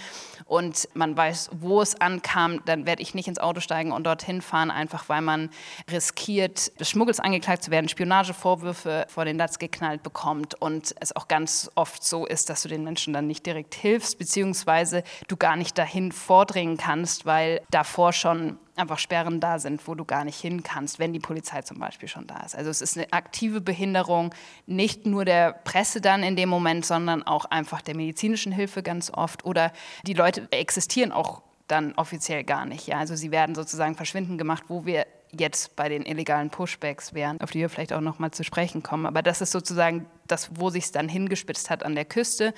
und 0.45 0.87
man 0.93 1.15
weiß, 1.17 1.49
wo 1.59 1.81
es 1.81 1.99
ankam, 1.99 2.63
dann 2.65 2.85
werde 2.85 3.01
ich 3.01 3.13
nicht 3.13 3.27
ins 3.27 3.39
Auto 3.39 3.59
steigen 3.59 3.91
und 3.91 4.05
dorthin 4.05 4.41
fahren, 4.41 4.71
einfach 4.71 5.09
weil 5.09 5.21
man 5.21 5.49
riskiert, 5.91 6.79
des 6.79 6.89
Schmuggels 6.89 7.19
angeklagt 7.19 7.63
zu 7.63 7.71
werden, 7.71 7.89
Spionagevorwürfe 7.89 9.05
vor 9.09 9.25
den 9.25 9.37
Latz 9.37 9.59
geknallt 9.59 10.01
bekommt 10.01 10.55
und 10.55 10.95
es 10.99 11.15
auch 11.15 11.27
ganz 11.27 11.69
oft 11.75 12.03
so 12.03 12.25
ist, 12.25 12.49
dass 12.49 12.63
du 12.63 12.69
den 12.69 12.83
Menschen 12.83 13.13
dann 13.13 13.27
nicht 13.27 13.45
direkt 13.45 13.75
hilfst, 13.75 14.17
beziehungsweise 14.17 15.03
du 15.27 15.35
gar 15.35 15.57
nicht 15.57 15.77
dahin 15.77 16.11
vordringen 16.11 16.77
kannst, 16.77 17.25
weil 17.25 17.61
davor 17.69 18.13
schon 18.13 18.57
einfach 18.75 18.97
Sperren 18.97 19.39
da 19.39 19.59
sind, 19.59 19.87
wo 19.87 19.95
du 19.95 20.05
gar 20.05 20.25
nicht 20.25 20.39
hin 20.39 20.63
kannst, 20.63 20.99
wenn 20.99 21.13
die 21.13 21.19
Polizei 21.19 21.61
zum 21.61 21.79
Beispiel 21.79 22.09
schon 22.09 22.27
da 22.27 22.39
ist. 22.39 22.55
Also 22.55 22.69
es 22.69 22.81
ist 22.81 22.97
eine 22.97 23.11
aktive 23.13 23.61
Behinderung, 23.61 24.33
nicht 24.65 25.05
nur 25.05 25.25
der 25.25 25.53
Presse 25.53 26.01
dann 26.01 26.23
in 26.23 26.35
dem 26.35 26.49
Moment, 26.49 26.85
sondern 26.85 27.23
auch 27.23 27.45
einfach 27.45 27.81
der 27.81 27.95
medizinischen 27.95 28.51
Hilfe 28.51 28.83
ganz 28.83 29.11
oft. 29.11 29.45
Oder 29.45 29.71
die 30.05 30.13
Leute 30.13 30.47
existieren 30.51 31.11
auch 31.11 31.43
dann 31.67 31.93
offiziell 31.95 32.43
gar 32.43 32.65
nicht. 32.65 32.87
Ja? 32.87 32.97
Also 32.97 33.15
sie 33.15 33.31
werden 33.31 33.55
sozusagen 33.55 33.95
verschwinden 33.95 34.37
gemacht, 34.37 34.63
wo 34.67 34.85
wir 34.85 35.05
jetzt 35.31 35.75
bei 35.75 35.89
den 35.89 36.05
illegalen 36.05 36.49
Pushbacks 36.49 37.13
wären, 37.13 37.41
auf 37.41 37.51
die 37.51 37.59
wir 37.59 37.69
vielleicht 37.69 37.93
auch 37.93 38.01
noch 38.01 38.19
mal 38.19 38.31
zu 38.31 38.43
sprechen 38.43 38.83
kommen. 38.83 39.05
Aber 39.05 39.21
das 39.21 39.41
ist 39.41 39.51
sozusagen 39.51 40.05
das, 40.27 40.49
wo 40.55 40.69
sich 40.69 40.85
es 40.85 40.91
dann 40.91 41.09
hingespitzt 41.09 41.69
hat 41.69 41.83
an 41.83 41.95
der 41.95 42.05
Küste. 42.05 42.53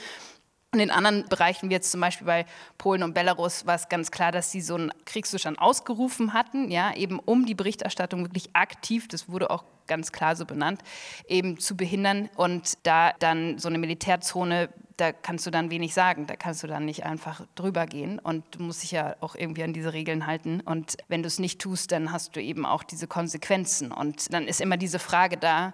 In 0.75 0.79
den 0.79 0.91
anderen 0.91 1.25
Bereichen, 1.29 1.69
wie 1.69 1.73
jetzt 1.73 1.89
zum 1.89 2.01
Beispiel 2.01 2.27
bei 2.27 2.45
Polen 2.77 3.01
und 3.01 3.13
Belarus, 3.13 3.65
war 3.65 3.75
es 3.75 3.87
ganz 3.87 4.11
klar, 4.11 4.33
dass 4.33 4.51
sie 4.51 4.59
so 4.59 4.75
einen 4.75 4.91
Kriegszustand 5.05 5.57
ausgerufen 5.57 6.33
hatten, 6.33 6.69
ja, 6.69 6.93
eben 6.93 7.17
um 7.17 7.45
die 7.45 7.55
Berichterstattung 7.55 8.25
wirklich 8.25 8.49
aktiv, 8.51 9.07
das 9.07 9.29
wurde 9.29 9.51
auch 9.51 9.63
ganz 9.87 10.11
klar 10.11 10.35
so 10.35 10.45
benannt, 10.45 10.81
eben 11.29 11.59
zu 11.59 11.77
behindern. 11.77 12.29
Und 12.35 12.73
da 12.83 13.13
dann 13.19 13.57
so 13.57 13.69
eine 13.69 13.77
Militärzone, 13.77 14.67
da 14.97 15.13
kannst 15.13 15.45
du 15.45 15.49
dann 15.49 15.69
wenig 15.69 15.93
sagen, 15.93 16.27
da 16.27 16.35
kannst 16.35 16.61
du 16.61 16.67
dann 16.67 16.83
nicht 16.83 17.05
einfach 17.05 17.45
drüber 17.55 17.85
gehen. 17.85 18.19
Und 18.19 18.43
du 18.51 18.63
musst 18.63 18.83
dich 18.83 18.91
ja 18.91 19.15
auch 19.21 19.35
irgendwie 19.35 19.63
an 19.63 19.71
diese 19.71 19.93
Regeln 19.93 20.27
halten. 20.27 20.59
Und 20.59 20.97
wenn 21.07 21.23
du 21.23 21.27
es 21.27 21.39
nicht 21.39 21.61
tust, 21.61 21.93
dann 21.93 22.11
hast 22.11 22.35
du 22.35 22.41
eben 22.41 22.65
auch 22.65 22.83
diese 22.83 23.07
Konsequenzen. 23.07 23.93
Und 23.93 24.33
dann 24.33 24.45
ist 24.45 24.59
immer 24.59 24.75
diese 24.75 24.99
Frage 24.99 25.37
da, 25.37 25.73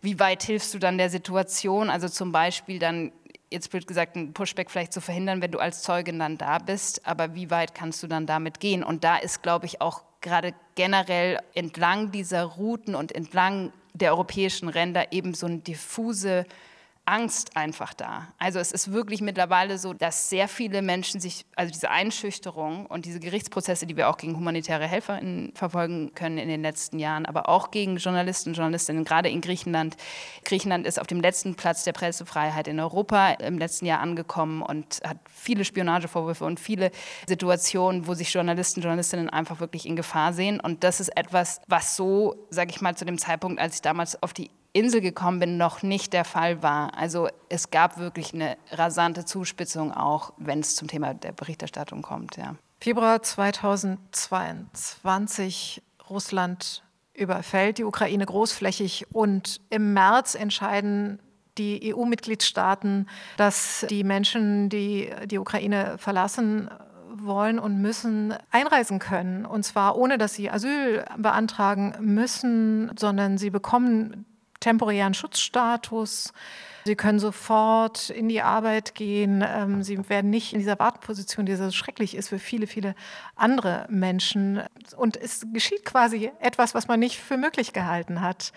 wie 0.00 0.20
weit 0.20 0.44
hilfst 0.44 0.72
du 0.74 0.78
dann 0.78 0.96
der 0.96 1.10
Situation? 1.10 1.90
Also 1.90 2.08
zum 2.08 2.30
Beispiel 2.30 2.78
dann 2.78 3.10
jetzt 3.50 3.72
wird 3.72 3.86
gesagt, 3.86 4.16
ein 4.16 4.32
Pushback 4.32 4.70
vielleicht 4.70 4.92
zu 4.92 5.00
verhindern, 5.00 5.40
wenn 5.42 5.50
du 5.50 5.58
als 5.58 5.82
Zeugin 5.82 6.18
dann 6.18 6.38
da 6.38 6.58
bist, 6.58 7.06
aber 7.06 7.34
wie 7.34 7.50
weit 7.50 7.74
kannst 7.74 8.02
du 8.02 8.06
dann 8.06 8.26
damit 8.26 8.60
gehen? 8.60 8.82
Und 8.82 9.04
da 9.04 9.16
ist, 9.16 9.42
glaube 9.42 9.66
ich, 9.66 9.80
auch 9.80 10.02
gerade 10.20 10.54
generell 10.74 11.38
entlang 11.54 12.10
dieser 12.10 12.44
Routen 12.44 12.94
und 12.94 13.12
entlang 13.12 13.72
der 13.94 14.12
europäischen 14.12 14.68
Ränder 14.68 15.12
eben 15.12 15.34
so 15.34 15.46
eine 15.46 15.58
diffuse 15.58 16.46
Angst 17.08 17.56
einfach 17.56 17.94
da. 17.94 18.28
Also 18.38 18.58
es 18.58 18.70
ist 18.70 18.92
wirklich 18.92 19.22
mittlerweile 19.22 19.78
so, 19.78 19.94
dass 19.94 20.28
sehr 20.28 20.46
viele 20.46 20.82
Menschen 20.82 21.20
sich, 21.20 21.46
also 21.56 21.72
diese 21.72 21.90
Einschüchterung 21.90 22.84
und 22.84 23.06
diese 23.06 23.18
Gerichtsprozesse, 23.18 23.86
die 23.86 23.96
wir 23.96 24.10
auch 24.10 24.18
gegen 24.18 24.36
humanitäre 24.36 24.86
Helfer 24.86 25.18
verfolgen 25.54 26.12
können 26.14 26.36
in 26.36 26.48
den 26.48 26.60
letzten 26.60 26.98
Jahren, 26.98 27.24
aber 27.24 27.48
auch 27.48 27.70
gegen 27.70 27.96
Journalisten 27.96 28.50
und 28.50 28.56
Journalistinnen, 28.56 29.04
gerade 29.04 29.30
in 29.30 29.40
Griechenland. 29.40 29.96
Griechenland 30.44 30.86
ist 30.86 31.00
auf 31.00 31.06
dem 31.06 31.22
letzten 31.22 31.54
Platz 31.54 31.82
der 31.84 31.94
Pressefreiheit 31.94 32.68
in 32.68 32.78
Europa 32.78 33.30
im 33.30 33.56
letzten 33.56 33.86
Jahr 33.86 34.00
angekommen 34.00 34.60
und 34.60 35.00
hat 35.02 35.16
viele 35.34 35.64
Spionagevorwürfe 35.64 36.44
und 36.44 36.60
viele 36.60 36.90
Situationen, 37.26 38.06
wo 38.06 38.12
sich 38.12 38.30
Journalisten 38.34 38.80
und 38.80 38.84
Journalistinnen 38.84 39.30
einfach 39.30 39.60
wirklich 39.60 39.86
in 39.86 39.96
Gefahr 39.96 40.34
sehen. 40.34 40.60
Und 40.60 40.84
das 40.84 41.00
ist 41.00 41.16
etwas, 41.16 41.62
was 41.68 41.96
so, 41.96 42.46
sage 42.50 42.70
ich 42.70 42.82
mal, 42.82 42.94
zu 42.94 43.06
dem 43.06 43.16
Zeitpunkt, 43.16 43.60
als 43.60 43.76
ich 43.76 43.82
damals 43.82 44.22
auf 44.22 44.34
die 44.34 44.50
Insel 44.72 45.00
gekommen 45.00 45.40
bin, 45.40 45.56
noch 45.56 45.82
nicht 45.82 46.12
der 46.12 46.24
Fall 46.24 46.62
war. 46.62 46.96
Also 46.96 47.26
es 47.48 47.70
gab 47.70 47.98
wirklich 47.98 48.32
eine 48.34 48.56
rasante 48.70 49.24
Zuspitzung 49.24 49.92
auch, 49.92 50.32
wenn 50.36 50.60
es 50.60 50.76
zum 50.76 50.86
Thema 50.88 51.14
der 51.14 51.32
Berichterstattung 51.32 52.02
kommt. 52.02 52.36
Ja. 52.36 52.54
Februar 52.80 53.20
2022, 53.22 55.82
Russland 56.08 56.84
überfällt 57.14 57.78
die 57.78 57.84
Ukraine 57.84 58.24
großflächig 58.24 59.06
und 59.12 59.60
im 59.70 59.94
März 59.94 60.36
entscheiden 60.36 61.18
die 61.58 61.92
EU-Mitgliedstaaten, 61.92 63.08
dass 63.36 63.84
die 63.90 64.04
Menschen, 64.04 64.68
die 64.68 65.10
die 65.26 65.38
Ukraine 65.38 65.98
verlassen, 65.98 66.70
wollen 67.10 67.58
und 67.58 67.82
müssen 67.82 68.32
einreisen 68.52 69.00
können. 69.00 69.44
Und 69.44 69.64
zwar 69.64 69.96
ohne, 69.96 70.18
dass 70.18 70.34
sie 70.34 70.50
Asyl 70.50 71.04
beantragen 71.16 71.94
müssen, 72.00 72.92
sondern 72.96 73.38
sie 73.38 73.50
bekommen 73.50 74.24
temporären 74.60 75.14
Schutzstatus. 75.14 76.32
Sie 76.84 76.96
können 76.96 77.18
sofort 77.18 78.10
in 78.10 78.28
die 78.28 78.40
Arbeit 78.40 78.94
gehen. 78.94 79.44
Ähm, 79.46 79.82
sie 79.82 80.08
werden 80.08 80.30
nicht 80.30 80.52
in 80.52 80.58
dieser 80.58 80.78
Warteposition, 80.78 81.46
die 81.46 81.54
so 81.54 81.70
schrecklich 81.70 82.16
ist 82.16 82.28
für 82.28 82.38
viele, 82.38 82.66
viele 82.66 82.94
andere 83.36 83.86
Menschen. 83.90 84.62
Und 84.96 85.16
es 85.16 85.46
geschieht 85.52 85.84
quasi 85.84 86.30
etwas, 86.40 86.74
was 86.74 86.88
man 86.88 87.00
nicht 87.00 87.18
für 87.18 87.36
möglich 87.36 87.72
gehalten 87.72 88.20
hat 88.20 88.52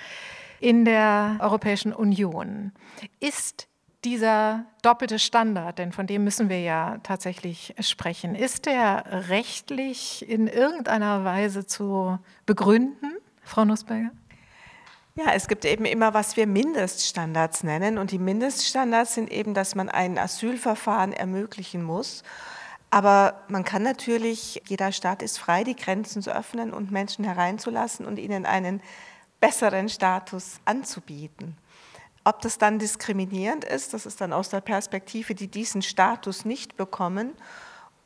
in 0.60 0.86
der 0.86 1.38
Europäischen 1.39 1.91
Union. 1.91 2.72
Ist 3.20 3.68
dieser 4.04 4.66
doppelte 4.82 5.20
Standard, 5.20 5.78
denn 5.78 5.91
von 5.91 6.08
dem 6.08 6.24
müssen 6.24 6.49
wir 6.49 6.62
ja 6.62 6.97
tatsächlich 7.04 7.76
sprechen, 7.80 8.36
ist 8.36 8.66
der 8.66 9.28
rechtlich 9.30 10.28
in 10.28 10.47
irgendeiner 10.47 11.24
Weise 11.24 11.66
zu 11.66 12.18
begründen, 12.45 13.18
Frau 13.43 13.66
Nussberger? 13.66 14.12
Ja, 15.16 15.34
es 15.34 15.49
gibt 15.49 15.66
eben 15.66 15.84
immer, 15.84 16.14
was 16.14 16.38
wir 16.38 16.47
Mindeststandards 16.47 17.64
nennen. 17.64 17.97
Und 17.97 18.12
die 18.12 18.20
Mindeststandards 18.20 19.16
sind 19.16 19.30
eben, 19.30 19.53
dass 19.53 19.76
man 19.76 19.89
ein 19.89 20.18
Asylverfahren 20.18 21.12
ermöglichen 21.12 21.84
muss. 21.84 22.24
Aber 22.91 23.43
man 23.49 23.66
kann 23.66 23.84
natürlich, 23.84 24.62
jeder 24.68 24.91
Staat 24.93 25.22
ist 25.22 25.38
frei, 25.38 25.66
die 25.66 25.76
Grenzen 25.76 26.22
zu 26.22 26.34
öffnen 26.34 26.74
und 26.74 26.91
Menschen 26.91 27.26
hereinzulassen 27.26 28.05
und 28.05 28.20
ihnen 28.20 28.45
einen 28.45 28.82
besseren 29.41 29.89
Status 29.89 30.59
anzubieten. 30.64 31.57
Ob 32.24 32.41
das 32.41 32.57
dann 32.57 32.80
diskriminierend 32.80 33.66
ist, 33.66 33.93
das 33.93 34.05
ist 34.05 34.22
dann 34.22 34.32
aus 34.32 34.49
der 34.49 34.62
Perspektive, 34.62 35.36
die 35.36 35.47
diesen 35.47 35.82
Status 35.82 36.45
nicht 36.45 36.78
bekommen. 36.78 37.32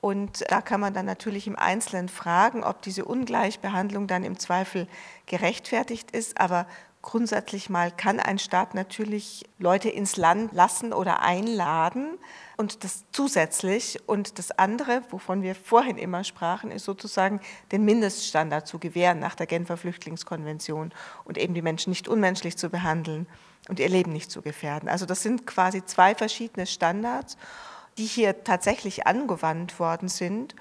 Und 0.02 0.50
da 0.50 0.62
kann 0.62 0.80
man 0.80 0.94
dann 0.94 1.06
natürlich 1.06 1.48
im 1.48 1.58
Einzelnen 1.58 2.10
fragen, 2.10 2.64
ob 2.64 2.82
diese 2.82 3.06
Ungleichbehandlung 3.06 4.08
dann 4.08 4.24
im 4.24 4.40
Zweifel 4.40 4.88
gerechtfertigt 5.26 6.12
ist. 6.12 6.40
Aber 6.40 6.68
grundsätzlich 7.06 7.70
mal 7.70 7.92
kann 7.92 8.20
ein 8.20 8.40
Staat 8.40 8.74
natürlich 8.74 9.46
Leute 9.60 9.90
ins 9.90 10.18
Land 10.18 10.52
lassen 10.52 10.92
oder 10.92 11.22
einladen 11.22 12.18
und 12.58 12.84
das 12.84 13.06
zusätzlich. 13.12 14.00
Und 14.08 14.40
das 14.40 14.52
andere, 14.52 15.02
wovon 15.12 15.44
wir 15.44 15.56
vorhin 15.56 15.98
immer 15.98 16.24
sprachen, 16.24 16.72
ist 16.72 16.84
sozusagen 16.84 17.40
den 17.72 17.86
Mindeststandard 17.86 18.68
zu 18.68 18.80
gewähren 18.80 19.20
nach 19.20 19.36
der 19.36 19.46
Genfer 19.46 19.78
Flüchtlingskonvention 19.78 20.92
und 21.24 21.38
eben 21.38 21.54
die 21.54 21.62
Menschen 21.62 21.92
nicht 21.92 22.08
unmenschlich 22.08 22.58
zu 22.58 22.70
behandeln 22.70 23.28
und 23.70 23.80
ihr 23.80 23.88
Leben 23.90 24.12
nicht 24.12 24.32
zu 24.32 24.42
gefährden. 24.42 24.90
Also 24.90 25.06
das 25.06 25.22
sind 25.22 25.46
quasi 25.46 25.86
zwei 25.86 26.16
verschiedene 26.16 26.66
Standards, 26.66 27.38
die 27.98 28.06
hier 28.06 28.44
tatsächlich 28.44 29.08
angewandt 29.08 29.80
worden 29.80 30.10
sind. 30.10 30.56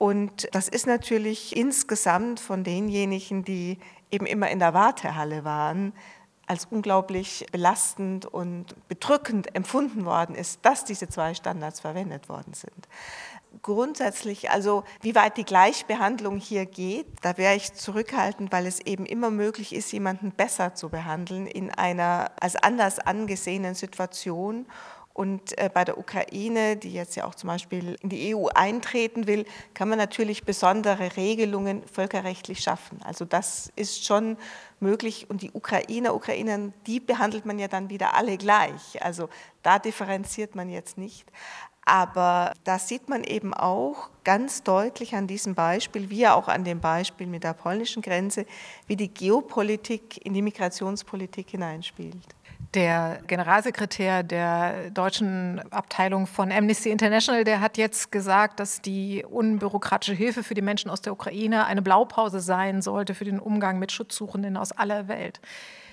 Und 0.00 0.48
das 0.52 0.66
ist 0.66 0.86
natürlich 0.86 1.54
insgesamt 1.54 2.40
von 2.40 2.64
denjenigen, 2.64 3.44
die 3.44 3.78
eben 4.10 4.24
immer 4.24 4.48
in 4.48 4.58
der 4.58 4.72
Wartehalle 4.72 5.44
waren, 5.44 5.92
als 6.46 6.66
unglaublich 6.70 7.44
belastend 7.52 8.24
und 8.24 8.74
bedrückend 8.88 9.54
empfunden 9.54 10.06
worden 10.06 10.34
ist, 10.34 10.60
dass 10.62 10.86
diese 10.86 11.08
zwei 11.10 11.34
Standards 11.34 11.80
verwendet 11.80 12.30
worden 12.30 12.54
sind. 12.54 12.88
Grundsätzlich, 13.60 14.50
also 14.50 14.84
wie 15.02 15.14
weit 15.14 15.36
die 15.36 15.44
Gleichbehandlung 15.44 16.38
hier 16.38 16.64
geht, 16.64 17.06
da 17.20 17.36
wäre 17.36 17.54
ich 17.54 17.74
zurückhaltend, 17.74 18.52
weil 18.52 18.66
es 18.66 18.80
eben 18.80 19.04
immer 19.04 19.30
möglich 19.30 19.74
ist, 19.74 19.92
jemanden 19.92 20.32
besser 20.32 20.74
zu 20.74 20.88
behandeln 20.88 21.46
in 21.46 21.70
einer 21.70 22.30
als 22.40 22.56
anders 22.56 23.00
angesehenen 23.00 23.74
Situation 23.74 24.64
und 25.20 25.58
äh, 25.58 25.68
bei 25.68 25.84
der 25.84 25.98
Ukraine, 25.98 26.78
die 26.78 26.94
jetzt 26.94 27.14
ja 27.14 27.26
auch 27.26 27.34
zum 27.34 27.48
Beispiel 27.48 27.94
in 28.00 28.08
die 28.08 28.34
EU 28.34 28.46
eintreten 28.54 29.26
will, 29.26 29.44
kann 29.74 29.90
man 29.90 29.98
natürlich 29.98 30.44
besondere 30.44 31.14
Regelungen 31.14 31.82
völkerrechtlich 31.86 32.60
schaffen. 32.60 33.02
Also 33.04 33.26
das 33.26 33.70
ist 33.76 34.06
schon 34.06 34.38
möglich. 34.80 35.28
Und 35.28 35.42
die 35.42 35.50
Ukrainer, 35.52 36.14
Ukrainerinnen, 36.14 36.72
die 36.86 37.00
behandelt 37.00 37.44
man 37.44 37.58
ja 37.58 37.68
dann 37.68 37.90
wieder 37.90 38.14
alle 38.14 38.38
gleich. 38.38 39.02
Also 39.02 39.28
da 39.62 39.78
differenziert 39.78 40.54
man 40.54 40.70
jetzt 40.70 40.96
nicht. 40.96 41.30
Aber 41.84 42.54
da 42.64 42.78
sieht 42.78 43.10
man 43.10 43.22
eben 43.22 43.52
auch 43.52 44.08
ganz 44.24 44.62
deutlich 44.62 45.14
an 45.14 45.26
diesem 45.26 45.54
Beispiel, 45.54 46.08
wie 46.08 46.28
auch 46.28 46.48
an 46.48 46.64
dem 46.64 46.80
Beispiel 46.80 47.26
mit 47.26 47.44
der 47.44 47.52
polnischen 47.52 48.00
Grenze, 48.00 48.46
wie 48.86 48.96
die 48.96 49.12
Geopolitik 49.12 50.24
in 50.24 50.32
die 50.32 50.40
Migrationspolitik 50.40 51.50
hineinspielt. 51.50 52.39
Der 52.74 53.20
Generalsekretär 53.26 54.22
der 54.22 54.90
deutschen 54.90 55.60
Abteilung 55.72 56.26
von 56.26 56.52
Amnesty 56.52 56.90
International, 56.90 57.42
der 57.42 57.60
hat 57.60 57.76
jetzt 57.78 58.12
gesagt, 58.12 58.60
dass 58.60 58.80
die 58.80 59.24
unbürokratische 59.28 60.14
Hilfe 60.14 60.44
für 60.44 60.54
die 60.54 60.62
Menschen 60.62 60.88
aus 60.90 61.00
der 61.00 61.12
Ukraine 61.12 61.66
eine 61.66 61.82
Blaupause 61.82 62.38
sein 62.40 62.80
sollte 62.80 63.14
für 63.14 63.24
den 63.24 63.40
Umgang 63.40 63.78
mit 63.80 63.90
Schutzsuchenden 63.90 64.56
aus 64.56 64.70
aller 64.70 65.08
Welt. 65.08 65.40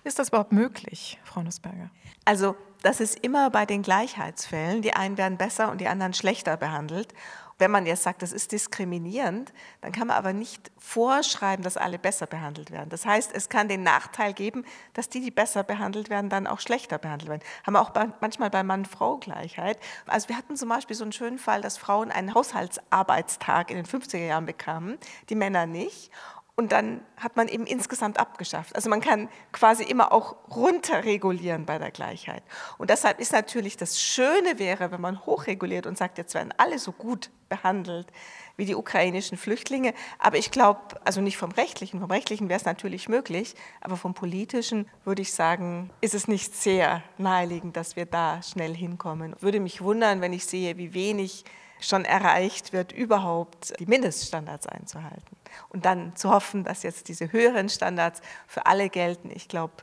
Ist 0.03 0.19
das 0.19 0.29
überhaupt 0.29 0.51
möglich, 0.51 1.19
Frau 1.23 1.41
Nussberger? 1.41 1.89
Also 2.25 2.55
das 2.83 2.99
ist 2.99 3.19
immer 3.23 3.49
bei 3.49 3.65
den 3.65 3.81
Gleichheitsfällen. 3.81 4.81
Die 4.81 4.93
einen 4.93 5.17
werden 5.17 5.37
besser 5.37 5.71
und 5.71 5.81
die 5.81 5.87
anderen 5.87 6.13
schlechter 6.13 6.57
behandelt. 6.57 7.13
Wenn 7.59 7.71
man 7.71 7.85
jetzt 7.85 8.03
sagt, 8.03 8.21
das 8.21 8.31
ist 8.31 8.51
diskriminierend, 8.51 9.51
dann 9.81 9.91
kann 9.91 10.07
man 10.07 10.17
aber 10.17 10.31
nicht 10.31 10.71
vorschreiben, 10.77 11.63
dass 11.63 11.75
alle 11.75 11.97
besser 11.97 12.27
behandelt 12.27 12.71
werden. 12.71 12.89
Das 12.89 13.05
heißt, 13.05 13.31
es 13.33 13.49
kann 13.49 13.67
den 13.67 13.81
Nachteil 13.81 14.33
geben, 14.33 14.63
dass 14.93 15.09
die, 15.09 15.21
die 15.21 15.31
besser 15.31 15.63
behandelt 15.63 16.09
werden, 16.09 16.29
dann 16.29 16.45
auch 16.45 16.59
schlechter 16.59 16.99
behandelt 16.99 17.29
werden. 17.29 17.41
Haben 17.65 17.73
wir 17.73 17.81
auch 17.81 17.89
bei, 17.89 18.09
manchmal 18.21 18.51
bei 18.51 18.61
Mann-Frau-Gleichheit. 18.61 19.79
Also 20.05 20.29
wir 20.29 20.37
hatten 20.37 20.55
zum 20.55 20.69
Beispiel 20.69 20.95
so 20.95 21.03
einen 21.03 21.13
schönen 21.13 21.39
Fall, 21.39 21.61
dass 21.61 21.77
Frauen 21.77 22.11
einen 22.11 22.33
Haushaltsarbeitstag 22.33 23.71
in 23.71 23.77
den 23.77 23.85
50er 23.85 24.17
Jahren 24.17 24.45
bekamen, 24.45 24.97
die 25.29 25.35
Männer 25.35 25.65
nicht. 25.65 26.11
Und 26.59 26.71
dann 26.71 27.01
hat 27.17 27.35
man 27.35 27.47
eben 27.49 27.67
insgesamt 27.67 28.19
abgeschafft. 28.19 28.75
Also 28.75 28.89
man 28.89 28.99
kann 28.99 29.29
quasi 29.51 29.83
immer 29.83 30.11
auch 30.11 30.35
runterregulieren 30.49 31.67
bei 31.67 31.77
der 31.77 31.91
Gleichheit. 31.91 32.41
Und 32.79 32.89
deshalb 32.89 33.19
ist 33.19 33.31
natürlich 33.31 33.77
das 33.77 34.01
Schöne 34.01 34.57
wäre, 34.57 34.91
wenn 34.91 34.99
man 34.99 35.23
hochreguliert 35.23 35.85
und 35.85 35.99
sagt, 35.99 36.17
jetzt 36.17 36.33
werden 36.33 36.51
alle 36.57 36.79
so 36.79 36.91
gut 36.91 37.29
behandelt 37.47 38.07
wie 38.55 38.65
die 38.65 38.73
ukrainischen 38.73 39.37
Flüchtlinge. 39.37 39.93
Aber 40.17 40.37
ich 40.37 40.49
glaube, 40.49 40.81
also 41.05 41.21
nicht 41.21 41.37
vom 41.37 41.51
rechtlichen, 41.51 41.99
vom 41.99 42.09
rechtlichen 42.09 42.49
wäre 42.49 42.59
es 42.59 42.65
natürlich 42.65 43.07
möglich, 43.07 43.53
aber 43.79 43.95
vom 43.95 44.15
politischen 44.15 44.89
würde 45.05 45.21
ich 45.21 45.33
sagen, 45.33 45.91
ist 46.01 46.15
es 46.15 46.27
nicht 46.27 46.55
sehr 46.55 47.03
naheliegend, 47.19 47.77
dass 47.77 47.95
wir 47.95 48.07
da 48.07 48.41
schnell 48.41 48.75
hinkommen. 48.75 49.35
Würde 49.41 49.59
mich 49.59 49.81
wundern, 49.83 50.21
wenn 50.21 50.33
ich 50.33 50.47
sehe, 50.47 50.75
wie 50.77 50.95
wenig 50.95 51.45
schon 51.79 52.05
erreicht 52.05 52.73
wird, 52.73 52.91
überhaupt 52.91 53.73
die 53.79 53.85
Mindeststandards 53.85 54.67
einzuhalten 54.67 55.37
und 55.69 55.85
dann 55.85 56.15
zu 56.15 56.29
hoffen, 56.31 56.63
dass 56.63 56.83
jetzt 56.83 57.07
diese 57.07 57.31
höheren 57.31 57.69
Standards 57.69 58.21
für 58.47 58.65
alle 58.65 58.89
gelten. 58.89 59.29
Ich 59.33 59.47
glaube, 59.47 59.73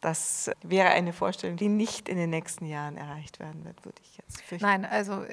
das 0.00 0.50
wäre 0.62 0.90
eine 0.90 1.12
Vorstellung, 1.12 1.56
die 1.56 1.68
nicht 1.68 2.08
in 2.08 2.16
den 2.16 2.30
nächsten 2.30 2.66
Jahren 2.66 2.96
erreicht 2.96 3.40
werden 3.40 3.64
wird, 3.64 3.84
würde 3.84 4.00
ich 4.02 4.16
jetzt 4.16 4.42
fürchten. 4.42 4.64
Nein, 4.64 4.84
also 4.84 5.24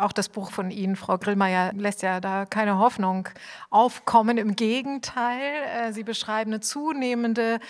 auch 0.00 0.12
das 0.12 0.28
Buch 0.28 0.50
von 0.50 0.70
Ihnen, 0.70 0.96
Frau 0.96 1.18
Grillmeier, 1.18 1.72
lässt 1.74 2.02
ja 2.02 2.20
da 2.20 2.44
keine 2.44 2.78
Hoffnung 2.78 3.28
aufkommen. 3.70 4.36
Im 4.38 4.56
Gegenteil, 4.56 5.62
äh, 5.62 5.92
Sie 5.92 6.02
beschreiben 6.02 6.50
eine 6.50 6.60
zunehmende 6.60 7.60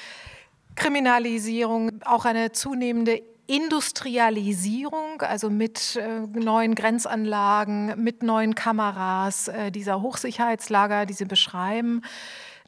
Kriminalisierung, 0.74 2.02
auch 2.04 2.24
eine 2.24 2.52
zunehmende 2.52 3.22
Industrialisierung, 3.48 5.22
also 5.22 5.48
mit 5.48 5.96
äh, 5.96 6.20
neuen 6.38 6.74
Grenzanlagen, 6.74 7.94
mit 7.96 8.22
neuen 8.22 8.54
Kameras, 8.54 9.48
äh, 9.48 9.70
dieser 9.72 10.02
Hochsicherheitslager, 10.02 11.06
die 11.06 11.14
Sie 11.14 11.24
beschreiben, 11.24 12.02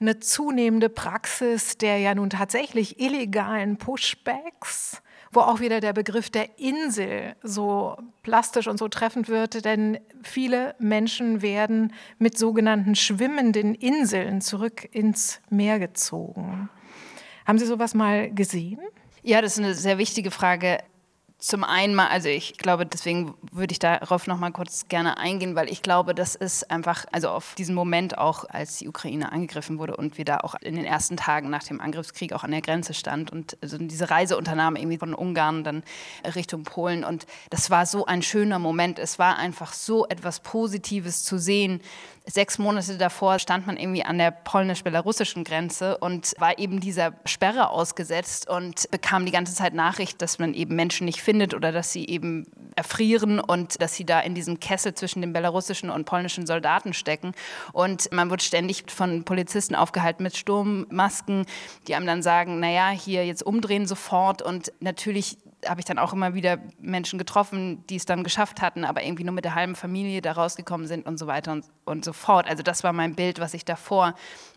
eine 0.01 0.18
zunehmende 0.18 0.89
Praxis 0.89 1.76
der 1.76 1.99
ja 1.99 2.14
nun 2.14 2.31
tatsächlich 2.31 2.99
illegalen 2.99 3.76
Pushbacks, 3.76 5.03
wo 5.31 5.41
auch 5.41 5.61
wieder 5.61 5.81
der 5.81 5.93
Begriff 5.93 6.31
der 6.31 6.59
Insel 6.59 7.37
so 7.43 7.99
plastisch 8.22 8.66
und 8.66 8.78
so 8.78 8.89
treffend 8.89 9.28
wird, 9.28 9.66
denn 9.66 9.99
viele 10.22 10.74
Menschen 10.78 11.43
werden 11.43 11.93
mit 12.18 12.39
sogenannten 12.39 12.95
schwimmenden 12.95 13.74
Inseln 13.74 14.41
zurück 14.41 14.89
ins 14.93 15.43
Meer 15.51 15.78
gezogen. 15.78 16.70
Haben 17.47 17.59
Sie 17.59 17.66
sowas 17.66 17.93
mal 17.93 18.33
gesehen? 18.33 18.81
Ja, 19.23 19.43
das 19.43 19.53
ist 19.53 19.59
eine 19.59 19.75
sehr 19.75 19.99
wichtige 19.99 20.31
Frage. 20.31 20.79
Zum 21.39 21.64
einen 21.64 21.95
mal, 21.95 22.09
also 22.09 22.29
ich 22.29 22.59
glaube, 22.59 22.85
deswegen 22.85 23.35
würde 23.51 23.73
ich 23.73 23.79
darauf 23.79 24.27
noch 24.27 24.39
mal 24.39 24.51
kurz 24.51 24.89
gerne 24.89 25.16
eingehen, 25.16 25.55
weil 25.55 25.71
ich 25.71 25.81
glaube, 25.81 26.14
das 26.14 26.35
ist 26.35 26.71
einfach, 26.71 27.07
also 27.12 27.31
auf 27.31 27.55
diesen 27.55 27.75
Moment 27.75 28.18
auch, 28.18 28.45
als 28.49 28.77
die 28.77 28.89
Ukraine 28.89 29.33
angegriffen 29.33 29.79
wurde 29.79 29.97
und 29.97 30.18
wir 30.18 30.27
da 30.27 30.39
auch 30.39 30.55
in 30.61 30.75
den 30.75 30.85
ersten 30.85 31.16
Tagen 31.16 31.49
nach 31.49 31.62
dem 31.62 31.81
Angriffskrieg 31.81 32.35
auch 32.35 32.45
an 32.45 32.51
der 32.51 32.61
Grenze 32.61 32.93
stand 32.93 33.33
und 33.33 33.57
also 33.62 33.79
diese 33.79 34.11
Reiseunternahmen 34.11 34.79
irgendwie 34.79 34.99
von 34.99 35.14
Ungarn 35.14 35.64
dann 35.64 35.83
Richtung 36.35 36.64
Polen 36.64 37.05
und 37.05 37.27
das 37.49 37.71
war 37.71 37.87
so 37.87 38.05
ein 38.05 38.21
schöner 38.21 38.59
Moment. 38.59 38.99
Es 38.99 39.18
war 39.18 39.39
einfach 39.39 39.73
so 39.73 40.07
etwas 40.09 40.41
Positives 40.41 41.25
zu 41.25 41.39
sehen, 41.39 41.81
Sechs 42.27 42.59
Monate 42.59 42.99
davor 42.99 43.39
stand 43.39 43.66
man 43.66 43.77
irgendwie 43.77 44.05
an 44.05 44.18
der 44.18 44.31
polnisch-belarussischen 44.31 45.43
Grenze 45.43 45.97
und 45.99 46.35
war 46.39 46.59
eben 46.59 46.79
dieser 46.79 47.14
Sperre 47.25 47.71
ausgesetzt 47.71 48.49
und 48.49 48.91
bekam 48.91 49.25
die 49.25 49.33
ganze 49.33 49.55
Zeit 49.55 49.75
Nachricht, 49.75 50.21
dass 50.21 50.39
man 50.39 50.53
eben 50.55 50.77
Menschen 50.77 51.07
nicht 51.07 51.23
findet 51.23 51.55
oder 51.55 51.73
dass 51.73 51.93
sie 51.93 52.07
eben 52.07 52.47
erfrieren 52.77 53.41
und 53.41 53.81
dass 53.81 53.95
sie 53.95 54.05
da 54.05 54.21
in 54.21 54.35
diesem 54.35 54.61
Kessel 54.61 54.95
zwischen 54.95 55.23
den 55.23 55.33
belarussischen 55.33 55.91
und 55.91 56.05
polnischen 56.05 56.47
Soldaten 56.47 56.93
stecken. 56.93 57.33
Und 57.73 58.12
man 58.12 58.31
wird 58.31 58.43
ständig 58.43 58.91
von 58.91 59.25
Polizisten 59.25 59.75
aufgehalten 59.75 60.23
mit 60.23 60.37
Sturmmasken, 60.37 61.47
die 61.89 61.95
einem 61.95 62.07
dann 62.07 62.23
sagen, 62.23 62.61
naja, 62.61 62.91
hier 62.91 63.27
jetzt 63.27 63.43
umdrehen 63.43 63.87
sofort. 63.87 64.43
Und 64.43 64.73
natürlich 64.81 65.39
habe 65.66 65.80
ich 65.80 65.84
dann 65.84 65.98
auch 65.98 66.12
immer 66.12 66.34
wieder 66.34 66.58
Menschen 66.78 67.18
getroffen, 67.18 67.84
die 67.88 67.96
es 67.96 68.06
dann 68.06 68.24
geschafft 68.24 68.61
hatten, 68.61 68.84
aber 68.84 69.02
irgendwie 69.02 69.24
nur 69.24 69.34
mit 69.34 69.44
der 69.44 69.54
halben 69.54 69.74
Familie 69.74 70.22
da 70.22 70.32
rausgekommen 70.32 70.86
sind 70.86 71.06
und 71.06 71.18
so 71.18 71.26
weiter 71.26 71.52
und, 71.52 71.64
und 71.84 72.04
so 72.04 72.12
fort. 72.12 72.48
Also 72.48 72.62
das 72.62 72.84
war 72.84 72.92
mein 72.92 73.14
Bild, 73.14 73.40
was 73.40 73.54
ich 73.54 73.64
davor 73.64 74.14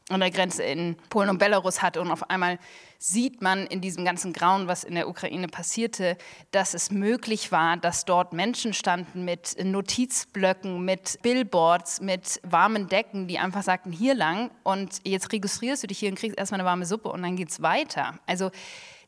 an 0.09 0.19
der 0.19 0.31
Grenze 0.31 0.63
in 0.63 0.97
Polen 1.09 1.29
und 1.29 1.37
Belarus 1.37 1.81
hatte. 1.81 2.01
Und 2.01 2.11
auf 2.11 2.29
einmal 2.29 2.59
sieht 2.99 3.41
man 3.41 3.67
in 3.67 3.81
diesem 3.81 4.05
ganzen 4.05 4.33
Grauen, 4.33 4.67
was 4.67 4.83
in 4.83 4.95
der 4.95 5.07
Ukraine 5.07 5.47
passierte, 5.47 6.17
dass 6.51 6.73
es 6.73 6.91
möglich 6.91 7.51
war, 7.51 7.77
dass 7.77 8.05
dort 8.05 8.33
Menschen 8.33 8.73
standen 8.73 9.25
mit 9.25 9.55
Notizblöcken, 9.63 10.83
mit 10.83 11.19
Billboards, 11.21 12.01
mit 12.01 12.39
warmen 12.43 12.87
Decken, 12.87 13.27
die 13.27 13.39
einfach 13.39 13.63
sagten, 13.63 13.91
hier 13.91 14.13
lang 14.13 14.51
und 14.63 15.01
jetzt 15.05 15.31
registrierst 15.31 15.83
du 15.83 15.87
dich 15.87 15.99
hier 15.99 16.09
und 16.09 16.15
kriegst 16.15 16.37
erstmal 16.37 16.61
eine 16.61 16.67
warme 16.67 16.85
Suppe 16.85 17.09
und 17.09 17.23
dann 17.23 17.35
geht's 17.35 17.61
weiter. 17.61 18.19
Also 18.25 18.51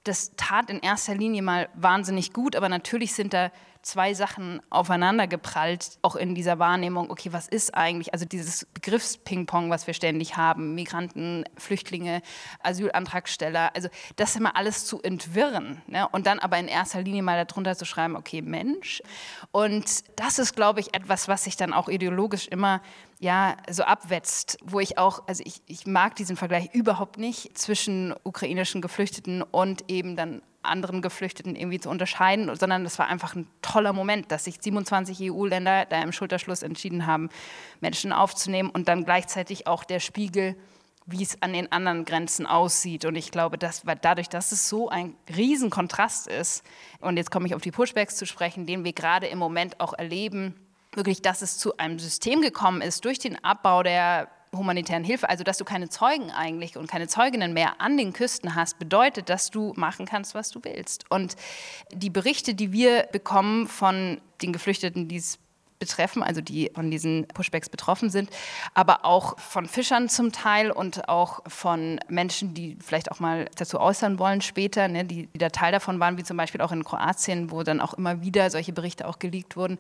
das 0.08 0.32
tat 0.38 0.70
in 0.70 0.80
erster 0.80 1.16
Linie 1.16 1.42
mal 1.42 1.70
wahnsinnig 1.74 2.32
gut, 2.32 2.56
aber 2.56 2.70
natürlich 2.70 3.14
sind 3.14 3.34
da 3.34 3.52
zwei 3.86 4.16
Sachen 4.16 4.62
aufeinander 4.72 5.28
geprallt, 5.28 6.00
auch 6.02 6.16
in 6.16 6.34
dieser 6.34 6.58
Wahrnehmung, 6.58 7.12
okay, 7.12 7.32
was 7.32 7.48
ist 7.48 7.76
eigentlich, 7.76 8.14
also 8.14 8.26
dieses 8.26 8.66
Begriffsping-Pong, 8.74 9.70
was 9.70 9.86
wir 9.86 9.94
ständig 9.94 10.38
haben, 10.38 10.74
Migranten, 10.74 11.46
Flüchtlinge, 11.56 12.24
Asylantragsteller, 12.64 13.76
also 13.76 13.90
das 14.16 14.36
immer 14.36 14.56
alles 14.56 14.86
zu 14.86 15.02
entwirren 15.04 15.84
ne? 15.86 16.08
und 16.12 16.26
dann 16.26 16.40
aber 16.40 16.58
in 16.58 16.68
erster 16.68 17.04
Linie 17.04 17.22
mal 17.22 17.46
darunter 17.46 17.78
zu 17.78 17.86
schreiben, 17.86 18.16
okay, 18.16 18.42
Mensch. 18.42 19.04
Und 19.52 20.04
das 20.20 20.40
ist, 20.40 20.56
glaube 20.56 20.80
ich, 20.80 20.96
etwas, 20.96 21.28
was 21.28 21.44
sich 21.44 21.56
dann 21.56 21.72
auch 21.72 21.88
ideologisch 21.88 22.48
immer 22.48 22.82
ja, 23.20 23.56
so 23.70 23.84
abwetzt, 23.84 24.58
wo 24.64 24.80
ich 24.80 24.98
auch, 24.98 25.24
also 25.28 25.44
ich, 25.46 25.62
ich 25.68 25.86
mag 25.86 26.16
diesen 26.16 26.38
Vergleich 26.38 26.74
überhaupt 26.74 27.18
nicht 27.18 27.58
zwischen 27.58 28.16
ukrainischen 28.24 28.82
Geflüchteten 28.82 29.44
und 29.44 29.90
eben 29.90 30.16
dann 30.16 30.42
anderen 30.68 31.02
Geflüchteten 31.02 31.56
irgendwie 31.56 31.80
zu 31.80 31.90
unterscheiden, 31.90 32.54
sondern 32.56 32.84
das 32.84 33.00
war 33.00 33.08
einfach 33.08 33.36
ein 33.36 33.48
toller 33.62 33.94
Moment, 33.94 34.32
dass 34.32 34.46
sich 34.46 34.58
27 34.60 35.32
EU-Länder 35.32 35.86
da 35.86 36.02
im 36.02 36.12
Schulterschluss 36.12 36.64
entschieden 36.64 37.06
haben, 37.06 37.30
Menschen 37.82 38.12
aufzunehmen 38.12 38.70
und 38.70 38.88
dann 38.88 39.06
gleichzeitig 39.06 39.68
auch 39.68 39.84
der 39.84 40.00
Spiegel, 40.00 40.56
wie 41.06 41.22
es 41.22 41.42
an 41.42 41.54
den 41.54 41.72
anderen 41.72 42.04
Grenzen 42.06 42.46
aussieht. 42.46 43.06
Und 43.06 43.16
ich 43.16 43.32
glaube, 43.32 43.58
dass 43.58 43.84
dadurch, 44.02 44.28
dass 44.28 44.52
es 44.52 44.68
so 44.68 44.90
ein 44.90 45.16
Riesenkontrast 45.36 46.28
ist, 46.28 46.64
und 47.00 47.18
jetzt 47.18 47.32
komme 47.32 47.46
ich 47.48 47.56
auf 47.56 47.62
die 47.62 47.72
Pushbacks 47.72 48.16
zu 48.16 48.26
sprechen, 48.26 48.66
den 48.66 48.84
wir 48.84 48.94
gerade 48.94 49.28
im 49.28 49.38
Moment 49.38 49.80
auch 49.80 49.94
erleben, 49.94 50.56
wirklich, 50.94 51.22
dass 51.22 51.42
es 51.42 51.58
zu 51.58 51.78
einem 51.78 52.00
System 52.00 52.42
gekommen 52.42 52.82
ist 52.82 53.06
durch 53.06 53.20
den 53.20 53.44
Abbau 53.44 53.84
der 53.84 54.30
humanitären 54.58 55.04
Hilfe, 55.04 55.30
also 55.30 55.44
dass 55.44 55.58
du 55.58 55.66
keine 55.66 55.90
Zeugen 55.90 56.32
eigentlich 56.32 56.78
und 56.78 56.90
keine 56.90 57.08
Zeuginnen 57.08 57.54
mehr 57.54 57.82
an 57.82 57.98
den 57.98 58.14
Küsten 58.14 58.56
hast, 58.56 58.80
bedeutet, 58.80 59.30
dass 59.30 59.52
du 59.52 59.74
machen 59.76 60.06
kannst, 60.06 60.36
was 60.36 60.50
du 60.50 60.64
willst. 60.64 61.10
Und 61.10 61.36
die 61.92 62.10
Berichte, 62.10 62.54
die 62.54 62.72
wir 62.72 63.04
bekommen 63.12 63.68
von 63.68 64.22
den 64.42 64.54
Geflüchteten, 64.54 65.08
die 65.08 65.18
es 65.18 65.40
betreffen, 65.80 66.24
also 66.24 66.42
die 66.42 66.72
von 66.74 66.90
diesen 66.90 67.28
Pushbacks 67.28 67.70
betroffen 67.70 68.10
sind, 68.10 68.30
aber 68.74 69.06
auch 69.06 69.40
von 69.40 69.66
Fischern 69.68 70.10
zum 70.10 70.32
Teil 70.32 70.72
und 70.72 71.10
auch 71.10 71.42
von 71.48 72.00
Menschen, 72.08 72.54
die 72.54 72.78
vielleicht 72.84 73.12
auch 73.12 73.20
mal 73.20 73.50
dazu 73.56 73.80
äußern 73.80 74.20
wollen 74.20 74.42
später, 74.42 74.88
ne, 74.88 75.06
die, 75.06 75.28
die 75.28 75.38
da 75.38 75.50
Teil 75.50 75.72
davon 75.72 76.00
waren, 76.00 76.18
wie 76.18 76.24
zum 76.24 76.38
Beispiel 76.38 76.62
auch 76.62 76.72
in 76.72 76.84
Kroatien, 76.84 77.52
wo 77.52 77.64
dann 77.64 77.82
auch 77.82 77.94
immer 77.94 78.22
wieder 78.22 78.50
solche 78.50 78.74
Berichte 78.74 79.08
auch 79.08 79.20
geleakt 79.20 79.58
wurden 79.58 79.78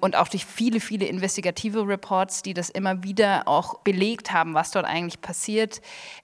und 0.00 0.16
auch 0.16 0.28
durch 0.28 0.44
viele, 0.44 0.80
viele 0.80 1.06
investigative 1.06 1.86
Reports, 1.86 2.42
die 2.42 2.54
das 2.54 2.70
immer 2.70 3.02
wieder 3.02 3.46
auch 3.46 3.80
belegt 3.80 4.32
haben, 4.32 4.54
was 4.54 4.70
dort 4.70 4.86
eigentlich 4.86 5.20
passiert. 5.20 5.80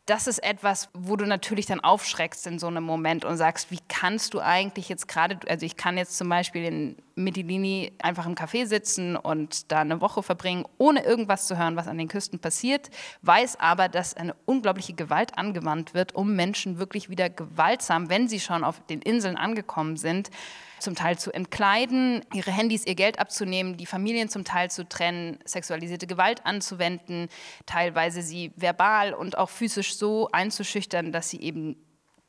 Das 0.06 0.26
ist 0.26 0.42
etwas, 0.42 0.88
wo 0.94 1.16
du 1.16 1.26
natürlich 1.26 1.66
dann 1.66 1.80
aufschreckst 1.80 2.46
in 2.46 2.58
so 2.58 2.66
einem 2.66 2.84
Moment 2.84 3.24
und 3.24 3.36
sagst, 3.36 3.70
wie 3.70 3.78
kannst 3.88 4.34
du 4.34 4.40
eigentlich 4.40 4.88
jetzt 4.88 5.08
gerade, 5.08 5.38
also 5.48 5.64
ich 5.64 5.76
kann 5.76 5.96
jetzt 5.96 6.16
zum 6.16 6.28
Beispiel 6.28 6.64
in 6.64 6.96
Mitilini 7.14 7.92
einfach 8.02 8.26
im 8.26 8.34
Café 8.34 8.66
sitzen 8.66 9.16
und 9.16 9.70
da 9.70 9.80
eine 9.80 10.00
Woche 10.00 10.22
verbringen, 10.22 10.64
ohne 10.78 11.04
irgendwas 11.04 11.46
zu 11.46 11.58
hören, 11.58 11.76
was 11.76 11.88
an 11.88 11.98
den 11.98 12.08
Küsten 12.08 12.38
passiert, 12.38 12.90
weiß 13.22 13.58
aber, 13.60 13.88
dass 13.88 14.14
eine 14.14 14.34
unglaubliche 14.44 14.94
Gewalt 14.94 15.36
angewandt 15.36 15.94
wird, 15.94 16.14
um 16.14 16.34
Menschen 16.34 16.78
wirklich 16.78 17.08
wieder 17.08 17.30
gewaltsam, 17.30 18.08
wenn 18.08 18.28
sie 18.28 18.40
schon 18.40 18.64
auf 18.64 18.84
den 18.86 19.02
Inseln 19.02 19.36
angekommen 19.36 19.96
sind, 19.96 20.30
zum 20.78 20.94
Teil 20.94 21.18
zu 21.18 21.32
entkleiden, 21.32 22.24
ihre 22.34 22.50
Handys, 22.50 22.86
ihr 22.86 22.96
Geld 22.96 23.18
abzunehmen, 23.18 23.76
die 23.76 23.86
Familien 23.86 24.28
zum 24.28 24.44
Teil 24.44 24.70
zu 24.70 24.88
trennen, 24.88 25.38
sexualisierte 25.44 26.06
Gewalt 26.06 26.44
anzuwenden, 26.44 27.28
teilweise 27.66 28.20
sie 28.20 28.52
verbal 28.56 29.14
und 29.14 29.38
auch 29.38 29.48
physisch 29.48 29.96
so 29.96 30.28
einzuschüchtern, 30.32 31.12
dass 31.12 31.30
sie 31.30 31.40
eben 31.40 31.76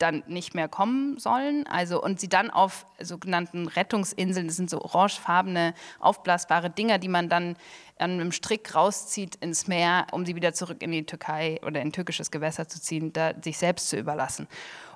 dann 0.04 0.24
nicht 0.28 0.54
mehr 0.54 0.68
kommen 0.68 1.18
sollen. 1.18 1.66
Also, 1.68 2.04
und 2.04 2.20
sie 2.20 2.28
dann 2.28 2.50
auf 2.52 2.86
sogenannten 3.00 3.68
Rettungsinseln, 3.68 4.48
das 4.48 4.58
sind 4.58 4.70
so 4.70 4.82
orangefarbene, 4.82 5.74
aufblasbare 6.00 6.70
Dinger, 6.70 7.00
die 7.00 7.08
man 7.08 7.30
dann 7.30 7.56
an 7.98 8.12
einem 8.12 8.34
Strick 8.34 8.76
rauszieht 8.76 9.36
ins 9.38 9.68
Meer, 9.68 10.08
um 10.12 10.26
sie 10.26 10.36
wieder 10.36 10.54
zurück 10.54 10.84
in 10.84 10.92
die 10.92 11.06
Türkei 11.06 11.62
oder 11.66 11.82
in 11.82 11.94
türkisches 11.94 12.32
Gewässer 12.32 12.68
zu 12.68 12.82
ziehen, 12.82 13.14
da 13.14 13.34
sich 13.42 13.58
selbst 13.58 13.90
zu 13.90 13.98
überlassen. 13.98 14.48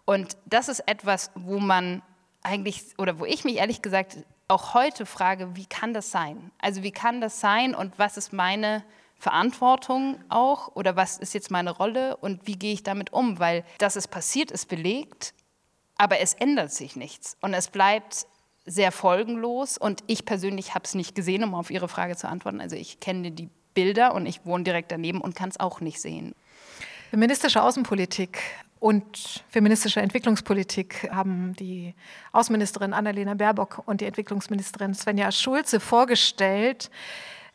Und 0.03 0.35
das 0.45 0.67
ist 0.67 0.81
etwas, 0.87 1.31
wo 1.35 1.59
man 1.59 2.01
eigentlich, 2.43 2.83
oder 2.97 3.17
wo 3.19 3.25
ich 3.25 3.45
mich 3.45 3.57
ehrlich 3.57 3.81
gesagt 3.81 4.17
auch 4.49 4.73
heute 4.73 5.05
frage, 5.05 5.55
wie 5.55 5.65
kann 5.65 5.93
das 5.93 6.11
sein? 6.11 6.51
Also 6.59 6.83
wie 6.83 6.91
kann 6.91 7.21
das 7.21 7.39
sein 7.39 7.73
und 7.73 7.97
was 7.97 8.17
ist 8.17 8.33
meine 8.33 8.83
Verantwortung 9.19 10.19
auch 10.29 10.75
oder 10.75 10.95
was 10.95 11.17
ist 11.17 11.33
jetzt 11.33 11.51
meine 11.51 11.71
Rolle 11.71 12.17
und 12.17 12.45
wie 12.45 12.57
gehe 12.57 12.73
ich 12.73 12.83
damit 12.83 13.11
um? 13.13 13.39
Weil 13.39 13.63
dass 13.79 13.95
es 13.95 14.07
passiert, 14.07 14.51
ist 14.51 14.67
belegt, 14.67 15.33
aber 15.97 16.19
es 16.19 16.33
ändert 16.33 16.71
sich 16.71 16.95
nichts 16.95 17.37
und 17.41 17.53
es 17.53 17.69
bleibt 17.69 18.27
sehr 18.65 18.91
folgenlos 18.91 19.77
und 19.77 20.03
ich 20.07 20.25
persönlich 20.25 20.75
habe 20.75 20.85
es 20.85 20.93
nicht 20.93 21.15
gesehen, 21.15 21.43
um 21.43 21.55
auf 21.55 21.71
Ihre 21.71 21.87
Frage 21.87 22.15
zu 22.15 22.27
antworten. 22.27 22.61
Also 22.61 22.75
ich 22.75 22.99
kenne 22.99 23.31
die 23.31 23.49
Bilder 23.73 24.13
und 24.13 24.25
ich 24.25 24.45
wohne 24.45 24.63
direkt 24.63 24.91
daneben 24.91 25.21
und 25.21 25.35
kann 25.35 25.49
es 25.49 25.59
auch 25.59 25.81
nicht 25.81 26.01
sehen. 26.01 26.35
Feministische 27.09 27.63
Außenpolitik 27.63 28.39
und 28.79 29.43
feministische 29.49 30.01
Entwicklungspolitik 30.01 31.09
haben 31.11 31.53
die 31.53 31.95
Außenministerin 32.33 32.93
Annalena 32.93 33.33
Baerbock 33.33 33.81
und 33.85 34.01
die 34.01 34.05
Entwicklungsministerin 34.05 34.93
Svenja 34.93 35.31
Schulze 35.31 35.79
vorgestellt. 35.79 36.91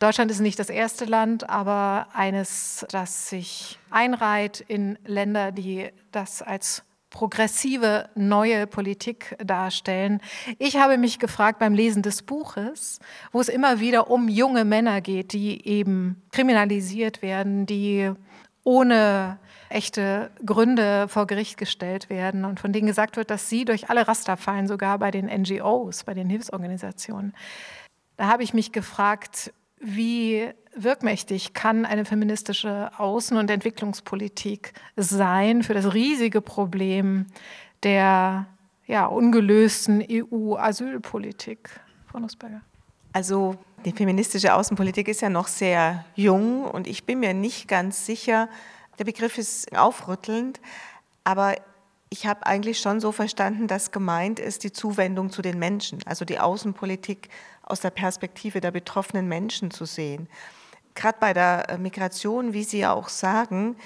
Deutschland 0.02 0.32
ist 0.32 0.40
nicht 0.40 0.58
das 0.58 0.68
erste 0.68 1.04
Land, 1.04 1.48
aber 1.48 2.08
eines, 2.12 2.84
das 2.90 3.28
sich 3.28 3.78
einreiht 3.88 4.60
in 4.66 4.98
Länder, 5.06 5.52
die 5.52 5.90
das 6.10 6.42
als 6.42 6.82
progressive 7.08 8.08
neue 8.16 8.66
Politik 8.66 9.36
darstellen. 9.38 10.20
Ich 10.58 10.76
habe 10.76 10.98
mich 10.98 11.20
gefragt 11.20 11.60
beim 11.60 11.74
Lesen 11.74 12.02
des 12.02 12.22
Buches, 12.22 12.98
wo 13.30 13.40
es 13.40 13.48
immer 13.48 13.78
wieder 13.78 14.10
um 14.10 14.28
junge 14.28 14.64
Männer 14.64 15.00
geht, 15.02 15.34
die 15.34 15.64
eben 15.68 16.20
kriminalisiert 16.32 17.22
werden, 17.22 17.66
die 17.66 18.10
ohne 18.64 19.38
echte 19.68 20.32
Gründe 20.44 21.06
vor 21.06 21.28
Gericht 21.28 21.58
gestellt 21.58 22.10
werden 22.10 22.44
und 22.44 22.58
von 22.58 22.72
denen 22.72 22.88
gesagt 22.88 23.16
wird, 23.16 23.30
dass 23.30 23.48
sie 23.48 23.64
durch 23.64 23.88
alle 23.88 24.08
Raster 24.08 24.36
fallen, 24.36 24.66
sogar 24.66 24.98
bei 24.98 25.12
den 25.12 25.26
NGOs, 25.26 26.02
bei 26.02 26.14
den 26.14 26.28
Hilfsorganisationen. 26.28 27.34
Da 28.16 28.26
habe 28.26 28.42
ich 28.42 28.52
mich 28.52 28.72
gefragt, 28.72 29.52
wie 29.82 30.48
wirkmächtig 30.74 31.52
kann 31.52 31.84
eine 31.84 32.04
feministische 32.04 32.90
Außen- 32.96 33.38
und 33.38 33.50
Entwicklungspolitik 33.50 34.72
sein 34.96 35.62
für 35.62 35.74
das 35.74 35.92
riesige 35.92 36.40
Problem 36.40 37.26
der 37.82 38.46
ja, 38.86 39.06
ungelösten 39.06 40.04
EU-Asylpolitik? 40.08 41.68
Frau 42.06 42.20
Nussberger. 42.20 42.62
Also 43.12 43.56
die 43.84 43.92
feministische 43.92 44.54
Außenpolitik 44.54 45.08
ist 45.08 45.20
ja 45.20 45.28
noch 45.28 45.48
sehr 45.48 46.04
jung 46.14 46.64
und 46.64 46.86
ich 46.86 47.04
bin 47.04 47.20
mir 47.20 47.34
nicht 47.34 47.68
ganz 47.68 48.06
sicher, 48.06 48.48
der 48.98 49.04
Begriff 49.04 49.38
ist 49.38 49.76
aufrüttelnd, 49.76 50.60
aber 51.24 51.56
ich 52.08 52.26
habe 52.26 52.46
eigentlich 52.46 52.78
schon 52.78 53.00
so 53.00 53.10
verstanden, 53.10 53.66
dass 53.66 53.90
gemeint 53.90 54.38
ist 54.38 54.64
die 54.64 54.72
Zuwendung 54.72 55.30
zu 55.30 55.42
den 55.42 55.58
Menschen, 55.58 55.98
also 56.04 56.24
die 56.24 56.38
Außenpolitik 56.38 57.28
aus 57.72 57.80
der 57.80 57.90
Perspektive 57.90 58.60
der 58.60 58.70
betroffenen 58.70 59.26
Menschen 59.28 59.70
zu 59.70 59.86
sehen. 59.86 60.28
Gerade 60.94 61.16
bei 61.18 61.32
der 61.32 61.70
äh, 61.70 61.78
Migration, 61.78 62.52
wie 62.52 62.64
Sie 62.64 62.80
ja 62.80 62.92
auch 62.92 63.08
sagen, 63.08 63.76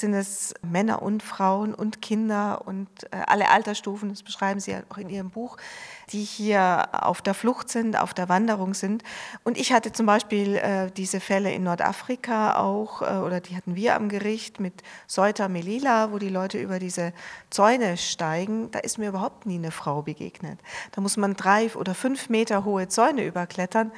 sind 0.00 0.14
es 0.14 0.54
Männer 0.62 1.02
und 1.02 1.22
Frauen 1.22 1.74
und 1.74 2.02
Kinder 2.02 2.62
und 2.66 2.88
äh, 3.10 3.16
alle 3.26 3.50
Altersstufen, 3.50 4.08
das 4.08 4.22
beschreiben 4.22 4.60
Sie 4.60 4.72
ja 4.72 4.82
auch 4.88 4.98
in 4.98 5.08
Ihrem 5.08 5.30
Buch, 5.30 5.56
die 6.12 6.22
hier 6.22 6.88
auf 6.92 7.22
der 7.22 7.34
Flucht 7.34 7.70
sind, 7.70 7.98
auf 7.98 8.14
der 8.14 8.28
Wanderung 8.28 8.74
sind. 8.74 9.02
Und 9.42 9.56
ich 9.56 9.72
hatte 9.72 9.92
zum 9.92 10.06
Beispiel 10.06 10.56
äh, 10.56 10.90
diese 10.90 11.20
Fälle 11.20 11.52
in 11.52 11.64
Nordafrika 11.64 12.56
auch, 12.56 13.00
oder 13.02 13.40
die 13.40 13.56
hatten 13.56 13.74
wir 13.74 13.96
am 13.96 14.08
Gericht 14.08 14.60
mit 14.60 14.82
Ceuta 15.08 15.48
Melilla, 15.48 16.12
wo 16.12 16.18
die 16.18 16.28
Leute 16.28 16.58
über 16.58 16.78
diese 16.78 17.12
Zäune 17.50 17.96
steigen. 17.96 18.70
Da 18.70 18.80
ist 18.80 18.98
mir 18.98 19.08
überhaupt 19.08 19.46
nie 19.46 19.56
eine 19.56 19.70
Frau 19.70 20.02
begegnet. 20.02 20.58
Da 20.92 21.00
muss 21.00 21.16
man 21.16 21.34
drei 21.34 21.70
oder 21.74 21.94
fünf 21.94 22.28
Meter 22.28 22.64
hohe 22.64 22.88
Zäune 22.88 23.24
überklettern. 23.24 23.92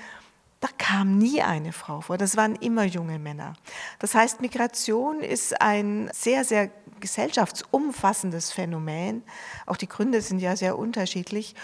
Da 0.60 0.68
kam 0.78 1.18
nie 1.18 1.42
eine 1.42 1.72
Frau 1.72 2.00
vor, 2.00 2.16
das 2.16 2.36
waren 2.36 2.56
immer 2.56 2.84
junge 2.84 3.18
Männer. 3.18 3.54
Das 3.98 4.14
heißt, 4.14 4.40
Migration 4.40 5.20
ist 5.20 5.60
ein 5.60 6.10
sehr, 6.14 6.44
sehr 6.44 6.70
gesellschaftsumfassendes 7.00 8.52
Phänomen. 8.52 9.22
Auch 9.66 9.76
die 9.76 9.88
Gründe 9.88 10.22
sind 10.22 10.40
ja 10.40 10.56
sehr 10.56 10.78
unterschiedlich. 10.78 11.54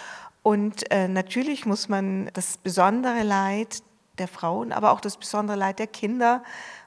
Und 0.43 0.91
äh, 0.91 1.07
natürlich 1.07 1.65
muss 1.65 1.89
man 1.89 2.29
das 2.33 2.57
besondere 2.57 3.23
Leid 3.23 3.81
der 4.19 4.27
Frauen, 4.27 4.71
aber 4.71 4.91
auch 4.91 5.01
das 5.01 5.17
besondere 5.17 5.57
Leid 5.57 5.79
der 5.79 5.87
Kinder 5.87 6.43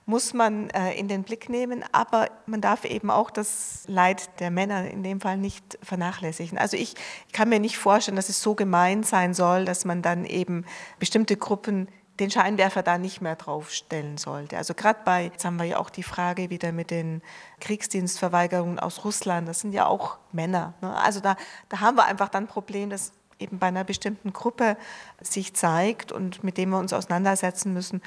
muss 0.08 0.32
man 0.32 0.70
äh, 0.70 0.92
in 0.92 1.08
den 1.08 1.24
Blick 1.24 1.48
nehmen, 1.48 1.84
aber 1.90 2.30
man 2.46 2.60
darf 2.60 2.84
eben 2.84 3.10
auch 3.10 3.30
das 3.32 3.82
Leid 3.88 4.38
der 4.38 4.52
Männer 4.52 4.88
in 4.88 5.02
dem 5.02 5.20
Fall 5.20 5.36
nicht 5.36 5.78
vernachlässigen. 5.82 6.56
Also 6.56 6.76
ich 6.76 6.94
kann 7.32 7.48
mir 7.48 7.58
nicht 7.58 7.76
vorstellen, 7.76 8.14
dass 8.16 8.28
es 8.28 8.40
so 8.40 8.54
gemein 8.54 9.02
sein 9.02 9.34
soll, 9.34 9.64
dass 9.64 9.84
man 9.84 10.02
dann 10.02 10.24
eben 10.24 10.64
bestimmte 11.00 11.36
Gruppen 11.36 11.88
den 12.20 12.30
Scheinwerfer 12.30 12.82
da 12.82 12.98
nicht 12.98 13.20
mehr 13.20 13.34
draufstellen 13.34 14.16
sollte. 14.16 14.56
Also 14.56 14.74
gerade 14.74 15.00
bei, 15.04 15.24
jetzt 15.24 15.44
haben 15.44 15.56
wir 15.56 15.64
ja 15.64 15.78
auch 15.78 15.90
die 15.90 16.04
Frage 16.04 16.50
wieder 16.50 16.72
mit 16.72 16.90
den 16.90 17.20
Kriegsdienstverweigerungen 17.60 18.78
aus 18.78 19.04
Russland, 19.04 19.48
das 19.48 19.60
sind 19.60 19.72
ja 19.72 19.86
auch 19.86 20.18
Männer. 20.32 20.74
Ne? 20.80 20.94
Also 20.96 21.20
da, 21.20 21.36
da 21.68 21.80
haben 21.80 21.96
wir 21.96 22.04
einfach 22.04 22.28
dann 22.28 22.44
ein 22.44 22.48
Problem, 22.48 22.90
dass 22.90 23.12
eben 23.38 23.58
bei 23.58 23.66
einer 23.66 23.84
bestimmten 23.84 24.32
Gruppe 24.32 24.76
sich 25.20 25.54
zeigt 25.54 26.12
und 26.12 26.42
mit 26.44 26.58
dem 26.58 26.70
wir 26.70 26.78
uns 26.78 26.92
auseinandersetzen 26.92 27.72
müssen. 27.72 28.02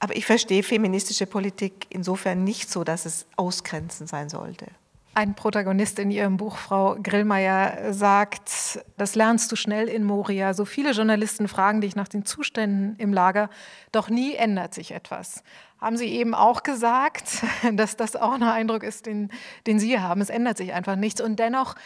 Aber 0.00 0.16
ich 0.16 0.26
verstehe 0.26 0.62
feministische 0.62 1.26
Politik 1.26 1.86
insofern 1.90 2.44
nicht 2.44 2.70
so, 2.70 2.84
dass 2.84 3.06
es 3.06 3.26
ausgrenzend 3.36 4.08
sein 4.08 4.28
sollte. 4.28 4.66
Ein 5.16 5.34
Protagonist 5.34 6.00
in 6.00 6.10
Ihrem 6.10 6.36
Buch, 6.36 6.56
Frau 6.56 6.96
Grillmeier, 7.00 7.92
sagt, 7.92 8.80
das 8.96 9.14
lernst 9.14 9.52
du 9.52 9.56
schnell 9.56 9.86
in 9.86 10.02
Moria. 10.02 10.54
So 10.54 10.64
viele 10.64 10.90
Journalisten 10.90 11.46
fragen 11.46 11.80
dich 11.80 11.94
nach 11.94 12.08
den 12.08 12.24
Zuständen 12.24 12.96
im 12.98 13.12
Lager, 13.12 13.48
doch 13.92 14.08
nie 14.08 14.34
ändert 14.34 14.74
sich 14.74 14.90
etwas. 14.90 15.44
Haben 15.80 15.96
Sie 15.96 16.08
eben 16.08 16.34
auch 16.34 16.64
gesagt, 16.64 17.44
dass 17.74 17.96
das 17.96 18.16
auch 18.16 18.32
ein 18.32 18.42
Eindruck 18.42 18.82
ist, 18.82 19.06
den, 19.06 19.30
den 19.68 19.78
Sie 19.78 20.00
haben. 20.00 20.20
Es 20.20 20.30
ändert 20.30 20.56
sich 20.56 20.72
einfach 20.72 20.96
nichts. 20.96 21.20
Und 21.20 21.38
dennoch 21.38 21.76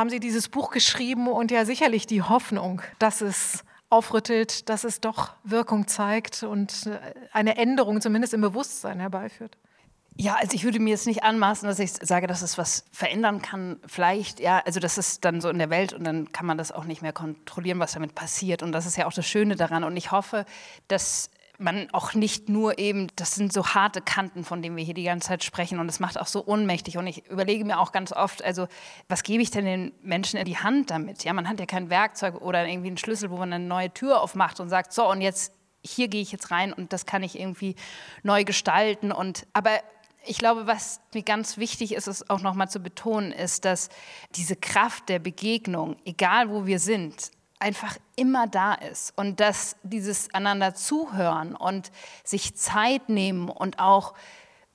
haben 0.00 0.10
Sie 0.10 0.18
dieses 0.18 0.48
Buch 0.48 0.70
geschrieben 0.70 1.28
und 1.28 1.50
ja 1.50 1.66
sicherlich 1.66 2.06
die 2.06 2.22
Hoffnung, 2.22 2.80
dass 2.98 3.20
es 3.20 3.64
aufrüttelt, 3.90 4.70
dass 4.70 4.84
es 4.84 5.00
doch 5.00 5.34
Wirkung 5.44 5.88
zeigt 5.88 6.42
und 6.42 6.88
eine 7.32 7.58
Änderung 7.58 8.00
zumindest 8.00 8.32
im 8.32 8.40
Bewusstsein 8.40 8.98
herbeiführt. 8.98 9.58
Ja, 10.16 10.36
also 10.36 10.54
ich 10.54 10.64
würde 10.64 10.80
mir 10.80 10.90
jetzt 10.90 11.06
nicht 11.06 11.22
anmaßen, 11.22 11.68
dass 11.68 11.78
ich 11.78 11.92
sage, 11.92 12.26
dass 12.26 12.40
es 12.40 12.56
was 12.56 12.84
verändern 12.92 13.42
kann. 13.42 13.78
Vielleicht, 13.86 14.40
ja, 14.40 14.62
also 14.64 14.80
das 14.80 14.96
ist 14.96 15.24
dann 15.24 15.40
so 15.40 15.50
in 15.50 15.58
der 15.58 15.70
Welt 15.70 15.92
und 15.92 16.04
dann 16.04 16.32
kann 16.32 16.46
man 16.46 16.56
das 16.56 16.72
auch 16.72 16.84
nicht 16.84 17.02
mehr 17.02 17.12
kontrollieren, 17.12 17.78
was 17.78 17.92
damit 17.92 18.14
passiert. 18.14 18.62
Und 18.62 18.72
das 18.72 18.86
ist 18.86 18.96
ja 18.96 19.06
auch 19.06 19.12
das 19.12 19.26
Schöne 19.26 19.54
daran. 19.54 19.84
Und 19.84 19.96
ich 19.96 20.12
hoffe, 20.12 20.46
dass 20.88 21.30
man 21.60 21.88
auch 21.92 22.14
nicht 22.14 22.48
nur 22.48 22.78
eben, 22.78 23.08
das 23.16 23.34
sind 23.34 23.52
so 23.52 23.68
harte 23.68 24.00
Kanten, 24.00 24.44
von 24.44 24.62
denen 24.62 24.76
wir 24.76 24.84
hier 24.84 24.94
die 24.94 25.04
ganze 25.04 25.28
Zeit 25.28 25.44
sprechen 25.44 25.78
und 25.78 25.88
es 25.88 26.00
macht 26.00 26.18
auch 26.18 26.26
so 26.26 26.46
ohnmächtig 26.46 26.96
und 26.96 27.06
ich 27.06 27.26
überlege 27.28 27.64
mir 27.64 27.78
auch 27.78 27.92
ganz 27.92 28.12
oft, 28.12 28.42
also 28.42 28.66
was 29.08 29.22
gebe 29.22 29.42
ich 29.42 29.50
denn 29.50 29.64
den 29.64 29.92
Menschen 30.02 30.38
in 30.38 30.44
die 30.44 30.58
Hand 30.58 30.90
damit? 30.90 31.24
Ja, 31.24 31.32
man 31.32 31.48
hat 31.48 31.60
ja 31.60 31.66
kein 31.66 31.90
Werkzeug 31.90 32.40
oder 32.40 32.66
irgendwie 32.66 32.88
einen 32.88 32.98
Schlüssel, 32.98 33.30
wo 33.30 33.36
man 33.36 33.52
eine 33.52 33.64
neue 33.64 33.92
Tür 33.92 34.22
aufmacht 34.22 34.60
und 34.60 34.68
sagt, 34.68 34.92
so 34.92 35.08
und 35.10 35.20
jetzt 35.20 35.52
hier 35.82 36.08
gehe 36.08 36.20
ich 36.20 36.32
jetzt 36.32 36.50
rein 36.50 36.72
und 36.72 36.92
das 36.92 37.06
kann 37.06 37.22
ich 37.22 37.38
irgendwie 37.38 37.74
neu 38.22 38.44
gestalten 38.44 39.12
und 39.12 39.46
aber 39.52 39.80
ich 40.26 40.38
glaube, 40.38 40.66
was 40.66 41.00
mir 41.14 41.22
ganz 41.22 41.56
wichtig 41.56 41.94
ist, 41.94 42.06
es 42.06 42.28
auch 42.28 42.40
nochmal 42.40 42.68
zu 42.68 42.80
betonen, 42.80 43.32
ist, 43.32 43.64
dass 43.64 43.88
diese 44.34 44.56
Kraft 44.56 45.08
der 45.08 45.18
Begegnung, 45.18 45.96
egal 46.04 46.50
wo 46.50 46.66
wir 46.66 46.78
sind, 46.78 47.30
einfach 47.60 47.96
immer 48.16 48.46
da 48.46 48.74
ist 48.74 49.12
und 49.16 49.38
dass 49.38 49.76
dieses 49.82 50.32
einander 50.34 50.74
zuhören 50.74 51.54
und 51.54 51.92
sich 52.24 52.56
Zeit 52.56 53.08
nehmen 53.08 53.48
und 53.48 53.78
auch 53.78 54.14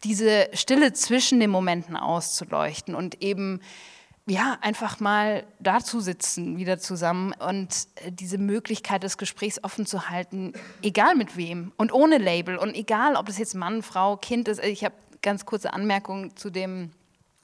diese 0.04 0.50
Stille 0.54 0.94
zwischen 0.94 1.40
den 1.40 1.50
Momenten 1.50 1.98
auszuleuchten 1.98 2.96
und 2.96 3.22
eben 3.22 3.62
ja, 4.28 4.58
einfach 4.62 5.00
mal 5.00 5.46
dazu 5.60 6.00
sitzen, 6.00 6.58
wieder 6.58 6.80
zusammen 6.80 7.34
und 7.34 7.88
diese 8.10 8.40
Möglichkeit 8.40 9.04
des 9.04 9.18
Gesprächs 9.20 9.64
offen 9.64 9.86
zu 9.86 10.10
halten, 10.10 10.54
egal 10.82 11.16
mit 11.16 11.38
wem 11.38 11.74
und 11.78 11.94
ohne 11.94 12.18
Label 12.18 12.58
und 12.58 12.76
egal, 12.76 13.18
ob 13.18 13.28
das 13.28 13.38
jetzt 13.38 13.54
Mann, 13.54 13.84
Frau, 13.84 14.18
Kind 14.18 14.48
ist. 14.48 14.64
Ich 14.64 14.84
habe 14.84 14.96
ganz 15.22 15.46
kurze 15.46 15.74
Anmerkung 15.74 16.36
zu 16.36 16.50
dem 16.50 16.92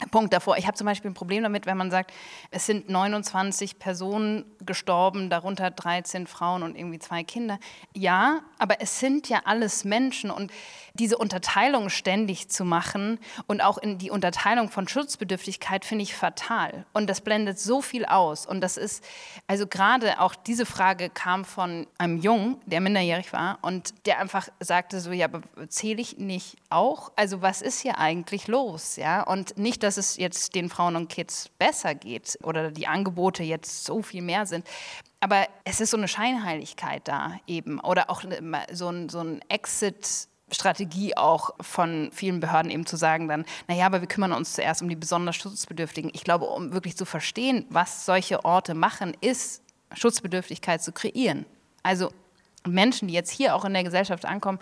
Punkt 0.10 0.34
davor. 0.34 0.58
Ich 0.58 0.68
habe 0.68 0.76
zum 0.76 0.86
Beispiel 0.86 1.12
ein 1.12 1.16
Problem 1.16 1.44
damit, 1.44 1.66
wenn 1.66 1.78
man 1.78 1.92
sagt, 1.92 2.12
es 2.50 2.66
sind 2.66 2.90
29 2.90 3.80
Personen 3.80 4.46
gestorben, 4.66 5.30
darunter 5.30 5.70
13 5.70 6.28
Frauen 6.28 6.64
und 6.64 6.76
irgendwie 6.76 7.00
zwei 7.00 7.24
Kinder. 7.24 7.60
Ja, 7.94 8.42
aber 8.58 8.82
es 8.82 9.00
sind 9.00 9.30
ja 9.30 9.42
alles 9.46 9.84
Menschen 9.86 10.32
und 10.32 10.52
diese 10.94 11.18
Unterteilung 11.18 11.90
ständig 11.90 12.50
zu 12.50 12.66
machen 12.66 13.20
und 13.48 13.62
auch 13.62 13.78
in 13.78 13.98
die 13.98 14.12
Unterteilung 14.12 14.70
von 14.70 14.88
Schutzbedürftigkeit 14.88 15.86
finde 15.86 16.04
ich 16.04 16.16
fatal. 16.16 16.86
Und 16.94 17.10
das 17.10 17.22
blendet 17.22 17.60
so 17.60 17.82
viel 17.82 18.06
aus. 18.06 18.46
Und 18.46 18.62
das 18.62 18.78
ist, 18.78 19.04
also 19.48 19.68
gerade 19.68 20.20
auch 20.20 20.36
diese 20.36 20.66
Frage 20.66 21.10
kam 21.10 21.46
von 21.46 21.88
einem 21.98 22.18
Jungen, 22.18 22.58
der 22.66 22.82
minderjährig 22.82 23.34
war 23.34 23.60
und 23.62 23.94
der 24.06 24.20
einfach 24.20 24.50
sagte 24.60 25.00
so, 25.00 25.12
ja, 25.12 25.26
aber 25.26 25.42
zähle 25.70 26.02
ich 26.02 26.18
nicht 26.18 26.58
auch? 26.70 27.12
Also 27.16 27.42
was 27.42 27.62
ist 27.62 27.80
hier 27.82 27.98
eigentlich 27.98 28.48
los? 28.48 28.96
Ja, 28.96 29.24
und 29.24 29.58
nicht, 29.58 29.84
dass 29.92 29.98
es 29.98 30.18
jetzt 30.18 30.56
den 30.56 30.70
Frauen 30.70 30.96
und 30.96 31.10
Kids 31.10 31.50
besser 31.60 31.96
geht 31.96 32.40
oder 32.44 32.72
die 32.72 32.88
Angebote 32.88 33.44
jetzt 33.44 33.84
so 33.84 34.02
viel 34.02 34.22
mehr 34.22 34.46
sind. 34.46 34.66
Aber 35.20 35.48
es 35.66 35.82
ist 35.82 35.92
so 35.92 35.98
eine 35.98 36.08
Scheinheiligkeit 36.08 37.06
da 37.10 37.34
eben 37.46 37.80
oder 37.82 38.10
auch 38.10 38.24
so 38.72 38.88
ein, 38.88 39.10
so 39.10 39.20
ein 39.20 39.42
Exit 39.50 40.30
Strategie 40.50 41.16
auch 41.16 41.52
von 41.62 42.10
vielen 42.14 42.40
Behörden 42.40 42.72
eben 42.72 42.86
zu 42.86 42.98
sagen 42.98 43.28
dann, 43.28 43.46
naja, 43.68 43.86
aber 43.86 44.02
wir 44.02 44.08
kümmern 44.08 44.34
uns 44.34 44.54
zuerst 44.54 44.82
um 44.82 44.90
die 44.90 44.98
besonders 44.98 45.38
Schutzbedürftigen. 45.38 46.12
Ich 46.14 46.24
glaube, 46.24 46.46
um 46.46 46.74
wirklich 46.74 46.98
zu 46.98 47.06
verstehen, 47.06 47.66
was 47.70 48.06
solche 48.06 48.44
Orte 48.44 48.74
machen, 48.74 49.16
ist 49.22 49.62
Schutzbedürftigkeit 49.94 50.82
zu 50.82 50.92
kreieren. 50.92 51.46
Also 51.84 52.12
Menschen, 52.66 53.08
die 53.08 53.14
jetzt 53.14 53.32
hier 53.32 53.56
auch 53.56 53.66
in 53.66 53.74
der 53.74 53.84
Gesellschaft 53.84 54.26
ankommen, 54.26 54.60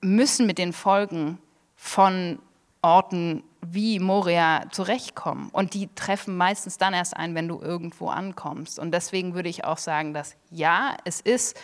müssen 0.00 0.46
mit 0.46 0.58
den 0.58 0.72
Folgen 0.72 1.38
von 1.76 2.38
Orten 2.82 3.42
wie 3.64 4.00
Moria 4.00 4.64
zurechtkommen. 4.70 5.48
Und 5.50 5.74
die 5.74 5.88
treffen 5.94 6.36
meistens 6.36 6.78
dann 6.78 6.94
erst 6.94 7.16
ein, 7.16 7.34
wenn 7.34 7.48
du 7.48 7.60
irgendwo 7.60 8.08
ankommst. 8.08 8.78
Und 8.78 8.90
deswegen 8.92 9.34
würde 9.34 9.48
ich 9.48 9.64
auch 9.64 9.78
sagen, 9.78 10.12
dass 10.12 10.34
ja, 10.50 10.96
es 11.04 11.20
ist 11.20 11.56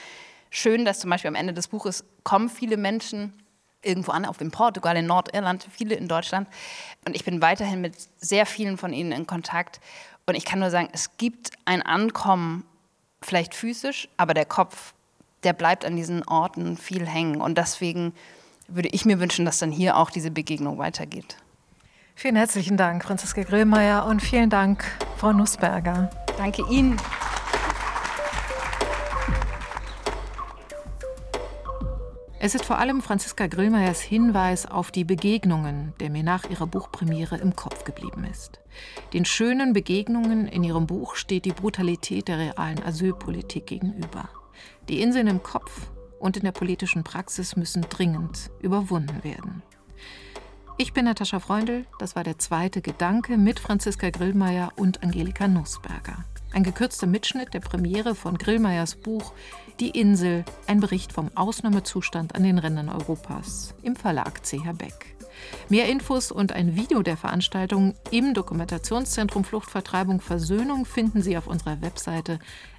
schön, 0.49 0.85
dass 0.85 1.01
zum 1.01 1.11
Beispiel 1.11 1.29
am 1.29 1.35
Ende 1.35 1.53
des 1.53 1.69
Buches 1.69 2.05
kommen 2.23 2.49
viele 2.49 2.77
Menschen 2.77 3.33
irgendwo 3.83 4.13
an, 4.13 4.25
auf 4.25 4.41
in 4.41 4.51
Portugal, 4.51 4.97
in 4.97 5.07
Nordirland, 5.07 5.67
viele 5.71 5.95
in 5.95 6.09
Deutschland. 6.09 6.49
Und 7.07 7.17
ich 7.17 7.25
bin 7.25 7.43
weiterhin 7.43 7.81
mit 7.81 7.95
sehr 8.19 8.47
vielen 8.47 8.77
von 8.77 8.93
ihnen 8.93 9.13
in 9.13 9.27
Kontakt. 9.27 9.81
Und 10.27 10.37
ich 10.37 10.45
kann 10.45 10.61
nur 10.61 10.71
sagen, 10.71 10.89
es 10.93 11.17
gibt 11.17 11.51
ein 11.65 11.83
Ankommen, 11.83 12.65
vielleicht 13.23 13.55
physisch, 13.55 14.09
aber 14.17 14.35
der 14.35 14.45
Kopf, 14.45 14.95
der 15.43 15.53
bleibt 15.53 15.85
an 15.85 15.97
diesen 15.97 16.27
Orten 16.29 16.77
viel 16.77 17.07
hängen. 17.07 17.41
Und 17.41 17.59
deswegen 17.59 18.15
würde 18.69 18.89
ich 18.89 19.05
mir 19.05 19.19
wünschen, 19.19 19.45
dass 19.45 19.59
dann 19.59 19.73
hier 19.73 19.97
auch 19.97 20.11
diese 20.11 20.31
Begegnung 20.31 20.79
weitergeht. 20.79 21.37
Vielen 22.21 22.35
herzlichen 22.35 22.77
Dank, 22.77 23.05
Franziska 23.05 23.45
Grillmeier, 23.45 24.05
und 24.05 24.21
vielen 24.21 24.51
Dank, 24.51 24.85
Frau 25.19 25.33
Nussberger. 25.33 26.11
Danke 26.37 26.65
Ihnen. 26.69 26.97
Es 32.41 32.57
ist 32.57 32.65
vor 32.65 32.79
allem 32.79 33.03
Franziska 33.03 33.47
Grillmeiers 33.47 34.01
Hinweis 34.01 34.67
auf 34.67 34.91
die 34.91 35.05
Begegnungen, 35.05 35.95
der 36.01 36.11
mir 36.11 36.25
nach 36.25 36.51
ihrer 36.51 36.67
Buchpremiere 36.67 37.37
im 37.37 37.55
Kopf 37.55 37.85
geblieben 37.85 38.27
ist. 38.29 38.59
Den 39.13 39.25
schönen 39.25 39.73
Begegnungen 39.73 40.49
in 40.49 40.65
ihrem 40.65 40.89
Buch 40.89 41.15
steht 41.15 41.45
die 41.45 41.53
Brutalität 41.53 42.27
der 42.27 42.39
realen 42.39 42.83
Asylpolitik 42.83 43.67
gegenüber. 43.67 44.29
Die 44.89 45.03
Inseln 45.03 45.29
im 45.29 45.45
Kopf 45.45 45.87
und 46.19 46.37
in 46.37 46.43
der 46.43 46.51
politischen 46.51 47.05
Praxis 47.05 47.55
müssen 47.55 47.83
dringend 47.89 48.51
überwunden 48.61 49.23
werden. 49.23 49.63
Ich 50.81 50.93
bin 50.93 51.07
Natascha 51.07 51.41
Freundl, 51.41 51.87
das 51.99 52.15
war 52.15 52.23
der 52.23 52.39
zweite 52.39 52.81
Gedanke 52.81 53.37
mit 53.37 53.59
Franziska 53.59 54.11
Grillmeier 54.11 54.71
und 54.77 55.03
Angelika 55.03 55.49
Nussberger. 55.49 56.25
Ein 56.53 56.63
gekürzter 56.63 57.09
Mitschnitt 57.09 57.53
der 57.53 57.59
Premiere 57.59 58.15
von 58.15 58.39
Grillmeiers 58.39 58.95
Buch 58.95 59.33
Die 59.81 59.91
Insel, 59.91 60.45
ein 60.69 60.79
Bericht 60.79 61.13
vom 61.13 61.33
Ausnahmezustand 61.35 62.37
an 62.37 62.45
den 62.45 62.59
Rändern 62.59 62.91
Europas 62.91 63.75
im 63.83 63.97
Verlag 63.97 64.45
CH 64.45 64.73
Beck. 64.79 65.17
Mehr 65.69 65.89
Infos 65.89 66.31
und 66.31 66.53
ein 66.53 66.77
Video 66.77 67.03
der 67.03 67.17
Veranstaltung 67.17 67.97
im 68.13 68.33
Dokumentationszentrum 68.33 69.43
Fluchtvertreibung 69.43 70.21
Versöhnung 70.21 70.85
finden 70.85 71.23
Sie 71.23 71.37
auf 71.37 71.49
unserer 71.49 71.83
Webseite 71.83 72.39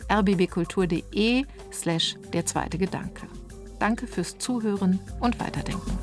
rbbkultur.de 0.10 1.44
slash 1.74 2.16
der 2.32 2.46
zweite 2.46 2.78
Gedanke. 2.78 3.28
Danke 3.78 4.08
fürs 4.08 4.38
Zuhören 4.38 5.02
und 5.20 5.38
Weiterdenken. 5.42 5.98